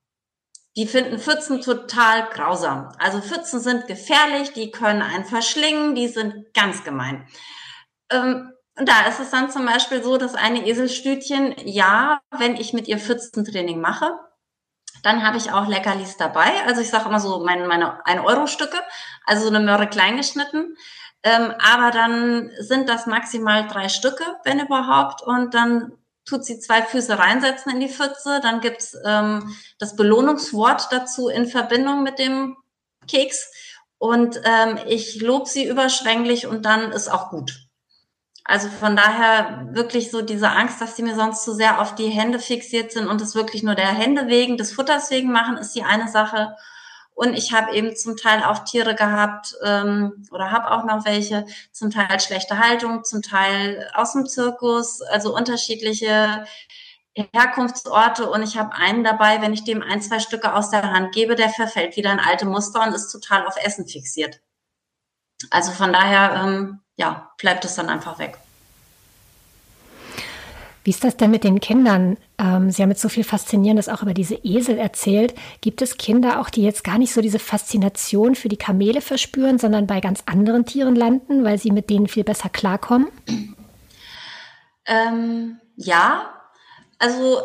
die 0.76 0.86
finden 0.86 1.18
Pfützen 1.18 1.62
total 1.62 2.28
grausam. 2.28 2.92
Also 2.98 3.20
Pfützen 3.20 3.60
sind 3.60 3.86
gefährlich, 3.86 4.52
die 4.52 4.70
können 4.70 5.02
einen 5.02 5.24
verschlingen, 5.24 5.94
die 5.94 6.08
sind 6.08 6.52
ganz 6.52 6.84
gemein. 6.84 7.26
Ähm, 8.10 8.52
da 8.76 9.06
ist 9.08 9.20
es 9.20 9.30
dann 9.30 9.50
zum 9.50 9.64
Beispiel 9.64 10.02
so, 10.02 10.18
dass 10.18 10.34
eine 10.34 10.66
Eselstütchen, 10.66 11.54
ja, 11.64 12.20
wenn 12.30 12.56
ich 12.56 12.74
mit 12.74 12.88
ihr 12.88 12.98
Pfützentraining 12.98 13.80
mache, 13.80 14.10
dann 15.02 15.26
habe 15.26 15.38
ich 15.38 15.50
auch 15.50 15.66
Leckerlis 15.66 16.18
dabei. 16.18 16.50
Also 16.66 16.82
ich 16.82 16.90
sage 16.90 17.08
immer 17.08 17.20
so 17.20 17.42
meine, 17.42 17.66
meine 17.66 18.04
1-Euro-Stücke, 18.04 18.78
also 19.24 19.44
so 19.44 19.48
eine 19.48 19.64
Möhre 19.64 19.86
kleingeschnitten. 19.86 20.76
Ähm, 21.22 21.54
aber 21.58 21.90
dann 21.90 22.50
sind 22.58 22.88
das 22.88 23.06
maximal 23.06 23.66
drei 23.66 23.88
Stücke, 23.88 24.24
wenn 24.44 24.60
überhaupt. 24.60 25.22
Und 25.22 25.54
dann 25.54 25.92
tut 26.26 26.44
sie 26.44 26.58
zwei 26.58 26.82
Füße 26.82 27.18
reinsetzen 27.18 27.72
in 27.72 27.80
die 27.80 27.88
Pfütze. 27.88 28.40
Dann 28.42 28.60
gibt's 28.60 28.96
ähm, 29.04 29.56
das 29.78 29.96
Belohnungswort 29.96 30.88
dazu 30.90 31.28
in 31.28 31.46
Verbindung 31.46 32.02
mit 32.02 32.18
dem 32.18 32.56
Keks. 33.08 33.50
Und 33.98 34.40
ähm, 34.44 34.78
ich 34.86 35.20
lobe 35.22 35.48
sie 35.48 35.66
überschwänglich 35.66 36.46
und 36.46 36.66
dann 36.66 36.92
ist 36.92 37.08
auch 37.08 37.30
gut. 37.30 37.66
Also 38.44 38.68
von 38.68 38.94
daher 38.94 39.68
wirklich 39.72 40.10
so 40.10 40.22
diese 40.22 40.50
Angst, 40.50 40.80
dass 40.80 40.94
sie 40.94 41.02
mir 41.02 41.16
sonst 41.16 41.42
zu 41.44 41.52
sehr 41.52 41.80
auf 41.80 41.94
die 41.94 42.08
Hände 42.08 42.38
fixiert 42.38 42.92
sind 42.92 43.08
und 43.08 43.20
es 43.20 43.34
wirklich 43.34 43.62
nur 43.62 43.74
der 43.74 43.88
Hände 43.88 44.28
wegen, 44.28 44.56
des 44.56 44.72
Futters 44.72 45.10
wegen 45.10 45.32
machen, 45.32 45.56
ist 45.56 45.74
die 45.74 45.82
eine 45.82 46.08
Sache. 46.08 46.56
Und 47.16 47.32
ich 47.32 47.54
habe 47.54 47.74
eben 47.74 47.96
zum 47.96 48.18
Teil 48.18 48.42
auch 48.44 48.58
Tiere 48.64 48.94
gehabt 48.94 49.56
ähm, 49.64 50.26
oder 50.30 50.50
habe 50.50 50.70
auch 50.70 50.84
noch 50.84 51.06
welche, 51.06 51.46
zum 51.72 51.90
Teil 51.90 52.20
schlechte 52.20 52.58
Haltung, 52.58 53.04
zum 53.04 53.22
Teil 53.22 53.90
aus 53.94 54.12
dem 54.12 54.26
Zirkus, 54.26 55.00
also 55.00 55.34
unterschiedliche 55.34 56.44
Herkunftsorte. 57.32 58.28
Und 58.28 58.42
ich 58.42 58.58
habe 58.58 58.74
einen 58.74 59.02
dabei, 59.02 59.40
wenn 59.40 59.54
ich 59.54 59.64
dem 59.64 59.82
ein, 59.82 60.02
zwei 60.02 60.18
Stücke 60.18 60.52
aus 60.54 60.68
der 60.68 60.92
Hand 60.92 61.14
gebe, 61.14 61.36
der 61.36 61.48
verfällt 61.48 61.96
wieder 61.96 62.12
in 62.12 62.20
alte 62.20 62.44
Muster 62.44 62.86
und 62.86 62.92
ist 62.92 63.10
total 63.10 63.46
auf 63.46 63.56
Essen 63.64 63.88
fixiert. 63.88 64.42
Also 65.50 65.72
von 65.72 65.94
daher, 65.94 66.42
ähm, 66.44 66.80
ja, 66.96 67.32
bleibt 67.38 67.64
es 67.64 67.76
dann 67.76 67.88
einfach 67.88 68.18
weg. 68.18 68.36
Wie 70.86 70.90
ist 70.90 71.02
das 71.02 71.16
denn 71.16 71.32
mit 71.32 71.42
den 71.42 71.58
Kindern? 71.58 72.16
Ähm, 72.38 72.70
Sie 72.70 72.80
haben 72.80 72.90
jetzt 72.90 73.02
so 73.02 73.08
viel 73.08 73.24
Faszinierendes 73.24 73.88
auch 73.88 74.02
über 74.02 74.14
diese 74.14 74.36
Esel 74.36 74.78
erzählt. 74.78 75.34
Gibt 75.60 75.82
es 75.82 75.98
Kinder 75.98 76.40
auch, 76.40 76.48
die 76.48 76.62
jetzt 76.62 76.84
gar 76.84 76.96
nicht 76.96 77.12
so 77.12 77.20
diese 77.20 77.40
Faszination 77.40 78.36
für 78.36 78.48
die 78.48 78.56
Kamele 78.56 79.00
verspüren, 79.00 79.58
sondern 79.58 79.88
bei 79.88 79.98
ganz 79.98 80.22
anderen 80.26 80.64
Tieren 80.64 80.94
landen, 80.94 81.42
weil 81.42 81.58
sie 81.58 81.72
mit 81.72 81.90
denen 81.90 82.06
viel 82.06 82.22
besser 82.22 82.50
klarkommen? 82.50 83.08
Ähm, 84.86 85.58
ja, 85.74 86.32
Also 87.00 87.40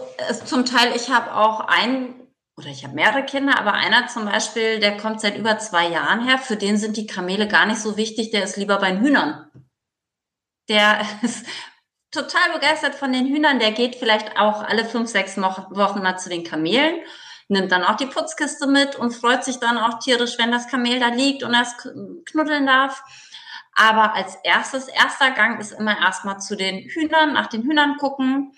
zum 0.45 0.63
Teil, 0.63 0.95
ich 0.95 1.09
habe 1.09 1.35
auch 1.35 1.61
einen 1.61 2.13
oder 2.57 2.67
ich 2.67 2.83
habe 2.83 2.93
mehrere 2.93 3.25
Kinder, 3.25 3.57
aber 3.57 3.73
einer 3.73 4.05
zum 4.07 4.25
Beispiel, 4.25 4.79
der 4.79 4.97
kommt 4.97 5.19
seit 5.19 5.35
über 5.35 5.57
zwei 5.57 5.87
Jahren 5.89 6.27
her, 6.27 6.37
für 6.37 6.57
den 6.57 6.77
sind 6.77 6.95
die 6.95 7.07
Kamele 7.07 7.47
gar 7.47 7.65
nicht 7.65 7.81
so 7.81 7.97
wichtig, 7.97 8.29
der 8.29 8.43
ist 8.43 8.57
lieber 8.57 8.77
bei 8.77 8.91
den 8.91 9.01
Hühnern. 9.01 9.49
Der 10.69 11.01
ist 11.23 11.43
total 12.11 12.51
begeistert 12.53 12.95
von 12.95 13.13
den 13.13 13.27
Hühnern, 13.27 13.59
der 13.59 13.71
geht 13.71 13.95
vielleicht 13.95 14.37
auch 14.37 14.63
alle 14.63 14.85
fünf, 14.85 15.09
sechs 15.09 15.37
Wochen 15.37 16.03
mal 16.03 16.17
zu 16.17 16.29
den 16.29 16.43
Kamelen, 16.43 16.99
nimmt 17.47 17.71
dann 17.71 17.83
auch 17.83 17.95
die 17.95 18.05
Putzkiste 18.05 18.67
mit 18.67 18.95
und 18.95 19.11
freut 19.11 19.43
sich 19.43 19.59
dann 19.59 19.77
auch 19.77 19.99
tierisch, 19.99 20.37
wenn 20.37 20.51
das 20.51 20.67
Kamel 20.67 20.99
da 20.99 21.07
liegt 21.07 21.43
und 21.43 21.53
es 21.53 21.75
knuddeln 22.25 22.65
darf. 22.65 23.03
Aber 23.73 24.13
als 24.13 24.35
erstes, 24.43 24.87
erster 24.87 25.31
Gang 25.31 25.59
ist 25.59 25.71
immer 25.71 25.97
erstmal 25.97 26.39
zu 26.39 26.55
den 26.55 26.79
Hühnern, 26.89 27.33
nach 27.33 27.47
den 27.47 27.63
Hühnern 27.63 27.97
gucken. 27.97 28.53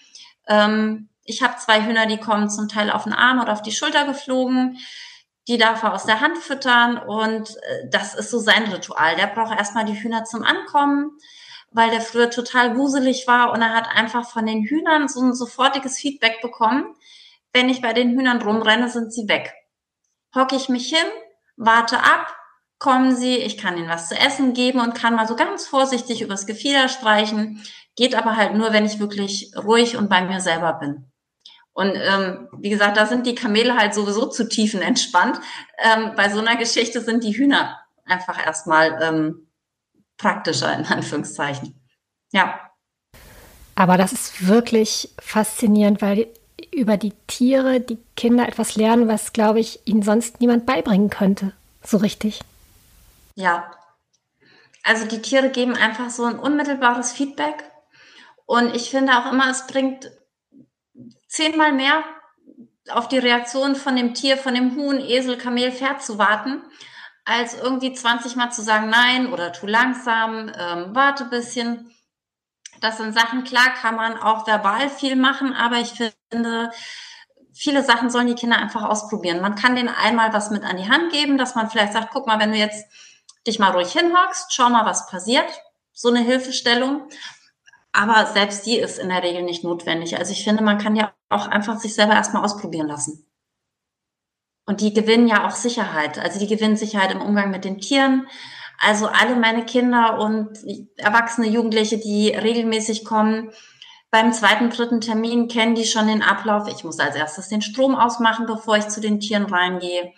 Ähm, 0.47 1.09
ich 1.23 1.41
habe 1.41 1.57
zwei 1.57 1.85
Hühner, 1.85 2.07
die 2.07 2.17
kommen 2.17 2.49
zum 2.49 2.67
Teil 2.67 2.91
auf 2.91 3.03
den 3.03 3.13
Arm 3.13 3.39
oder 3.39 3.53
auf 3.53 3.61
die 3.61 3.71
Schulter 3.71 4.05
geflogen. 4.05 4.77
Die 5.47 5.57
darf 5.57 5.83
er 5.83 5.93
aus 5.93 6.05
der 6.05 6.21
Hand 6.21 6.37
füttern 6.37 6.97
und 6.97 7.49
äh, 7.49 7.89
das 7.89 8.15
ist 8.15 8.31
so 8.31 8.39
sein 8.39 8.63
Ritual. 8.71 9.15
Der 9.15 9.27
braucht 9.27 9.57
erstmal 9.57 9.85
die 9.85 10.01
Hühner 10.01 10.23
zum 10.23 10.43
Ankommen, 10.43 11.11
weil 11.73 11.89
der 11.89 12.01
früher 12.01 12.29
total 12.29 12.77
wuselig 12.77 13.27
war 13.27 13.51
und 13.51 13.61
er 13.61 13.73
hat 13.73 13.87
einfach 13.89 14.29
von 14.29 14.45
den 14.45 14.63
Hühnern 14.63 15.07
so 15.07 15.21
ein 15.21 15.33
sofortiges 15.33 15.97
Feedback 15.97 16.41
bekommen. 16.41 16.95
Wenn 17.51 17.69
ich 17.69 17.81
bei 17.81 17.93
den 17.93 18.11
Hühnern 18.11 18.41
rumrenne, 18.41 18.89
sind 18.89 19.13
sie 19.13 19.27
weg. 19.27 19.53
Hocke 20.35 20.55
ich 20.55 20.69
mich 20.69 20.89
hin, 20.89 21.07
warte 21.55 21.99
ab, 21.99 22.35
kommen 22.79 23.15
sie, 23.15 23.37
ich 23.37 23.57
kann 23.57 23.77
ihnen 23.77 23.89
was 23.89 24.09
zu 24.09 24.15
essen 24.15 24.53
geben 24.53 24.79
und 24.79 24.95
kann 24.95 25.15
mal 25.15 25.27
so 25.27 25.35
ganz 25.35 25.67
vorsichtig 25.67 26.21
übers 26.21 26.45
Gefieder 26.45 26.89
streichen. 26.89 27.63
Geht 27.95 28.15
aber 28.15 28.35
halt 28.35 28.55
nur, 28.55 28.73
wenn 28.73 28.85
ich 28.85 28.99
wirklich 28.99 29.51
ruhig 29.55 29.97
und 29.97 30.09
bei 30.09 30.21
mir 30.21 30.41
selber 30.41 30.73
bin. 30.73 31.05
Und 31.73 31.93
ähm, 31.95 32.49
wie 32.59 32.69
gesagt, 32.69 32.97
da 32.97 33.05
sind 33.05 33.25
die 33.25 33.35
Kamele 33.35 33.75
halt 33.75 33.93
sowieso 33.93 34.27
zu 34.27 34.47
tiefen 34.47 34.81
entspannt. 34.81 35.39
Ähm, 35.79 36.11
bei 36.15 36.29
so 36.29 36.39
einer 36.39 36.55
Geschichte 36.55 37.01
sind 37.01 37.23
die 37.23 37.35
Hühner 37.35 37.79
einfach 38.05 38.43
erstmal 38.43 38.99
ähm, 39.01 39.47
praktischer, 40.23 40.73
in 40.73 40.85
Anführungszeichen. 40.85 41.75
Ja. 42.31 42.59
Aber 43.75 43.97
das 43.97 44.13
ist 44.13 44.47
wirklich 44.47 45.13
faszinierend, 45.19 46.01
weil 46.01 46.27
über 46.73 46.97
die 46.97 47.13
Tiere 47.27 47.81
die 47.81 47.99
Kinder 48.15 48.47
etwas 48.47 48.75
lernen, 48.75 49.07
was, 49.07 49.33
glaube 49.33 49.59
ich, 49.59 49.85
ihnen 49.85 50.01
sonst 50.01 50.39
niemand 50.39 50.65
beibringen 50.65 51.09
könnte. 51.09 51.51
So 51.83 51.97
richtig. 51.97 52.41
Ja. 53.35 53.71
Also 54.83 55.05
die 55.05 55.21
Tiere 55.21 55.49
geben 55.49 55.75
einfach 55.75 56.09
so 56.09 56.23
ein 56.23 56.39
unmittelbares 56.39 57.11
Feedback. 57.11 57.63
Und 58.45 58.75
ich 58.75 58.89
finde 58.89 59.17
auch 59.17 59.31
immer, 59.31 59.49
es 59.49 59.67
bringt 59.67 60.09
zehnmal 61.27 61.73
mehr 61.73 62.03
auf 62.89 63.09
die 63.09 63.17
Reaktion 63.17 63.75
von 63.75 63.95
dem 63.95 64.13
Tier, 64.13 64.37
von 64.37 64.55
dem 64.55 64.75
Huhn, 64.75 64.99
Esel, 64.99 65.37
Kamel, 65.37 65.71
Pferd 65.71 66.01
zu 66.01 66.17
warten, 66.17 66.61
als 67.25 67.53
irgendwie 67.53 67.93
20 67.93 68.35
Mal 68.35 68.51
zu 68.51 68.61
sagen, 68.61 68.89
nein 68.89 69.31
oder 69.31 69.53
tu 69.53 69.65
langsam, 69.67 70.51
ähm, 70.57 70.87
warte 70.93 71.25
bisschen. 71.25 71.91
Das 72.81 72.97
sind 72.97 73.13
Sachen, 73.13 73.43
klar 73.43 73.73
kann 73.81 73.95
man 73.95 74.17
auch 74.17 74.45
verbal 74.45 74.89
viel 74.89 75.15
machen, 75.15 75.53
aber 75.53 75.77
ich 75.77 75.93
finde, 76.29 76.71
viele 77.53 77.83
Sachen 77.83 78.09
sollen 78.09 78.27
die 78.27 78.35
Kinder 78.35 78.57
einfach 78.57 78.83
ausprobieren. 78.83 79.41
Man 79.41 79.55
kann 79.55 79.75
denen 79.75 79.89
einmal 79.89 80.33
was 80.33 80.49
mit 80.49 80.63
an 80.63 80.77
die 80.77 80.89
Hand 80.89 81.11
geben, 81.13 81.37
dass 81.37 81.55
man 81.55 81.69
vielleicht 81.69 81.93
sagt, 81.93 82.09
guck 82.11 82.27
mal, 82.27 82.39
wenn 82.39 82.51
du 82.51 82.57
jetzt 82.57 82.85
dich 83.47 83.59
mal 83.59 83.71
ruhig 83.71 83.91
hinhockst, 83.91 84.53
schau 84.53 84.69
mal, 84.69 84.85
was 84.85 85.07
passiert. 85.07 85.49
So 85.93 86.09
eine 86.09 86.21
Hilfestellung. 86.21 87.07
Aber 87.91 88.25
selbst 88.25 88.65
die 88.65 88.77
ist 88.77 88.97
in 88.97 89.09
der 89.09 89.21
Regel 89.21 89.43
nicht 89.43 89.63
notwendig. 89.63 90.17
Also 90.17 90.31
ich 90.31 90.43
finde, 90.43 90.63
man 90.63 90.79
kann 90.79 90.95
ja 90.95 91.13
auch 91.29 91.47
einfach 91.47 91.77
sich 91.77 91.93
selber 91.93 92.13
erstmal 92.13 92.43
ausprobieren 92.43 92.87
lassen. 92.87 93.25
Und 94.65 94.81
die 94.81 94.93
gewinnen 94.93 95.27
ja 95.27 95.45
auch 95.47 95.51
Sicherheit. 95.51 96.17
Also 96.19 96.39
die 96.39 96.47
gewinnen 96.47 96.77
Sicherheit 96.77 97.11
im 97.11 97.21
Umgang 97.21 97.51
mit 97.51 97.65
den 97.65 97.79
Tieren. 97.79 98.27
Also 98.79 99.07
alle 99.07 99.35
meine 99.35 99.65
Kinder 99.65 100.19
und 100.19 100.57
erwachsene 100.97 101.47
Jugendliche, 101.47 101.97
die 101.97 102.29
regelmäßig 102.29 103.05
kommen, 103.05 103.51
beim 104.09 104.31
zweiten, 104.31 104.69
dritten 104.69 105.01
Termin 105.01 105.47
kennen 105.47 105.73
die 105.73 105.85
schon 105.85 106.07
den 106.07 106.21
Ablauf. 106.21 106.67
Ich 106.67 106.83
muss 106.83 106.99
als 106.99 107.15
erstes 107.15 107.49
den 107.49 107.61
Strom 107.61 107.95
ausmachen, 107.95 108.45
bevor 108.45 108.77
ich 108.77 108.87
zu 108.87 109.01
den 109.01 109.19
Tieren 109.19 109.45
reingehe. 109.45 110.13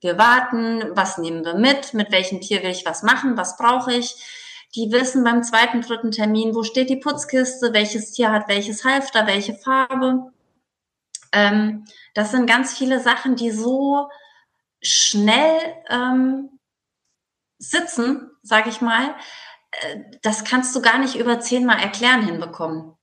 Wir 0.00 0.16
warten, 0.16 0.84
was 0.92 1.18
nehmen 1.18 1.44
wir 1.44 1.54
mit, 1.54 1.92
mit 1.92 2.10
welchem 2.12 2.40
Tier 2.40 2.62
will 2.62 2.70
ich 2.70 2.86
was 2.86 3.02
machen, 3.02 3.36
was 3.36 3.56
brauche 3.56 3.92
ich 3.92 4.16
die 4.76 4.92
wissen 4.92 5.24
beim 5.24 5.42
zweiten, 5.42 5.80
dritten 5.80 6.10
Termin, 6.10 6.54
wo 6.54 6.62
steht 6.62 6.90
die 6.90 6.96
Putzkiste, 6.96 7.72
welches 7.72 8.12
Tier 8.12 8.30
hat 8.30 8.48
welches 8.48 8.84
Halfter, 8.84 9.26
welche 9.26 9.54
Farbe. 9.54 10.32
Ähm, 11.32 11.84
das 12.16 12.30
sind 12.30 12.46
ganz 12.46 12.76
viele 12.76 12.98
Sachen, 12.98 13.36
die 13.36 13.50
so 13.50 14.08
schnell 14.82 15.60
ähm, 15.90 16.58
sitzen, 17.58 18.30
sage 18.42 18.70
ich 18.70 18.80
mal. 18.80 19.14
Äh, 19.70 20.00
das 20.22 20.44
kannst 20.44 20.74
du 20.74 20.80
gar 20.80 20.98
nicht 20.98 21.16
über 21.16 21.40
zehnmal 21.40 21.78
erklären 21.78 22.24
hinbekommen. 22.24 22.94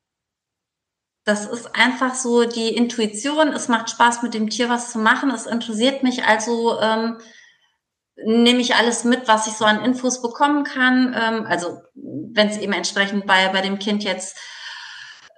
Das 1.25 1.45
ist 1.45 1.75
einfach 1.75 2.15
so 2.15 2.45
die 2.45 2.75
Intuition. 2.75 3.49
Es 3.49 3.67
macht 3.67 3.91
Spaß, 3.91 4.23
mit 4.23 4.33
dem 4.33 4.49
Tier 4.49 4.67
was 4.67 4.91
zu 4.91 4.97
machen. 4.97 5.29
Es 5.29 5.45
interessiert 5.45 6.01
mich 6.01 6.25
also. 6.25 6.79
Ähm, 6.81 7.19
nehme 8.15 8.59
ich 8.59 8.75
alles 8.75 9.03
mit, 9.03 9.27
was 9.27 9.47
ich 9.47 9.53
so 9.53 9.65
an 9.65 9.83
Infos 9.83 10.21
bekommen 10.21 10.63
kann. 10.63 11.15
Ähm, 11.15 11.45
also 11.47 11.81
wenn 11.95 12.47
es 12.47 12.57
eben 12.57 12.73
entsprechend 12.73 13.25
bei, 13.25 13.47
bei 13.49 13.61
dem 13.61 13.79
Kind 13.79 14.03
jetzt, 14.03 14.37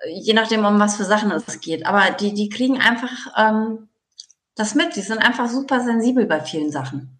je 0.07 0.33
nachdem, 0.33 0.65
um 0.65 0.79
was 0.79 0.97
für 0.97 1.05
Sachen 1.05 1.31
es 1.31 1.59
geht. 1.61 1.85
Aber 1.85 2.11
die, 2.11 2.33
die 2.33 2.49
kriegen 2.49 2.79
einfach 2.79 3.11
ähm, 3.37 3.89
das 4.55 4.75
mit. 4.75 4.95
Die 4.95 5.01
sind 5.01 5.19
einfach 5.19 5.49
super 5.49 5.81
sensibel 5.81 6.25
bei 6.25 6.41
vielen 6.41 6.71
Sachen. 6.71 7.19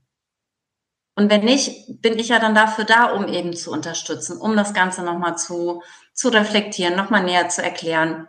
Und 1.15 1.29
wenn 1.29 1.45
nicht, 1.45 2.01
bin 2.01 2.19
ich 2.19 2.29
ja 2.29 2.39
dann 2.39 2.55
dafür 2.55 2.83
da, 2.83 3.05
um 3.05 3.27
eben 3.27 3.55
zu 3.55 3.71
unterstützen, 3.71 4.37
um 4.37 4.57
das 4.57 4.73
Ganze 4.73 5.01
nochmal 5.01 5.37
zu, 5.37 5.81
zu 6.13 6.27
reflektieren, 6.27 6.95
nochmal 6.95 7.23
näher 7.23 7.47
zu 7.47 7.63
erklären. 7.63 8.27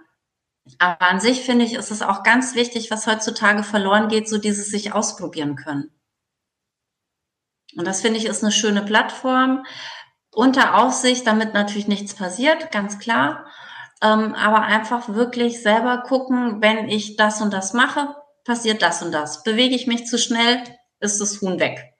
Aber 0.78 1.02
an 1.02 1.20
sich 1.20 1.42
finde 1.42 1.64
ich, 1.64 1.74
ist 1.74 1.90
es 1.90 2.02
auch 2.02 2.22
ganz 2.22 2.54
wichtig, 2.54 2.90
was 2.90 3.06
heutzutage 3.06 3.64
verloren 3.64 4.08
geht, 4.08 4.28
so 4.28 4.38
dieses 4.38 4.68
sich 4.68 4.92
ausprobieren 4.92 5.56
können. 5.56 5.90
Und 7.76 7.86
das 7.86 8.00
finde 8.00 8.18
ich 8.18 8.26
ist 8.26 8.42
eine 8.42 8.52
schöne 8.52 8.82
Plattform 8.82 9.64
unter 10.30 10.78
Aufsicht, 10.78 11.26
damit 11.26 11.54
natürlich 11.54 11.88
nichts 11.88 12.14
passiert, 12.14 12.70
ganz 12.70 12.98
klar. 12.98 13.46
Ähm, 14.02 14.34
aber 14.34 14.62
einfach 14.62 15.08
wirklich 15.08 15.62
selber 15.62 16.02
gucken, 16.06 16.60
wenn 16.60 16.88
ich 16.88 17.16
das 17.16 17.40
und 17.40 17.52
das 17.52 17.72
mache, 17.72 18.14
passiert 18.44 18.82
das 18.82 19.02
und 19.02 19.12
das. 19.12 19.42
Bewege 19.42 19.74
ich 19.74 19.86
mich 19.86 20.06
zu 20.06 20.18
schnell, 20.18 20.62
ist 21.00 21.20
das 21.20 21.40
Huhn 21.40 21.58
weg. 21.58 21.94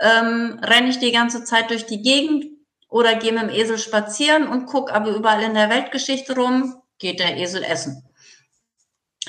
Ähm, 0.00 0.60
renne 0.62 0.88
ich 0.88 0.98
die 0.98 1.12
ganze 1.12 1.44
Zeit 1.44 1.70
durch 1.70 1.86
die 1.86 2.00
Gegend 2.00 2.46
oder 2.88 3.16
gehe 3.16 3.32
mit 3.32 3.42
dem 3.42 3.50
Esel 3.50 3.78
spazieren 3.78 4.48
und 4.48 4.66
gucke 4.66 4.92
aber 4.92 5.10
überall 5.10 5.42
in 5.42 5.54
der 5.54 5.68
Weltgeschichte 5.68 6.34
rum, 6.34 6.80
geht 6.98 7.20
der 7.20 7.36
Esel 7.36 7.62
essen. 7.62 8.08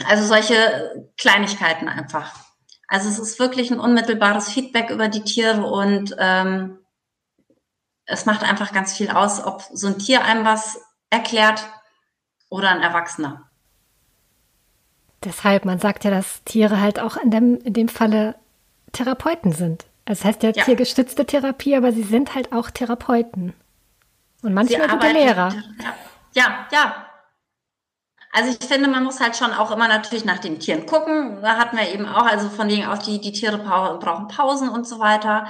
Also 0.05 0.25
solche 0.25 1.11
Kleinigkeiten 1.17 1.87
einfach. 1.87 2.33
Also 2.87 3.09
es 3.09 3.19
ist 3.19 3.39
wirklich 3.39 3.71
ein 3.71 3.79
unmittelbares 3.79 4.49
Feedback 4.49 4.89
über 4.89 5.07
die 5.07 5.23
Tiere 5.23 5.65
und 5.65 6.15
ähm, 6.17 6.79
es 8.05 8.25
macht 8.25 8.43
einfach 8.43 8.73
ganz 8.73 8.93
viel 8.93 9.09
aus, 9.09 9.43
ob 9.43 9.63
so 9.71 9.87
ein 9.87 9.99
Tier 9.99 10.23
einem 10.23 10.45
was 10.45 10.79
erklärt 11.11 11.69
oder 12.49 12.69
ein 12.69 12.81
Erwachsener. 12.81 13.47
Deshalb, 15.23 15.65
man 15.65 15.77
sagt 15.77 16.03
ja, 16.03 16.09
dass 16.09 16.43
Tiere 16.45 16.81
halt 16.81 16.99
auch 16.99 17.17
in 17.17 17.29
dem, 17.29 17.59
in 17.59 17.73
dem 17.73 17.87
Falle 17.87 18.35
Therapeuten 18.91 19.51
sind. 19.51 19.85
Es 20.05 20.25
heißt 20.25 20.41
ja, 20.41 20.49
ja. 20.49 20.63
tiergestützte 20.63 21.27
Therapie, 21.27 21.75
aber 21.75 21.91
sie 21.91 22.01
sind 22.01 22.33
halt 22.33 22.51
auch 22.51 22.71
Therapeuten. 22.71 23.53
Und 24.41 24.55
manchmal 24.55 24.87
gute 24.87 25.11
Lehrer. 25.11 25.53
Ja, 25.53 25.93
ja, 26.33 26.67
ja, 26.71 27.05
also 28.33 28.55
ich 28.59 28.65
finde, 28.65 28.87
man 28.87 29.03
muss 29.03 29.19
halt 29.19 29.35
schon 29.35 29.51
auch 29.51 29.71
immer 29.71 29.87
natürlich 29.87 30.23
nach 30.23 30.39
den 30.39 30.59
Tieren 30.59 30.85
gucken. 30.85 31.41
Da 31.41 31.57
hatten 31.57 31.77
wir 31.77 31.89
eben 31.89 32.05
auch, 32.05 32.25
also 32.25 32.49
von 32.49 32.69
wegen 32.69 32.85
auch 32.85 32.97
die, 32.97 33.19
die 33.19 33.33
Tiere 33.33 33.57
brauchen 33.57 34.27
Pausen 34.29 34.69
und 34.69 34.87
so 34.87 34.99
weiter. 34.99 35.47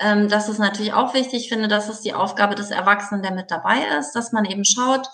Ähm, 0.00 0.28
das 0.28 0.48
ist 0.48 0.58
natürlich 0.58 0.92
auch 0.92 1.14
wichtig. 1.14 1.44
Ich 1.44 1.48
finde, 1.48 1.68
das 1.68 1.88
ist 1.88 2.00
die 2.00 2.14
Aufgabe 2.14 2.54
des 2.54 2.70
Erwachsenen, 2.70 3.22
der 3.22 3.32
mit 3.32 3.50
dabei 3.50 3.84
ist, 3.98 4.12
dass 4.12 4.32
man 4.32 4.44
eben 4.44 4.64
schaut, 4.64 5.06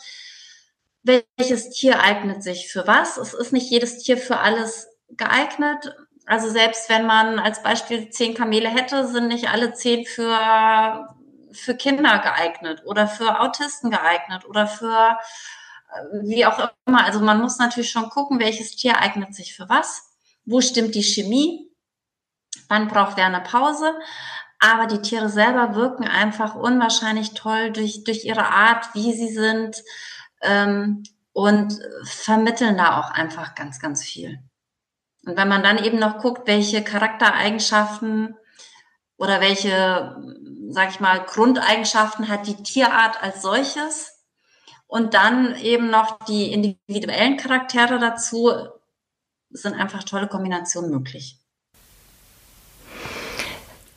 welches 1.03 1.71
Tier 1.71 2.01
eignet 2.01 2.43
sich 2.43 2.71
für 2.71 2.87
was. 2.87 3.17
Es 3.17 3.35
ist 3.35 3.53
nicht 3.53 3.71
jedes 3.71 3.99
Tier 3.99 4.17
für 4.17 4.39
alles 4.39 4.89
geeignet. 5.11 5.95
Also 6.27 6.51
selbst 6.51 6.89
wenn 6.89 7.07
man 7.07 7.39
als 7.39 7.63
Beispiel 7.63 8.11
zehn 8.11 8.35
Kamele 8.35 8.69
hätte, 8.69 9.07
sind 9.07 9.29
nicht 9.29 9.49
alle 9.51 9.73
zehn 9.73 10.05
für, 10.05 11.15
für 11.53 11.77
Kinder 11.77 12.19
geeignet 12.19 12.83
oder 12.85 13.07
für 13.07 13.41
Autisten 13.41 13.91
geeignet 13.91 14.45
oder 14.47 14.67
für 14.67 15.17
wie 16.23 16.47
auch 16.47 16.71
immer. 16.87 17.05
Also 17.05 17.21
man 17.21 17.41
muss 17.41 17.59
natürlich 17.59 17.91
schon 17.91 18.11
gucken, 18.11 18.41
welches 18.41 18.77
Tier 18.77 18.99
eignet 18.99 19.35
sich 19.35 19.55
für 19.55 19.69
was, 19.69 20.11
wo 20.45 20.61
stimmt 20.61 20.95
die 20.95 21.03
Chemie, 21.03 21.71
wann 22.69 22.89
braucht 22.89 23.17
wer 23.17 23.27
eine 23.27 23.41
Pause. 23.41 23.95
Aber 24.67 24.87
die 24.87 25.03
Tiere 25.03 25.29
selber 25.29 25.75
wirken 25.75 26.09
einfach 26.09 26.55
unwahrscheinlich 26.57 27.35
toll 27.35 27.71
durch, 27.71 28.03
durch 28.05 28.25
ihre 28.25 28.47
Art, 28.47 28.95
wie 28.95 29.13
sie 29.13 29.33
sind. 29.33 29.83
Ähm, 30.43 31.03
und 31.37 31.79
vermitteln 32.05 32.79
da 32.79 32.99
auch 32.99 33.11
einfach 33.11 33.55
ganz, 33.55 33.79
ganz 33.79 34.03
viel. 34.03 34.39
Und 35.27 35.37
wenn 35.37 35.49
man 35.49 35.63
dann 35.63 35.77
eben 35.77 35.99
noch 35.99 36.17
guckt, 36.17 36.47
welche 36.47 36.83
Charaktereigenschaften 36.83 38.35
oder 39.19 39.43
welche, 39.43 40.17
sag 40.71 40.89
ich 40.89 40.99
mal, 40.99 41.23
Grundeigenschaften 41.27 42.29
hat 42.31 42.47
die 42.47 42.63
Tierart 42.63 43.23
als 43.23 43.43
solches 43.43 44.25
und 44.87 45.13
dann 45.13 45.55
eben 45.57 45.91
noch 45.91 46.19
die 46.21 46.55
individuellen 46.55 47.37
Charaktere 47.37 47.99
dazu, 47.99 48.51
sind 49.51 49.75
einfach 49.75 50.05
tolle 50.05 50.29
Kombinationen 50.29 50.91
möglich. 50.91 51.39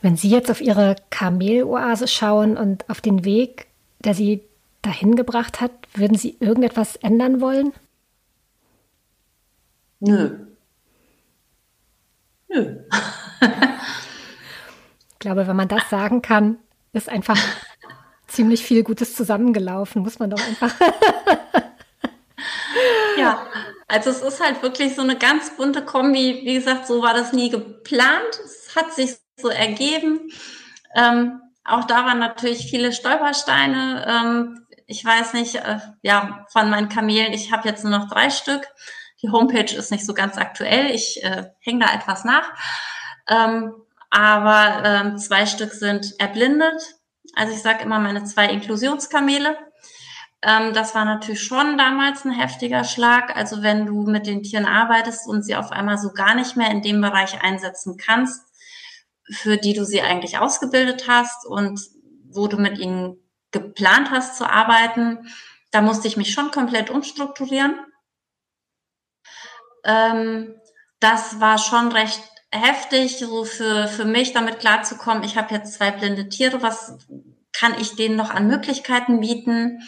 Wenn 0.01 0.15
Sie 0.15 0.29
jetzt 0.29 0.49
auf 0.49 0.61
Ihre 0.61 0.95
Kameloase 1.09 2.07
schauen 2.07 2.57
und 2.57 2.89
auf 2.89 3.01
den 3.01 3.25
Weg, 3.25 3.67
der 3.99 4.13
Sie 4.13 4.43
dahin 4.81 5.15
gebracht 5.15 5.59
hat, 5.59 5.71
würden 5.93 6.17
Sie 6.17 6.37
irgendetwas 6.39 6.95
ändern 6.97 7.41
wollen? 7.41 7.73
Nö. 9.99 10.47
Nö. 12.47 12.77
ich 15.11 15.19
glaube, 15.19 15.47
wenn 15.47 15.55
man 15.55 15.67
das 15.67 15.89
sagen 15.89 16.21
kann, 16.21 16.57
ist 16.93 17.09
einfach 17.09 17.37
ziemlich 18.27 18.63
viel 18.63 18.83
Gutes 18.83 19.15
zusammengelaufen, 19.15 20.01
muss 20.01 20.19
man 20.19 20.29
doch 20.29 20.39
einfach. 20.39 20.73
ja, 23.17 23.45
also 23.87 24.11
es 24.11 24.21
ist 24.21 24.41
halt 24.41 24.63
wirklich 24.63 24.95
so 24.95 25.01
eine 25.01 25.17
ganz 25.17 25.55
bunte 25.57 25.83
Kombi. 25.83 26.41
Wie 26.43 26.53
gesagt, 26.53 26.87
so 26.87 27.01
war 27.01 27.13
das 27.13 27.33
nie 27.33 27.49
geplant. 27.49 28.39
Es 28.43 28.75
hat 28.75 28.93
sich 28.93 29.17
so 29.41 29.49
ergeben. 29.49 30.29
Ähm, 30.95 31.41
auch 31.63 31.85
da 31.85 32.05
waren 32.05 32.19
natürlich 32.19 32.69
viele 32.69 32.91
Stolpersteine. 32.93 34.05
Ähm, 34.07 34.65
ich 34.87 35.05
weiß 35.05 35.33
nicht, 35.33 35.55
äh, 35.55 35.79
ja, 36.01 36.45
von 36.51 36.69
meinen 36.69 36.89
Kamelen, 36.89 37.33
ich 37.33 37.51
habe 37.51 37.67
jetzt 37.67 37.83
nur 37.83 37.97
noch 37.97 38.09
drei 38.09 38.29
Stück. 38.29 38.67
Die 39.21 39.29
Homepage 39.29 39.75
ist 39.75 39.91
nicht 39.91 40.05
so 40.05 40.13
ganz 40.13 40.37
aktuell. 40.37 40.91
Ich 40.91 41.23
äh, 41.23 41.45
hänge 41.59 41.85
da 41.85 41.93
etwas 41.93 42.23
nach. 42.23 42.49
Ähm, 43.27 43.73
aber 44.09 44.81
ähm, 44.83 45.17
zwei 45.17 45.45
Stück 45.45 45.73
sind 45.73 46.19
erblindet. 46.19 46.95
Also 47.35 47.53
ich 47.53 47.61
sage 47.61 47.83
immer 47.83 47.99
meine 47.99 48.23
zwei 48.23 48.47
Inklusionskamele. 48.47 49.57
Ähm, 50.41 50.73
das 50.73 50.95
war 50.95 51.05
natürlich 51.05 51.43
schon 51.43 51.77
damals 51.77 52.25
ein 52.25 52.31
heftiger 52.31 52.83
Schlag. 52.83 53.35
Also 53.35 53.61
wenn 53.61 53.85
du 53.85 54.03
mit 54.03 54.25
den 54.25 54.41
Tieren 54.41 54.65
arbeitest 54.65 55.27
und 55.27 55.43
sie 55.43 55.55
auf 55.55 55.71
einmal 55.71 55.97
so 55.97 56.11
gar 56.13 56.33
nicht 56.33 56.55
mehr 56.55 56.71
in 56.71 56.81
dem 56.81 57.01
Bereich 57.01 57.43
einsetzen 57.43 57.97
kannst, 57.97 58.48
für 59.31 59.57
die 59.57 59.73
du 59.73 59.85
sie 59.85 60.01
eigentlich 60.01 60.37
ausgebildet 60.37 61.07
hast 61.07 61.45
und 61.45 61.79
wo 62.29 62.47
du 62.47 62.57
mit 62.57 62.77
ihnen 62.77 63.17
geplant 63.51 64.11
hast 64.11 64.37
zu 64.37 64.49
arbeiten, 64.49 65.29
da 65.71 65.81
musste 65.81 66.07
ich 66.07 66.17
mich 66.17 66.33
schon 66.33 66.51
komplett 66.51 66.89
umstrukturieren. 66.89 67.79
Ähm, 69.83 70.55
das 70.99 71.39
war 71.39 71.57
schon 71.57 71.91
recht 71.91 72.21
heftig, 72.51 73.17
so 73.19 73.45
für, 73.45 73.87
für 73.87 74.05
mich 74.05 74.33
damit 74.33 74.59
klarzukommen. 74.59 75.23
Ich 75.23 75.37
habe 75.37 75.53
jetzt 75.53 75.73
zwei 75.73 75.91
blinde 75.91 76.29
Tiere, 76.29 76.61
was 76.61 76.97
kann 77.53 77.75
ich 77.79 77.95
denen 77.95 78.15
noch 78.15 78.31
an 78.31 78.47
Möglichkeiten 78.47 79.19
bieten? 79.19 79.87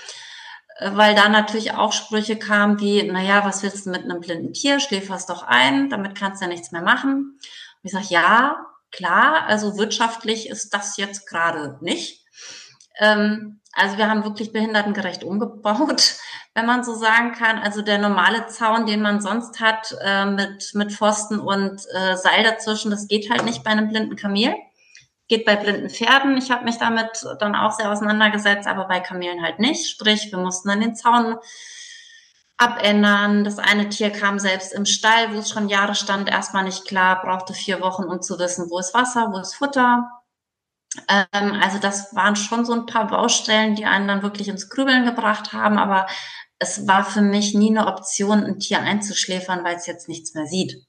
Äh, 0.77 0.91
weil 0.93 1.15
da 1.15 1.29
natürlich 1.29 1.73
auch 1.73 1.93
Sprüche 1.93 2.37
kamen 2.37 2.79
wie, 2.79 3.03
naja, 3.03 3.45
was 3.45 3.63
willst 3.63 3.85
du 3.85 3.89
mit 3.89 4.03
einem 4.03 4.21
blinden 4.21 4.53
Tier? 4.53 4.79
Schläferst 4.79 5.29
doch 5.29 5.43
ein, 5.43 5.89
damit 5.89 6.17
kannst 6.17 6.41
du 6.41 6.45
ja 6.45 6.51
nichts 6.51 6.71
mehr 6.71 6.81
machen. 6.81 7.37
Und 7.37 7.83
ich 7.83 7.91
sage, 7.91 8.07
ja, 8.09 8.65
klar, 8.91 9.45
also 9.47 9.77
wirtschaftlich 9.77 10.49
ist 10.49 10.73
das 10.73 10.97
jetzt 10.97 11.27
gerade 11.27 11.77
nicht. 11.81 12.25
Ähm, 12.99 13.61
also 13.73 13.97
wir 13.97 14.09
haben 14.09 14.23
wirklich 14.23 14.51
behindertengerecht 14.51 15.23
umgebaut, 15.23 16.15
wenn 16.53 16.65
man 16.65 16.83
so 16.83 16.93
sagen 16.93 17.31
kann. 17.31 17.59
Also 17.59 17.81
der 17.81 17.97
normale 17.97 18.47
Zaun, 18.47 18.85
den 18.85 19.01
man 19.01 19.21
sonst 19.21 19.59
hat, 19.59 19.95
äh, 20.01 20.25
mit, 20.25 20.71
mit 20.73 20.91
Pfosten 20.91 21.39
und 21.39 21.81
äh, 21.93 22.15
Seil 22.17 22.43
dazwischen, 22.43 22.91
das 22.91 23.07
geht 23.07 23.29
halt 23.29 23.45
nicht 23.45 23.63
bei 23.63 23.71
einem 23.71 23.89
blinden 23.89 24.15
Kamel. 24.15 24.55
Geht 25.27 25.45
bei 25.45 25.55
blinden 25.55 25.89
Pferden. 25.89 26.37
Ich 26.37 26.51
habe 26.51 26.65
mich 26.65 26.77
damit 26.77 27.25
dann 27.39 27.55
auch 27.55 27.71
sehr 27.71 27.89
auseinandergesetzt, 27.89 28.67
aber 28.67 28.85
bei 28.89 28.99
Kamelen 28.99 29.41
halt 29.41 29.59
nicht. 29.59 29.89
Sprich, 29.89 30.29
wir 30.29 30.39
mussten 30.39 30.67
dann 30.67 30.81
den 30.81 30.95
Zaun 30.95 31.37
abändern. 32.61 33.43
Das 33.43 33.57
eine 33.59 33.89
Tier 33.89 34.11
kam 34.11 34.39
selbst 34.39 34.73
im 34.73 34.85
Stall, 34.85 35.33
wo 35.33 35.39
es 35.39 35.49
schon 35.49 35.69
Jahre 35.69 35.95
stand, 35.95 36.29
erstmal 36.29 36.63
nicht 36.63 36.85
klar, 36.85 37.21
brauchte 37.21 37.53
vier 37.53 37.81
Wochen, 37.81 38.03
um 38.03 38.21
zu 38.21 38.37
wissen, 38.39 38.69
wo 38.69 38.79
ist 38.79 38.93
Wasser, 38.93 39.31
wo 39.31 39.39
ist 39.39 39.55
Futter. 39.55 40.09
Ähm, 41.07 41.59
also 41.61 41.79
das 41.79 42.13
waren 42.15 42.35
schon 42.35 42.65
so 42.65 42.73
ein 42.73 42.85
paar 42.85 43.07
Baustellen, 43.07 43.75
die 43.75 43.85
einen 43.85 44.07
dann 44.07 44.23
wirklich 44.23 44.47
ins 44.47 44.69
Grübeln 44.69 45.05
gebracht 45.05 45.53
haben, 45.53 45.77
aber 45.77 46.07
es 46.59 46.87
war 46.87 47.03
für 47.03 47.21
mich 47.21 47.53
nie 47.53 47.75
eine 47.75 47.87
Option, 47.87 48.43
ein 48.43 48.59
Tier 48.59 48.79
einzuschläfern, 48.79 49.63
weil 49.63 49.75
es 49.75 49.87
jetzt 49.87 50.07
nichts 50.07 50.33
mehr 50.35 50.45
sieht. 50.45 50.85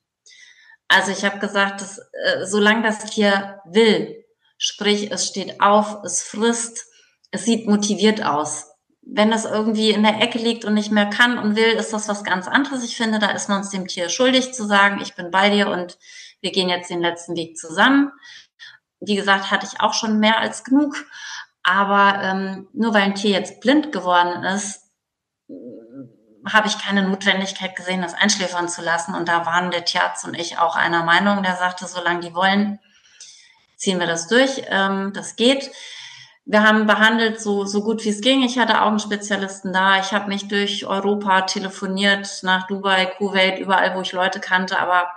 Also 0.89 1.11
ich 1.13 1.25
habe 1.25 1.39
gesagt, 1.39 1.81
dass, 1.81 1.99
äh, 1.99 2.45
solange 2.45 2.83
das 2.83 3.05
Tier 3.07 3.61
will, 3.65 4.23
Sprich, 4.65 5.11
es 5.11 5.27
steht 5.27 5.61
auf, 5.61 6.05
es 6.05 6.23
frisst, 6.23 6.87
es 7.33 7.45
sieht 7.45 7.67
motiviert 7.67 8.25
aus. 8.25 8.72
Wenn 9.05 9.33
es 9.33 9.45
irgendwie 9.45 9.91
in 9.91 10.05
der 10.05 10.21
Ecke 10.21 10.39
liegt 10.39 10.65
und 10.65 10.75
nicht 10.75 10.93
mehr 10.93 11.07
kann 11.07 11.39
und 11.39 11.57
will, 11.57 11.73
ist 11.73 11.93
das 11.93 12.09
was 12.09 12.25
ganz 12.25 12.47
anderes. 12.47 12.85
Ich 12.85 12.97
finde, 12.97 13.19
da 13.19 13.31
ist 13.31 13.49
man 13.49 13.59
uns 13.59 13.71
dem 13.71 13.89
Tier 13.89 14.09
schuldig 14.09 14.55
zu 14.55 14.65
sagen, 14.65 15.01
ich 15.03 15.15
bin 15.15 15.31
bei 15.31 15.51
dir 15.51 15.69
und 15.69 15.99
wir 16.41 16.53
gehen 16.53 16.69
jetzt 16.69 16.91
den 16.91 17.01
letzten 17.01 17.37
Weg 17.37 17.57
zusammen. 17.57 18.13
Wie 19.01 19.17
gesagt, 19.17 19.51
hatte 19.51 19.67
ich 19.67 19.81
auch 19.81 19.95
schon 19.95 20.21
mehr 20.21 20.39
als 20.39 20.65
genug. 20.65 20.97
Aber 21.65 22.21
ähm, 22.23 22.69
nur 22.73 22.95
weil 22.95 23.03
ein 23.03 23.15
Tier 23.15 23.31
jetzt 23.31 23.61
blind 23.61 23.93
geworden 23.93 24.45
ist, 24.45 24.83
habe 26.45 26.67
ich 26.67 26.79
keine 26.79 27.09
Notwendigkeit 27.09 27.77
gesehen, 27.77 28.03
das 28.03 28.15
einschläfern 28.15 28.69
zu 28.69 28.83
lassen. 28.83 29.15
Und 29.15 29.29
da 29.29 29.47
waren 29.47 29.71
der 29.71 29.85
Tierarzt 29.85 30.25
und 30.25 30.35
ich 30.35 30.59
auch 30.59 30.75
einer 30.75 31.05
Meinung. 31.05 31.43
Der 31.43 31.57
sagte, 31.57 31.87
solange 31.87 32.21
die 32.21 32.35
wollen, 32.35 32.81
ziehen 33.77 34.01
wir 34.01 34.07
das 34.07 34.27
durch. 34.29 34.63
Ähm, 34.67 35.13
das 35.13 35.37
geht. 35.37 35.71
Wir 36.45 36.65
haben 36.65 36.87
behandelt 36.87 37.41
so, 37.41 37.65
so 37.65 37.83
gut 37.85 38.05
wie 38.05 38.09
es 38.09 38.21
ging. 38.21 38.43
Ich 38.43 38.59
hatte 38.59 38.83
Augenspezialisten 38.83 39.73
da. 39.73 40.01
Ich 40.01 40.13
habe 40.13 40.29
mich 40.29 40.49
durch 40.49 40.87
Europa 40.87 41.43
telefoniert, 41.43 42.43
nach 42.43 42.67
Dubai, 42.67 43.07
Kuwait, 43.07 43.59
überall, 43.61 43.95
wo 43.95 44.01
ich 44.01 44.13
Leute 44.13 44.41
kannte, 44.41 44.79
aber 44.79 45.13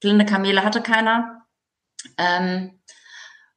blinde 0.00 0.26
Kamele 0.26 0.62
hatte 0.62 0.82
keiner. 0.82 1.46
Ähm, 2.18 2.78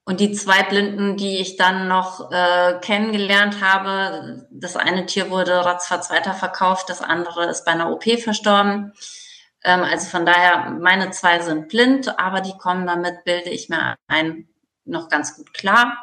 und 0.06 0.22
die 0.22 0.32
zwei 0.32 0.64
Blinden, 0.64 1.18
die 1.18 1.40
ich 1.40 1.58
dann 1.58 1.90
noch 1.90 2.32
äh, 2.32 2.80
kennengelernt 2.80 3.62
habe, 3.62 4.48
das 4.50 4.78
eine 4.78 5.06
Tier 5.06 5.30
wurde 5.30 5.66
ratzfatz 5.66 6.10
weiterverkauft, 6.10 6.90
das 6.90 7.02
andere 7.02 7.48
ist 7.48 7.66
bei 7.66 7.72
einer 7.72 7.92
OP 7.92 8.06
verstorben. 8.18 8.94
Ähm, 9.66 9.84
also 9.84 10.08
von 10.08 10.26
daher, 10.26 10.70
meine 10.70 11.12
zwei 11.12 11.40
sind 11.40 11.68
blind, 11.68 12.18
aber 12.18 12.40
die 12.40 12.58
kommen 12.58 12.88
damit, 12.88 13.26
bilde 13.26 13.50
ich 13.50 13.68
mir 13.68 13.98
ein, 14.08 14.48
noch 14.86 15.10
ganz 15.10 15.36
gut 15.36 15.54
klar. 15.54 15.98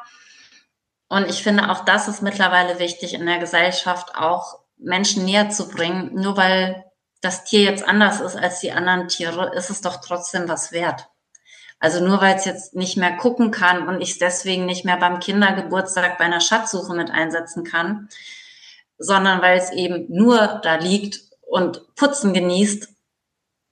Und 1.09 1.29
ich 1.29 1.43
finde, 1.43 1.71
auch 1.71 1.85
das 1.85 2.09
ist 2.09 2.23
mittlerweile 2.23 2.79
wichtig 2.79 3.15
in 3.15 3.27
der 3.27 3.39
Gesellschaft, 3.39 4.15
auch 4.17 4.61
Menschen 4.77 5.25
näher 5.25 5.51
zu 5.51 5.69
bringen. 5.69 6.15
Nur 6.15 6.37
weil 6.37 6.85
das 7.21 7.45
Tier 7.45 7.63
jetzt 7.63 7.87
anders 7.87 8.21
ist 8.21 8.37
als 8.37 8.61
die 8.61 8.73
anderen 8.73 9.09
Tiere, 9.09 9.55
ist 9.55 9.71
es 9.71 9.81
doch 9.81 10.01
trotzdem 10.01 10.49
was 10.49 10.73
wert. 10.73 11.09
Also 11.79 12.03
nur 12.03 12.21
weil 12.21 12.37
es 12.37 12.45
jetzt 12.45 12.75
nicht 12.75 12.97
mehr 12.97 13.17
gucken 13.17 13.51
kann 13.51 13.89
und 13.89 14.01
ich 14.01 14.13
es 14.13 14.19
deswegen 14.19 14.65
nicht 14.65 14.85
mehr 14.85 14.97
beim 14.97 15.21
Kindergeburtstag 15.21 16.19
bei 16.19 16.25
einer 16.25 16.41
Schatzsuche 16.41 16.95
mit 16.95 17.11
einsetzen 17.11 17.65
kann, 17.65 18.09
sondern 18.99 19.43
weil 19.43 19.59
es 19.59 19.71
eben 19.71 20.07
nur 20.09 20.61
da 20.63 20.77
liegt 20.77 21.21
und 21.43 21.95
Putzen 21.95 22.33
genießt, 22.33 22.89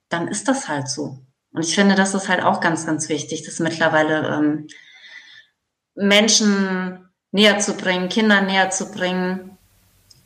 dann 0.09 0.27
ist 0.27 0.47
das 0.47 0.67
halt 0.67 0.89
so. 0.89 1.19
Und 1.53 1.65
ich 1.65 1.75
finde, 1.75 1.95
das 1.95 2.13
ist 2.13 2.29
halt 2.29 2.43
auch 2.43 2.59
ganz, 2.59 2.85
ganz 2.85 3.09
wichtig, 3.09 3.43
das 3.43 3.59
mittlerweile 3.59 4.27
ähm, 4.27 4.67
Menschen 5.95 7.12
näher 7.33 7.59
zu 7.59 7.73
bringen, 7.73 8.07
Kinder 8.07 8.41
näher 8.41 8.69
zu 8.69 8.89
bringen. 8.91 9.57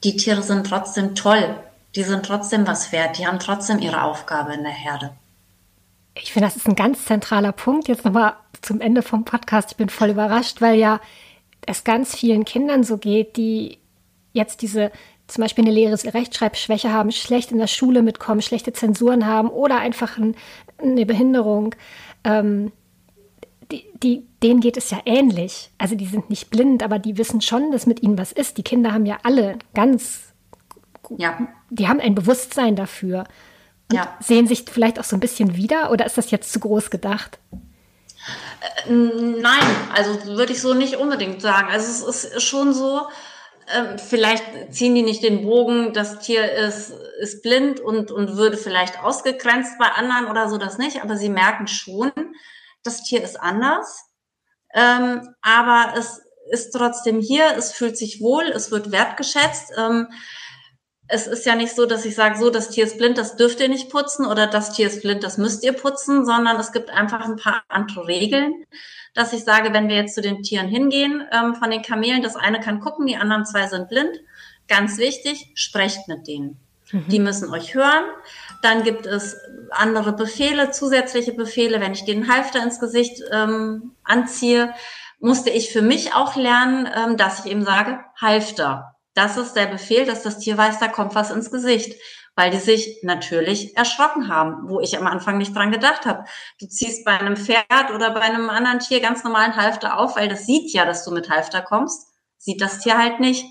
Die 0.04 0.16
Tiere 0.16 0.44
sind 0.44 0.68
trotzdem 0.68 1.16
toll. 1.16 1.56
Die 1.96 2.04
sind 2.04 2.24
trotzdem 2.24 2.68
was 2.68 2.92
wert. 2.92 3.18
Die 3.18 3.26
haben 3.26 3.40
trotzdem 3.40 3.80
ihre 3.80 4.04
Aufgabe 4.04 4.54
in 4.54 4.64
der 4.64 4.72
Herde. 4.72 5.10
Ich 6.14 6.34
finde, 6.34 6.48
das 6.48 6.56
ist 6.56 6.68
ein 6.68 6.76
ganz 6.76 7.06
zentraler 7.06 7.52
Punkt. 7.52 7.88
Jetzt 7.88 8.06
nochmal 8.06 8.36
zum 8.62 8.82
Ende 8.82 9.02
vom 9.02 9.26
Podcast. 9.26 9.72
Ich 9.72 9.78
bin 9.78 9.90
voll 9.90 10.10
überrascht, 10.10 10.62
weil 10.62 10.78
ja 10.78 11.00
es 11.66 11.84
ganz 11.84 12.16
vielen 12.16 12.46
Kindern 12.46 12.84
so 12.84 12.98
geht, 12.98 13.38
die 13.38 13.80
jetzt 14.34 14.62
diese 14.62 14.92
zum 15.28 15.42
Beispiel 15.42 15.66
eine 15.66 15.74
leere 15.74 15.98
Rechtschreibschwäche 16.14 16.92
haben, 16.92 17.12
schlecht 17.12 17.52
in 17.52 17.58
der 17.58 17.68
Schule 17.68 18.02
mitkommen, 18.02 18.42
schlechte 18.42 18.74
Zensuren 18.74 19.26
haben 19.26 19.50
oder 19.50 19.78
einfach 19.80 20.18
ein, 20.18 20.36
eine 20.78 21.06
Behinderung, 21.06 21.76
ähm, 22.24 22.72
die, 24.04 24.26
denen 24.44 24.60
geht 24.60 24.78
es 24.78 24.90
ja 24.90 25.00
ähnlich. 25.06 25.72
Also 25.78 25.96
die 25.96 26.06
sind 26.06 26.30
nicht 26.30 26.50
blind, 26.50 26.84
aber 26.84 27.00
die 27.00 27.18
wissen 27.18 27.42
schon, 27.42 27.72
dass 27.72 27.86
mit 27.86 28.04
ihnen 28.04 28.18
was 28.18 28.32
ist. 28.32 28.58
Die 28.58 28.64
Kinder 28.64 28.94
haben 28.94 29.06
ja 29.06 29.18
alle 29.24 29.58
ganz, 29.74 30.34
ja. 31.18 31.38
die 31.70 31.88
haben 31.88 32.00
ein 32.00 32.16
Bewusstsein 32.16 32.76
dafür. 32.76 33.26
Und 33.90 33.98
ja. 33.98 34.18
sehen 34.20 34.48
sich 34.48 34.66
vielleicht 34.70 35.00
auch 35.00 35.06
so 35.06 35.16
ein 35.16 35.22
bisschen 35.22 35.56
wieder 35.56 35.92
oder 35.92 36.06
ist 36.06 36.18
das 36.18 36.32
jetzt 36.32 36.52
zu 36.52 36.60
groß 36.60 36.90
gedacht? 36.90 37.40
Äh, 38.86 38.92
nein, 38.92 39.64
also 39.96 40.26
würde 40.26 40.52
ich 40.52 40.62
so 40.62 40.74
nicht 40.74 40.98
unbedingt 40.98 41.42
sagen. 41.42 41.70
Also 41.72 42.10
es 42.10 42.24
ist 42.26 42.44
schon 42.44 42.74
so, 42.74 43.08
ähm, 43.74 43.98
vielleicht 43.98 44.44
ziehen 44.72 44.96
die 44.96 45.04
nicht 45.04 45.24
den 45.24 45.44
Bogen, 45.44 45.94
das 45.94 46.20
Tier 46.20 46.52
ist, 46.52 46.94
ist 47.20 47.44
blind 47.44 47.80
und, 47.80 48.12
und 48.12 48.36
würde 48.36 48.58
vielleicht 48.58 49.04
ausgegrenzt 49.04 49.78
bei 49.78 49.88
anderen 49.88 50.28
oder 50.28 50.50
so, 50.50 50.58
das 50.58 50.78
nicht, 50.78 51.02
aber 51.02 51.18
sie 51.18 51.30
merken 51.30 51.68
schon, 51.68 52.12
das 52.88 53.04
Tier 53.04 53.24
ist 53.24 53.40
anders. 53.40 54.06
Ähm, 54.74 55.36
aber 55.42 55.94
es 55.98 56.22
ist 56.52 56.72
trotzdem 56.72 57.20
hier, 57.20 57.56
es 57.58 57.72
fühlt 57.72 57.98
sich 57.98 58.22
wohl, 58.22 58.46
es 58.46 58.72
wird 58.72 58.92
wertgeschätzt. 58.92 59.74
Ähm, 59.78 60.08
es 61.10 61.26
ist 61.26 61.46
ja 61.46 61.56
nicht 61.56 61.74
so, 61.74 61.86
dass 61.86 62.06
ich 62.06 62.16
sage, 62.16 62.38
so, 62.38 62.50
das 62.50 62.70
Tier 62.70 62.84
ist 62.84 62.98
blind, 62.98 63.18
das 63.18 63.38
dürft 63.38 63.62
ihr 63.62 63.70
nicht 63.70 63.90
putzen 63.90 64.26
oder 64.26 64.46
das 64.48 64.74
Tier 64.74 64.88
ist 64.88 65.02
blind, 65.02 65.24
das 65.24 65.38
müsst 65.38 65.64
ihr 65.64 65.74
putzen, 65.74 66.26
sondern 66.26 66.60
es 66.60 66.74
gibt 66.74 66.90
einfach 66.90 67.24
ein 67.24 67.38
paar 67.38 67.64
andere 67.70 68.08
Regeln, 68.08 68.66
dass 69.14 69.32
ich 69.32 69.44
sage, 69.44 69.74
wenn 69.74 69.88
wir 69.88 69.96
jetzt 69.96 70.16
zu 70.16 70.22
den 70.22 70.44
Tieren 70.44 70.68
hingehen, 70.68 71.26
ähm, 71.32 71.56
von 71.56 71.72
den 71.72 71.82
Kamelen, 71.82 72.22
das 72.22 72.36
eine 72.36 72.60
kann 72.60 72.82
gucken, 72.82 73.08
die 73.08 73.16
anderen 73.16 73.46
zwei 73.46 73.68
sind 73.68 73.88
blind. 73.88 74.20
Ganz 74.68 74.98
wichtig, 74.98 75.52
sprecht 75.56 76.10
mit 76.10 76.28
denen. 76.28 76.60
Mhm. 76.92 77.08
Die 77.08 77.20
müssen 77.20 77.52
euch 77.52 77.74
hören. 77.74 78.06
Dann 78.62 78.84
gibt 78.84 79.06
es 79.06 79.38
andere 79.72 80.14
Befehle, 80.14 80.72
zusätzliche 80.72 81.34
Befehle. 81.34 81.80
Wenn 81.80 81.94
ich 81.94 82.06
den 82.06 82.32
Halfter 82.32 82.64
ins 82.64 82.80
Gesicht 82.80 83.22
ähm, 83.32 83.96
anziehe, 84.04 84.74
musste 85.20 85.50
ich 85.50 85.72
für 85.72 85.82
mich 85.82 86.14
auch 86.14 86.36
lernen, 86.36 86.90
ähm, 86.96 87.18
dass 87.18 87.46
ich 87.46 87.52
eben 87.52 87.64
sage, 87.64 88.00
Halfter. 88.20 88.96
Das 89.14 89.38
ist 89.38 89.54
der 89.54 89.66
Befehl, 89.66 90.06
dass 90.06 90.22
das 90.22 90.38
Tier 90.40 90.58
weiß, 90.58 90.80
da 90.80 90.88
kommt 90.88 91.16
was 91.16 91.32
ins 91.32 91.50
Gesicht, 91.50 92.00
weil 92.36 92.52
die 92.52 92.60
sich 92.60 93.00
natürlich 93.02 93.76
erschrocken 93.76 94.28
haben, 94.28 94.70
wo 94.70 94.80
ich 94.80 94.96
am 94.96 95.08
Anfang 95.08 95.40
nicht 95.40 95.56
dran 95.56 95.72
gedacht 95.72 96.06
habe. 96.06 96.26
Du 96.60 96.68
ziehst 96.68 97.04
bei 97.04 97.20
einem 97.20 97.36
Pferd 97.36 97.92
oder 97.94 98.12
bei 98.12 98.22
einem 98.22 98.50
anderen 98.52 98.80
Tier 98.80 99.00
ganz 99.00 99.24
normalen 99.24 99.56
Halfter 99.56 99.98
auf, 99.98 100.16
weil 100.16 100.28
das 100.30 100.46
sieht 100.46 100.72
ja, 100.72 100.86
dass 100.86 101.04
du 101.04 101.12
mit 101.12 101.32
Halfter 101.32 101.64
kommst, 101.64 102.10
sieht 102.38 102.62
das 102.62 102.80
Tier 102.80 102.98
halt 102.98 103.20
nicht. 103.20 103.46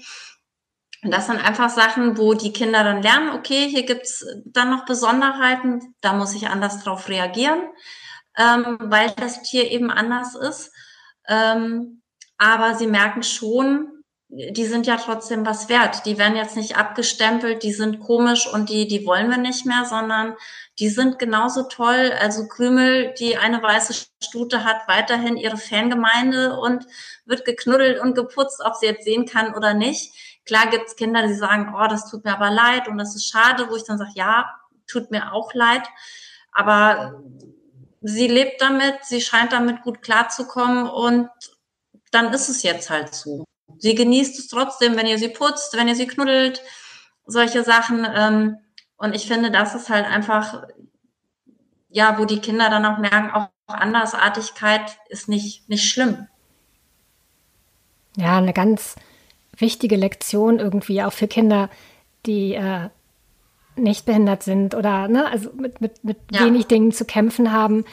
Und 1.03 1.13
das 1.13 1.27
sind 1.27 1.45
einfach 1.45 1.71
Sachen, 1.71 2.19
wo 2.19 2.35
die 2.35 2.53
Kinder 2.53 2.83
dann 2.83 3.03
lernen, 3.03 3.31
okay, 3.31 3.69
hier 3.69 3.85
gibt's 3.85 4.25
dann 4.45 4.71
noch 4.71 4.87
Besonderheiten, 4.87 5.95
da 6.01 6.13
muss 6.13 6.35
ich 6.35 6.49
anders 6.49 6.83
drauf 6.83 7.09
reagieren, 7.09 7.61
ähm, 8.37 8.79
weil 8.81 9.11
das 9.13 9.43
Tier 9.43 9.71
eben 9.71 9.91
anders 9.91 10.35
ist. 10.35 10.73
Ähm, 11.29 12.03
aber 12.39 12.75
sie 12.75 12.87
merken 12.87 13.23
schon, 13.23 13.97
die 14.29 14.65
sind 14.65 14.87
ja 14.87 14.97
trotzdem 14.97 15.47
was 15.47 15.69
wert. 15.69 16.05
Die 16.05 16.19
werden 16.19 16.37
jetzt 16.37 16.57
nicht 16.57 16.77
abgestempelt, 16.77 17.63
die 17.63 17.73
sind 17.73 18.01
komisch 18.01 18.53
und 18.53 18.69
die, 18.71 18.89
die 18.89 19.07
wollen 19.07 19.31
wir 19.31 19.39
nicht 19.39 19.67
mehr, 19.67 19.85
sondern 19.85 20.35
die 20.79 20.89
sind 20.89 21.19
genauso 21.19 21.63
toll. 21.65 22.13
Also 22.19 22.49
Krümel, 22.49 23.15
die 23.19 23.37
eine 23.37 23.63
weiße 23.63 24.09
Stute 24.23 24.65
hat, 24.65 24.89
weiterhin 24.89 25.37
ihre 25.37 25.57
Fangemeinde 25.57 26.59
und 26.59 26.87
wird 27.25 27.45
geknuddelt 27.45 28.01
und 28.01 28.15
geputzt, 28.15 28.61
ob 28.65 28.75
sie 28.75 28.87
jetzt 28.87 29.05
sehen 29.05 29.27
kann 29.27 29.55
oder 29.55 29.75
nicht. 29.75 30.13
Klar 30.47 30.69
gibt's 30.71 30.97
Kinder, 30.97 31.27
die 31.27 31.35
sagen, 31.35 31.75
oh, 31.77 31.87
das 31.89 32.09
tut 32.09 32.25
mir 32.25 32.33
aber 32.33 32.51
leid 32.51 32.89
und 32.89 32.99
das 32.99 33.15
ist 33.15 33.29
schade, 33.29 33.69
wo 33.69 33.77
ich 33.77 33.85
dann 33.85 33.99
sage, 33.99 34.13
ja, 34.15 34.55
tut 34.87 35.11
mir 35.11 35.33
auch 35.33 35.53
leid. 35.55 35.83
Aber 36.53 37.21
sie 38.01 38.29
lebt 38.29 38.63
damit, 38.63 39.05
sie 39.05 39.21
scheint 39.21 39.53
damit 39.53 39.83
gut 39.83 40.03
klarzukommen 40.03 40.89
und 40.89 41.29
dann 42.13 42.33
ist 42.33 42.49
es 42.49 42.63
jetzt 42.63 42.89
halt 42.91 43.15
so. 43.15 43.45
Sie 43.79 43.95
genießt 43.95 44.39
es 44.39 44.49
trotzdem, 44.49 44.97
wenn 44.97 45.07
ihr 45.07 45.19
sie 45.19 45.29
putzt, 45.29 45.77
wenn 45.77 45.89
ihr 45.89 45.97
sie 45.97 46.07
knuddelt, 46.07 46.63
solche 47.27 47.63
Sachen. 47.63 48.07
Ähm, 48.09 48.59
und 48.97 49.15
ich 49.15 49.27
finde, 49.27 49.51
das 49.51 49.75
ist 49.75 49.91
halt 49.91 50.07
einfach, 50.07 50.63
ja, 51.89 52.19
wo 52.19 52.25
die 52.25 52.41
Kinder 52.41 52.71
dann 52.71 52.87
auch 52.87 52.99
merken, 52.99 53.31
auch 53.33 53.49
Andersartigkeit 53.67 54.99
ist 55.09 55.29
nicht, 55.29 55.69
nicht 55.69 55.91
schlimm. 55.91 56.29
Ja, 58.17 58.39
eine 58.39 58.53
ganz 58.53 58.95
wichtige 59.59 59.97
Lektion 59.97 60.59
irgendwie 60.59 61.03
auch 61.03 61.13
für 61.13 61.29
Kinder, 61.29 61.71
die 62.27 62.55
äh, 62.55 62.89
nicht 63.77 64.07
behindert 64.07 64.43
sind 64.43 64.75
oder 64.75 65.09
ne, 65.09 65.31
also 65.31 65.51
mit, 65.57 65.81
mit, 65.81 66.03
mit 66.03 66.19
ja. 66.31 66.45
wenig 66.45 66.67
Dingen 66.67 66.93
zu 66.93 67.05
kämpfen 67.05 67.53
haben. 67.53 67.85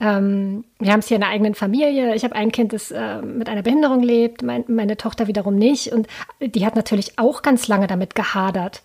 Ähm, 0.00 0.64
wir 0.78 0.92
haben 0.92 1.00
es 1.00 1.08
hier 1.08 1.16
in 1.16 1.22
der 1.22 1.30
eigenen 1.30 1.54
Familie. 1.54 2.14
Ich 2.14 2.24
habe 2.24 2.36
ein 2.36 2.52
Kind, 2.52 2.72
das 2.72 2.90
äh, 2.90 3.20
mit 3.22 3.48
einer 3.48 3.62
Behinderung 3.62 4.02
lebt, 4.02 4.42
mein, 4.42 4.64
meine 4.68 4.96
Tochter 4.96 5.26
wiederum 5.26 5.56
nicht. 5.56 5.92
Und 5.92 6.06
die 6.40 6.64
hat 6.64 6.76
natürlich 6.76 7.18
auch 7.18 7.42
ganz 7.42 7.68
lange 7.68 7.86
damit 7.86 8.14
gehadert 8.14 8.82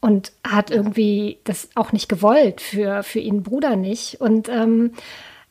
und 0.00 0.32
hat 0.46 0.70
irgendwie 0.70 1.38
das 1.44 1.68
auch 1.74 1.92
nicht 1.92 2.08
gewollt, 2.08 2.60
für, 2.60 3.02
für 3.02 3.20
ihren 3.20 3.42
Bruder 3.42 3.76
nicht. 3.76 4.20
Und 4.20 4.48
ähm, 4.48 4.92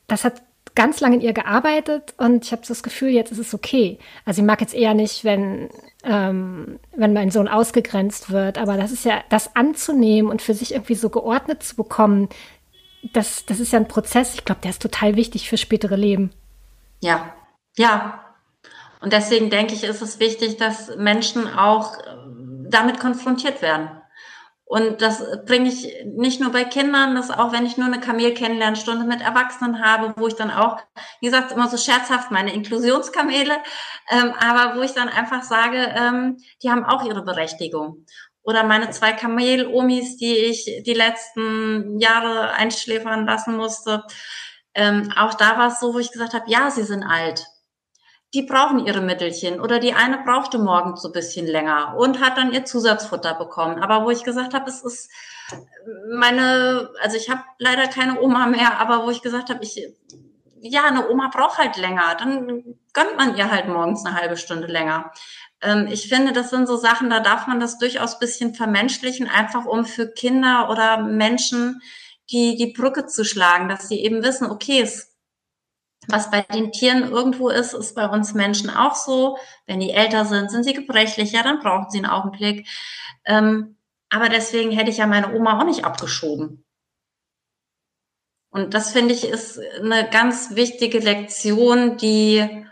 das 0.07 0.23
hat 0.23 0.41
ganz 0.75 0.99
lange 1.01 1.15
in 1.17 1.21
ihr 1.21 1.33
gearbeitet 1.33 2.13
und 2.17 2.45
ich 2.45 2.51
habe 2.51 2.63
das 2.67 2.81
Gefühl, 2.81 3.09
jetzt 3.09 3.31
ist 3.31 3.37
es 3.37 3.53
okay. 3.53 3.99
Also 4.25 4.41
ich 4.41 4.47
mag 4.47 4.61
jetzt 4.61 4.73
eher 4.73 4.93
nicht, 4.93 5.23
wenn, 5.23 5.69
ähm, 6.03 6.79
wenn 6.95 7.13
mein 7.13 7.31
Sohn 7.31 7.47
ausgegrenzt 7.47 8.29
wird, 8.29 8.57
aber 8.57 8.77
das 8.77 8.91
ist 8.91 9.05
ja, 9.05 9.23
das 9.29 9.55
anzunehmen 9.55 10.29
und 10.29 10.41
für 10.41 10.53
sich 10.53 10.73
irgendwie 10.73 10.95
so 10.95 11.09
geordnet 11.09 11.63
zu 11.63 11.75
bekommen, 11.75 12.29
das, 13.13 13.45
das 13.45 13.59
ist 13.59 13.73
ja 13.73 13.79
ein 13.79 13.87
Prozess, 13.87 14.35
ich 14.35 14.45
glaube, 14.45 14.61
der 14.61 14.71
ist 14.71 14.81
total 14.81 15.15
wichtig 15.15 15.49
für 15.49 15.57
spätere 15.57 15.95
Leben. 15.95 16.31
Ja, 17.01 17.33
ja. 17.77 18.19
Und 19.01 19.11
deswegen 19.11 19.49
denke 19.49 19.73
ich, 19.73 19.83
ist 19.83 20.01
es 20.01 20.19
wichtig, 20.19 20.57
dass 20.57 20.95
Menschen 20.95 21.47
auch 21.47 21.97
äh, 21.97 22.01
damit 22.69 22.99
konfrontiert 22.99 23.61
werden. 23.61 23.89
Und 24.73 25.03
das 25.03 25.23
bringe 25.45 25.69
ich 25.69 25.87
nicht 26.03 26.41
nur 26.41 26.51
bei 26.51 26.63
Kindern, 26.63 27.13
das 27.13 27.29
auch, 27.29 27.51
wenn 27.51 27.67
ich 27.67 27.77
nur 27.77 27.85
eine 27.85 27.99
Kamel-Kennenlernstunde 27.99 29.05
mit 29.05 29.21
Erwachsenen 29.21 29.85
habe, 29.85 30.15
wo 30.17 30.25
ich 30.25 30.33
dann 30.33 30.49
auch, 30.49 30.79
wie 31.21 31.27
gesagt, 31.27 31.51
immer 31.51 31.67
so 31.67 31.77
scherzhaft 31.77 32.31
meine 32.31 32.51
Inklusionskamele, 32.51 33.53
ähm, 34.09 34.33
aber 34.39 34.75
wo 34.75 34.81
ich 34.81 34.93
dann 34.93 35.09
einfach 35.09 35.43
sage, 35.43 35.77
ähm, 35.95 36.37
die 36.63 36.71
haben 36.71 36.85
auch 36.85 37.05
ihre 37.05 37.23
Berechtigung 37.23 38.07
oder 38.41 38.63
meine 38.63 38.89
zwei 38.89 39.11
Kamel-Omis, 39.11 40.17
die 40.17 40.37
ich 40.37 40.65
die 40.83 40.95
letzten 40.95 41.99
Jahre 41.99 42.53
einschläfern 42.53 43.27
lassen 43.27 43.55
musste. 43.55 44.03
Ähm, 44.73 45.13
auch 45.15 45.35
da 45.35 45.59
war 45.59 45.67
es 45.67 45.81
so, 45.81 45.93
wo 45.93 45.99
ich 45.99 46.11
gesagt 46.11 46.33
habe, 46.33 46.49
ja, 46.49 46.71
sie 46.71 46.83
sind 46.83 47.03
alt. 47.03 47.45
Die 48.33 48.41
brauchen 48.41 48.85
ihre 48.85 49.01
Mittelchen 49.01 49.61
oder 49.61 49.79
die 49.79 49.93
eine 49.93 50.23
brauchte 50.23 50.57
morgens 50.57 51.01
so 51.01 51.09
ein 51.09 51.13
bisschen 51.13 51.45
länger 51.45 51.95
und 51.97 52.19
hat 52.19 52.37
dann 52.37 52.51
ihr 52.51 52.65
Zusatzfutter 52.65 53.35
bekommen. 53.35 53.81
Aber 53.83 54.05
wo 54.05 54.09
ich 54.09 54.23
gesagt 54.23 54.53
habe, 54.53 54.69
es 54.69 54.83
ist 54.83 55.11
meine, 56.11 56.89
also 57.01 57.17
ich 57.17 57.29
habe 57.29 57.41
leider 57.59 57.87
keine 57.87 58.19
Oma 58.21 58.47
mehr, 58.47 58.79
aber 58.79 59.05
wo 59.05 59.11
ich 59.11 59.21
gesagt 59.21 59.49
habe, 59.49 59.63
ich 59.63 59.93
ja, 60.63 60.85
eine 60.85 61.09
Oma 61.09 61.27
braucht 61.27 61.57
halt 61.57 61.75
länger, 61.75 62.15
dann 62.17 62.63
gönnt 62.93 63.17
man 63.17 63.35
ihr 63.35 63.51
halt 63.51 63.67
morgens 63.67 64.05
eine 64.05 64.15
halbe 64.15 64.37
Stunde 64.37 64.67
länger. 64.67 65.11
Ähm, 65.61 65.87
ich 65.91 66.07
finde, 66.07 66.31
das 66.31 66.49
sind 66.49 66.67
so 66.67 66.77
Sachen, 66.77 67.09
da 67.09 67.19
darf 67.19 67.47
man 67.47 67.59
das 67.59 67.77
durchaus 67.77 68.17
bisschen 68.17 68.55
vermenschlichen, 68.55 69.27
einfach 69.27 69.65
um 69.65 69.85
für 69.85 70.07
Kinder 70.07 70.69
oder 70.69 70.97
Menschen 70.97 71.81
die, 72.31 72.55
die 72.55 72.71
Brücke 72.71 73.05
zu 73.07 73.25
schlagen, 73.25 73.67
dass 73.67 73.89
sie 73.89 73.99
eben 73.99 74.23
wissen, 74.23 74.49
okay, 74.49 74.81
es, 74.81 75.12
was 76.07 76.31
bei 76.31 76.41
den 76.41 76.71
Tieren 76.71 77.03
irgendwo 77.03 77.49
ist, 77.49 77.73
ist 77.73 77.95
bei 77.95 78.07
uns 78.07 78.33
Menschen 78.33 78.69
auch 78.69 78.95
so. 78.95 79.37
Wenn 79.65 79.79
die 79.79 79.91
älter 79.91 80.25
sind, 80.25 80.51
sind 80.51 80.63
sie 80.63 80.73
gebrechlich, 80.73 81.31
ja, 81.31 81.43
dann 81.43 81.59
brauchen 81.59 81.89
sie 81.89 81.99
einen 81.99 82.07
Augenblick. 82.07 82.67
Ähm, 83.25 83.77
aber 84.09 84.29
deswegen 84.29 84.71
hätte 84.71 84.91
ich 84.91 84.97
ja 84.97 85.07
meine 85.07 85.33
Oma 85.33 85.59
auch 85.59 85.65
nicht 85.65 85.85
abgeschoben. 85.85 86.65
Und 88.49 88.75
das 88.75 88.91
finde 88.91 89.13
ich 89.13 89.27
ist 89.27 89.59
eine 89.79 90.07
ganz 90.09 90.55
wichtige 90.55 90.99
Lektion, 90.99 91.97
die 91.97 92.67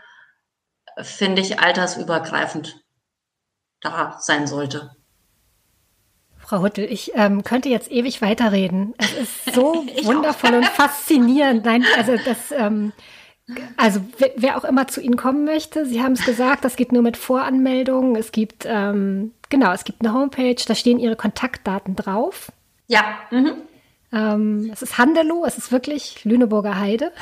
finde 0.98 1.42
ich 1.42 1.58
altersübergreifend 1.58 2.80
da 3.80 4.16
sein 4.20 4.46
sollte. 4.46 4.94
Frau 6.38 6.62
Hüttel, 6.62 6.84
ich 6.84 7.12
ähm, 7.14 7.42
könnte 7.42 7.68
jetzt 7.68 7.90
ewig 7.90 8.22
weiterreden. 8.22 8.94
Es 8.98 9.12
ist 9.14 9.44
so 9.54 9.86
wundervoll 10.02 10.54
und 10.54 10.66
faszinierend. 10.66 11.64
Nein, 11.64 11.84
also 11.96 12.16
das, 12.16 12.52
ähm, 12.52 12.92
also 13.76 14.00
wer 14.36 14.56
auch 14.56 14.64
immer 14.64 14.88
zu 14.88 15.00
Ihnen 15.00 15.16
kommen 15.16 15.44
möchte, 15.44 15.86
Sie 15.86 16.02
haben 16.02 16.12
es 16.12 16.24
gesagt, 16.24 16.64
das 16.64 16.76
geht 16.76 16.92
nur 16.92 17.02
mit 17.02 17.16
Voranmeldungen. 17.16 18.16
Es 18.16 18.32
gibt, 18.32 18.64
ähm, 18.66 19.32
genau, 19.48 19.72
es 19.72 19.84
gibt 19.84 20.02
eine 20.02 20.14
Homepage, 20.14 20.56
da 20.66 20.74
stehen 20.74 20.98
Ihre 20.98 21.16
Kontaktdaten 21.16 21.96
drauf. 21.96 22.52
Ja. 22.86 23.18
Mhm. 23.30 23.52
Ähm, 24.12 24.70
es 24.72 24.82
ist 24.82 24.98
Handelow, 24.98 25.44
es 25.46 25.58
ist 25.58 25.72
wirklich 25.72 26.24
Lüneburger 26.24 26.78
Heide. 26.78 27.12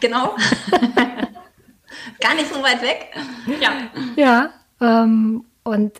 Genau. 0.00 0.36
Gar 2.20 2.34
nicht 2.34 2.52
so 2.52 2.62
weit 2.62 2.82
weg. 2.82 3.10
Ja. 3.60 3.72
Ja. 4.16 4.50
Ähm, 4.80 5.44
und 5.62 5.92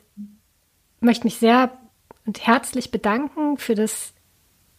möchte 1.00 1.24
mich 1.24 1.38
sehr 1.38 1.70
und 2.26 2.46
herzlich 2.46 2.90
bedanken 2.90 3.58
für 3.58 3.74
das 3.74 4.12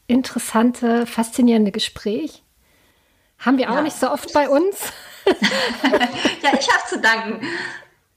interessante, 0.07 1.05
faszinierende 1.05 1.71
Gespräch. 1.71 2.43
Haben 3.45 3.57
wir 3.57 3.69
auch 3.69 3.75
ja. 3.75 3.81
nicht 3.81 3.97
so 3.97 4.09
oft 4.09 4.33
bei 4.33 4.49
uns. 4.49 4.91
ja, 6.43 6.49
ich 6.59 6.67
habe 6.67 6.87
zu 6.87 6.99
danken. 6.99 7.41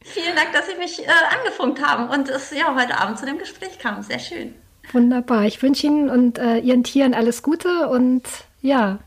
Vielen 0.01 0.35
Dank, 0.35 0.53
dass 0.53 0.67
Sie 0.67 0.75
mich 0.77 1.07
äh, 1.07 1.11
angefunkt 1.39 1.85
haben 1.85 2.09
und 2.09 2.31
es 2.31 2.51
ja 2.51 2.75
heute 2.75 2.99
Abend 2.99 3.19
zu 3.19 3.27
dem 3.27 3.39
Gespräch 3.39 3.79
kam. 3.79 4.03
Sehr 4.03 4.19
schön. 4.19 4.55
Wunderbar. 4.93 5.45
Ich 5.45 5.63
wünsche 5.63 5.87
Ihnen 5.87 6.09
und 6.09 6.39
äh, 6.39 6.59
Ihren 6.59 6.83
Tieren 6.83 7.13
alles 7.13 7.43
Gute 7.43 7.89
und 7.89 8.23
ja, 8.63 9.01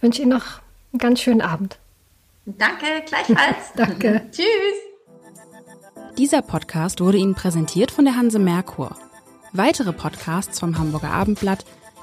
wünsche 0.00 0.22
Ihnen 0.22 0.30
noch 0.30 0.60
einen 0.92 1.00
ganz 1.00 1.20
schönen 1.20 1.42
Abend. 1.42 1.78
Danke, 2.46 2.86
gleichfalls. 3.06 3.72
Danke. 3.76 4.26
Tschüss. 4.30 4.46
Dieser 6.16 6.42
Podcast 6.42 7.00
wurde 7.00 7.18
Ihnen 7.18 7.34
präsentiert 7.34 7.90
von 7.90 8.04
der 8.04 8.16
Hanse 8.16 8.38
Merkur. 8.38 8.96
Weitere 9.52 9.92
Podcasts 9.92 10.60
vom 10.60 10.78
Hamburger 10.78 11.10
Abendblatt 11.10 11.64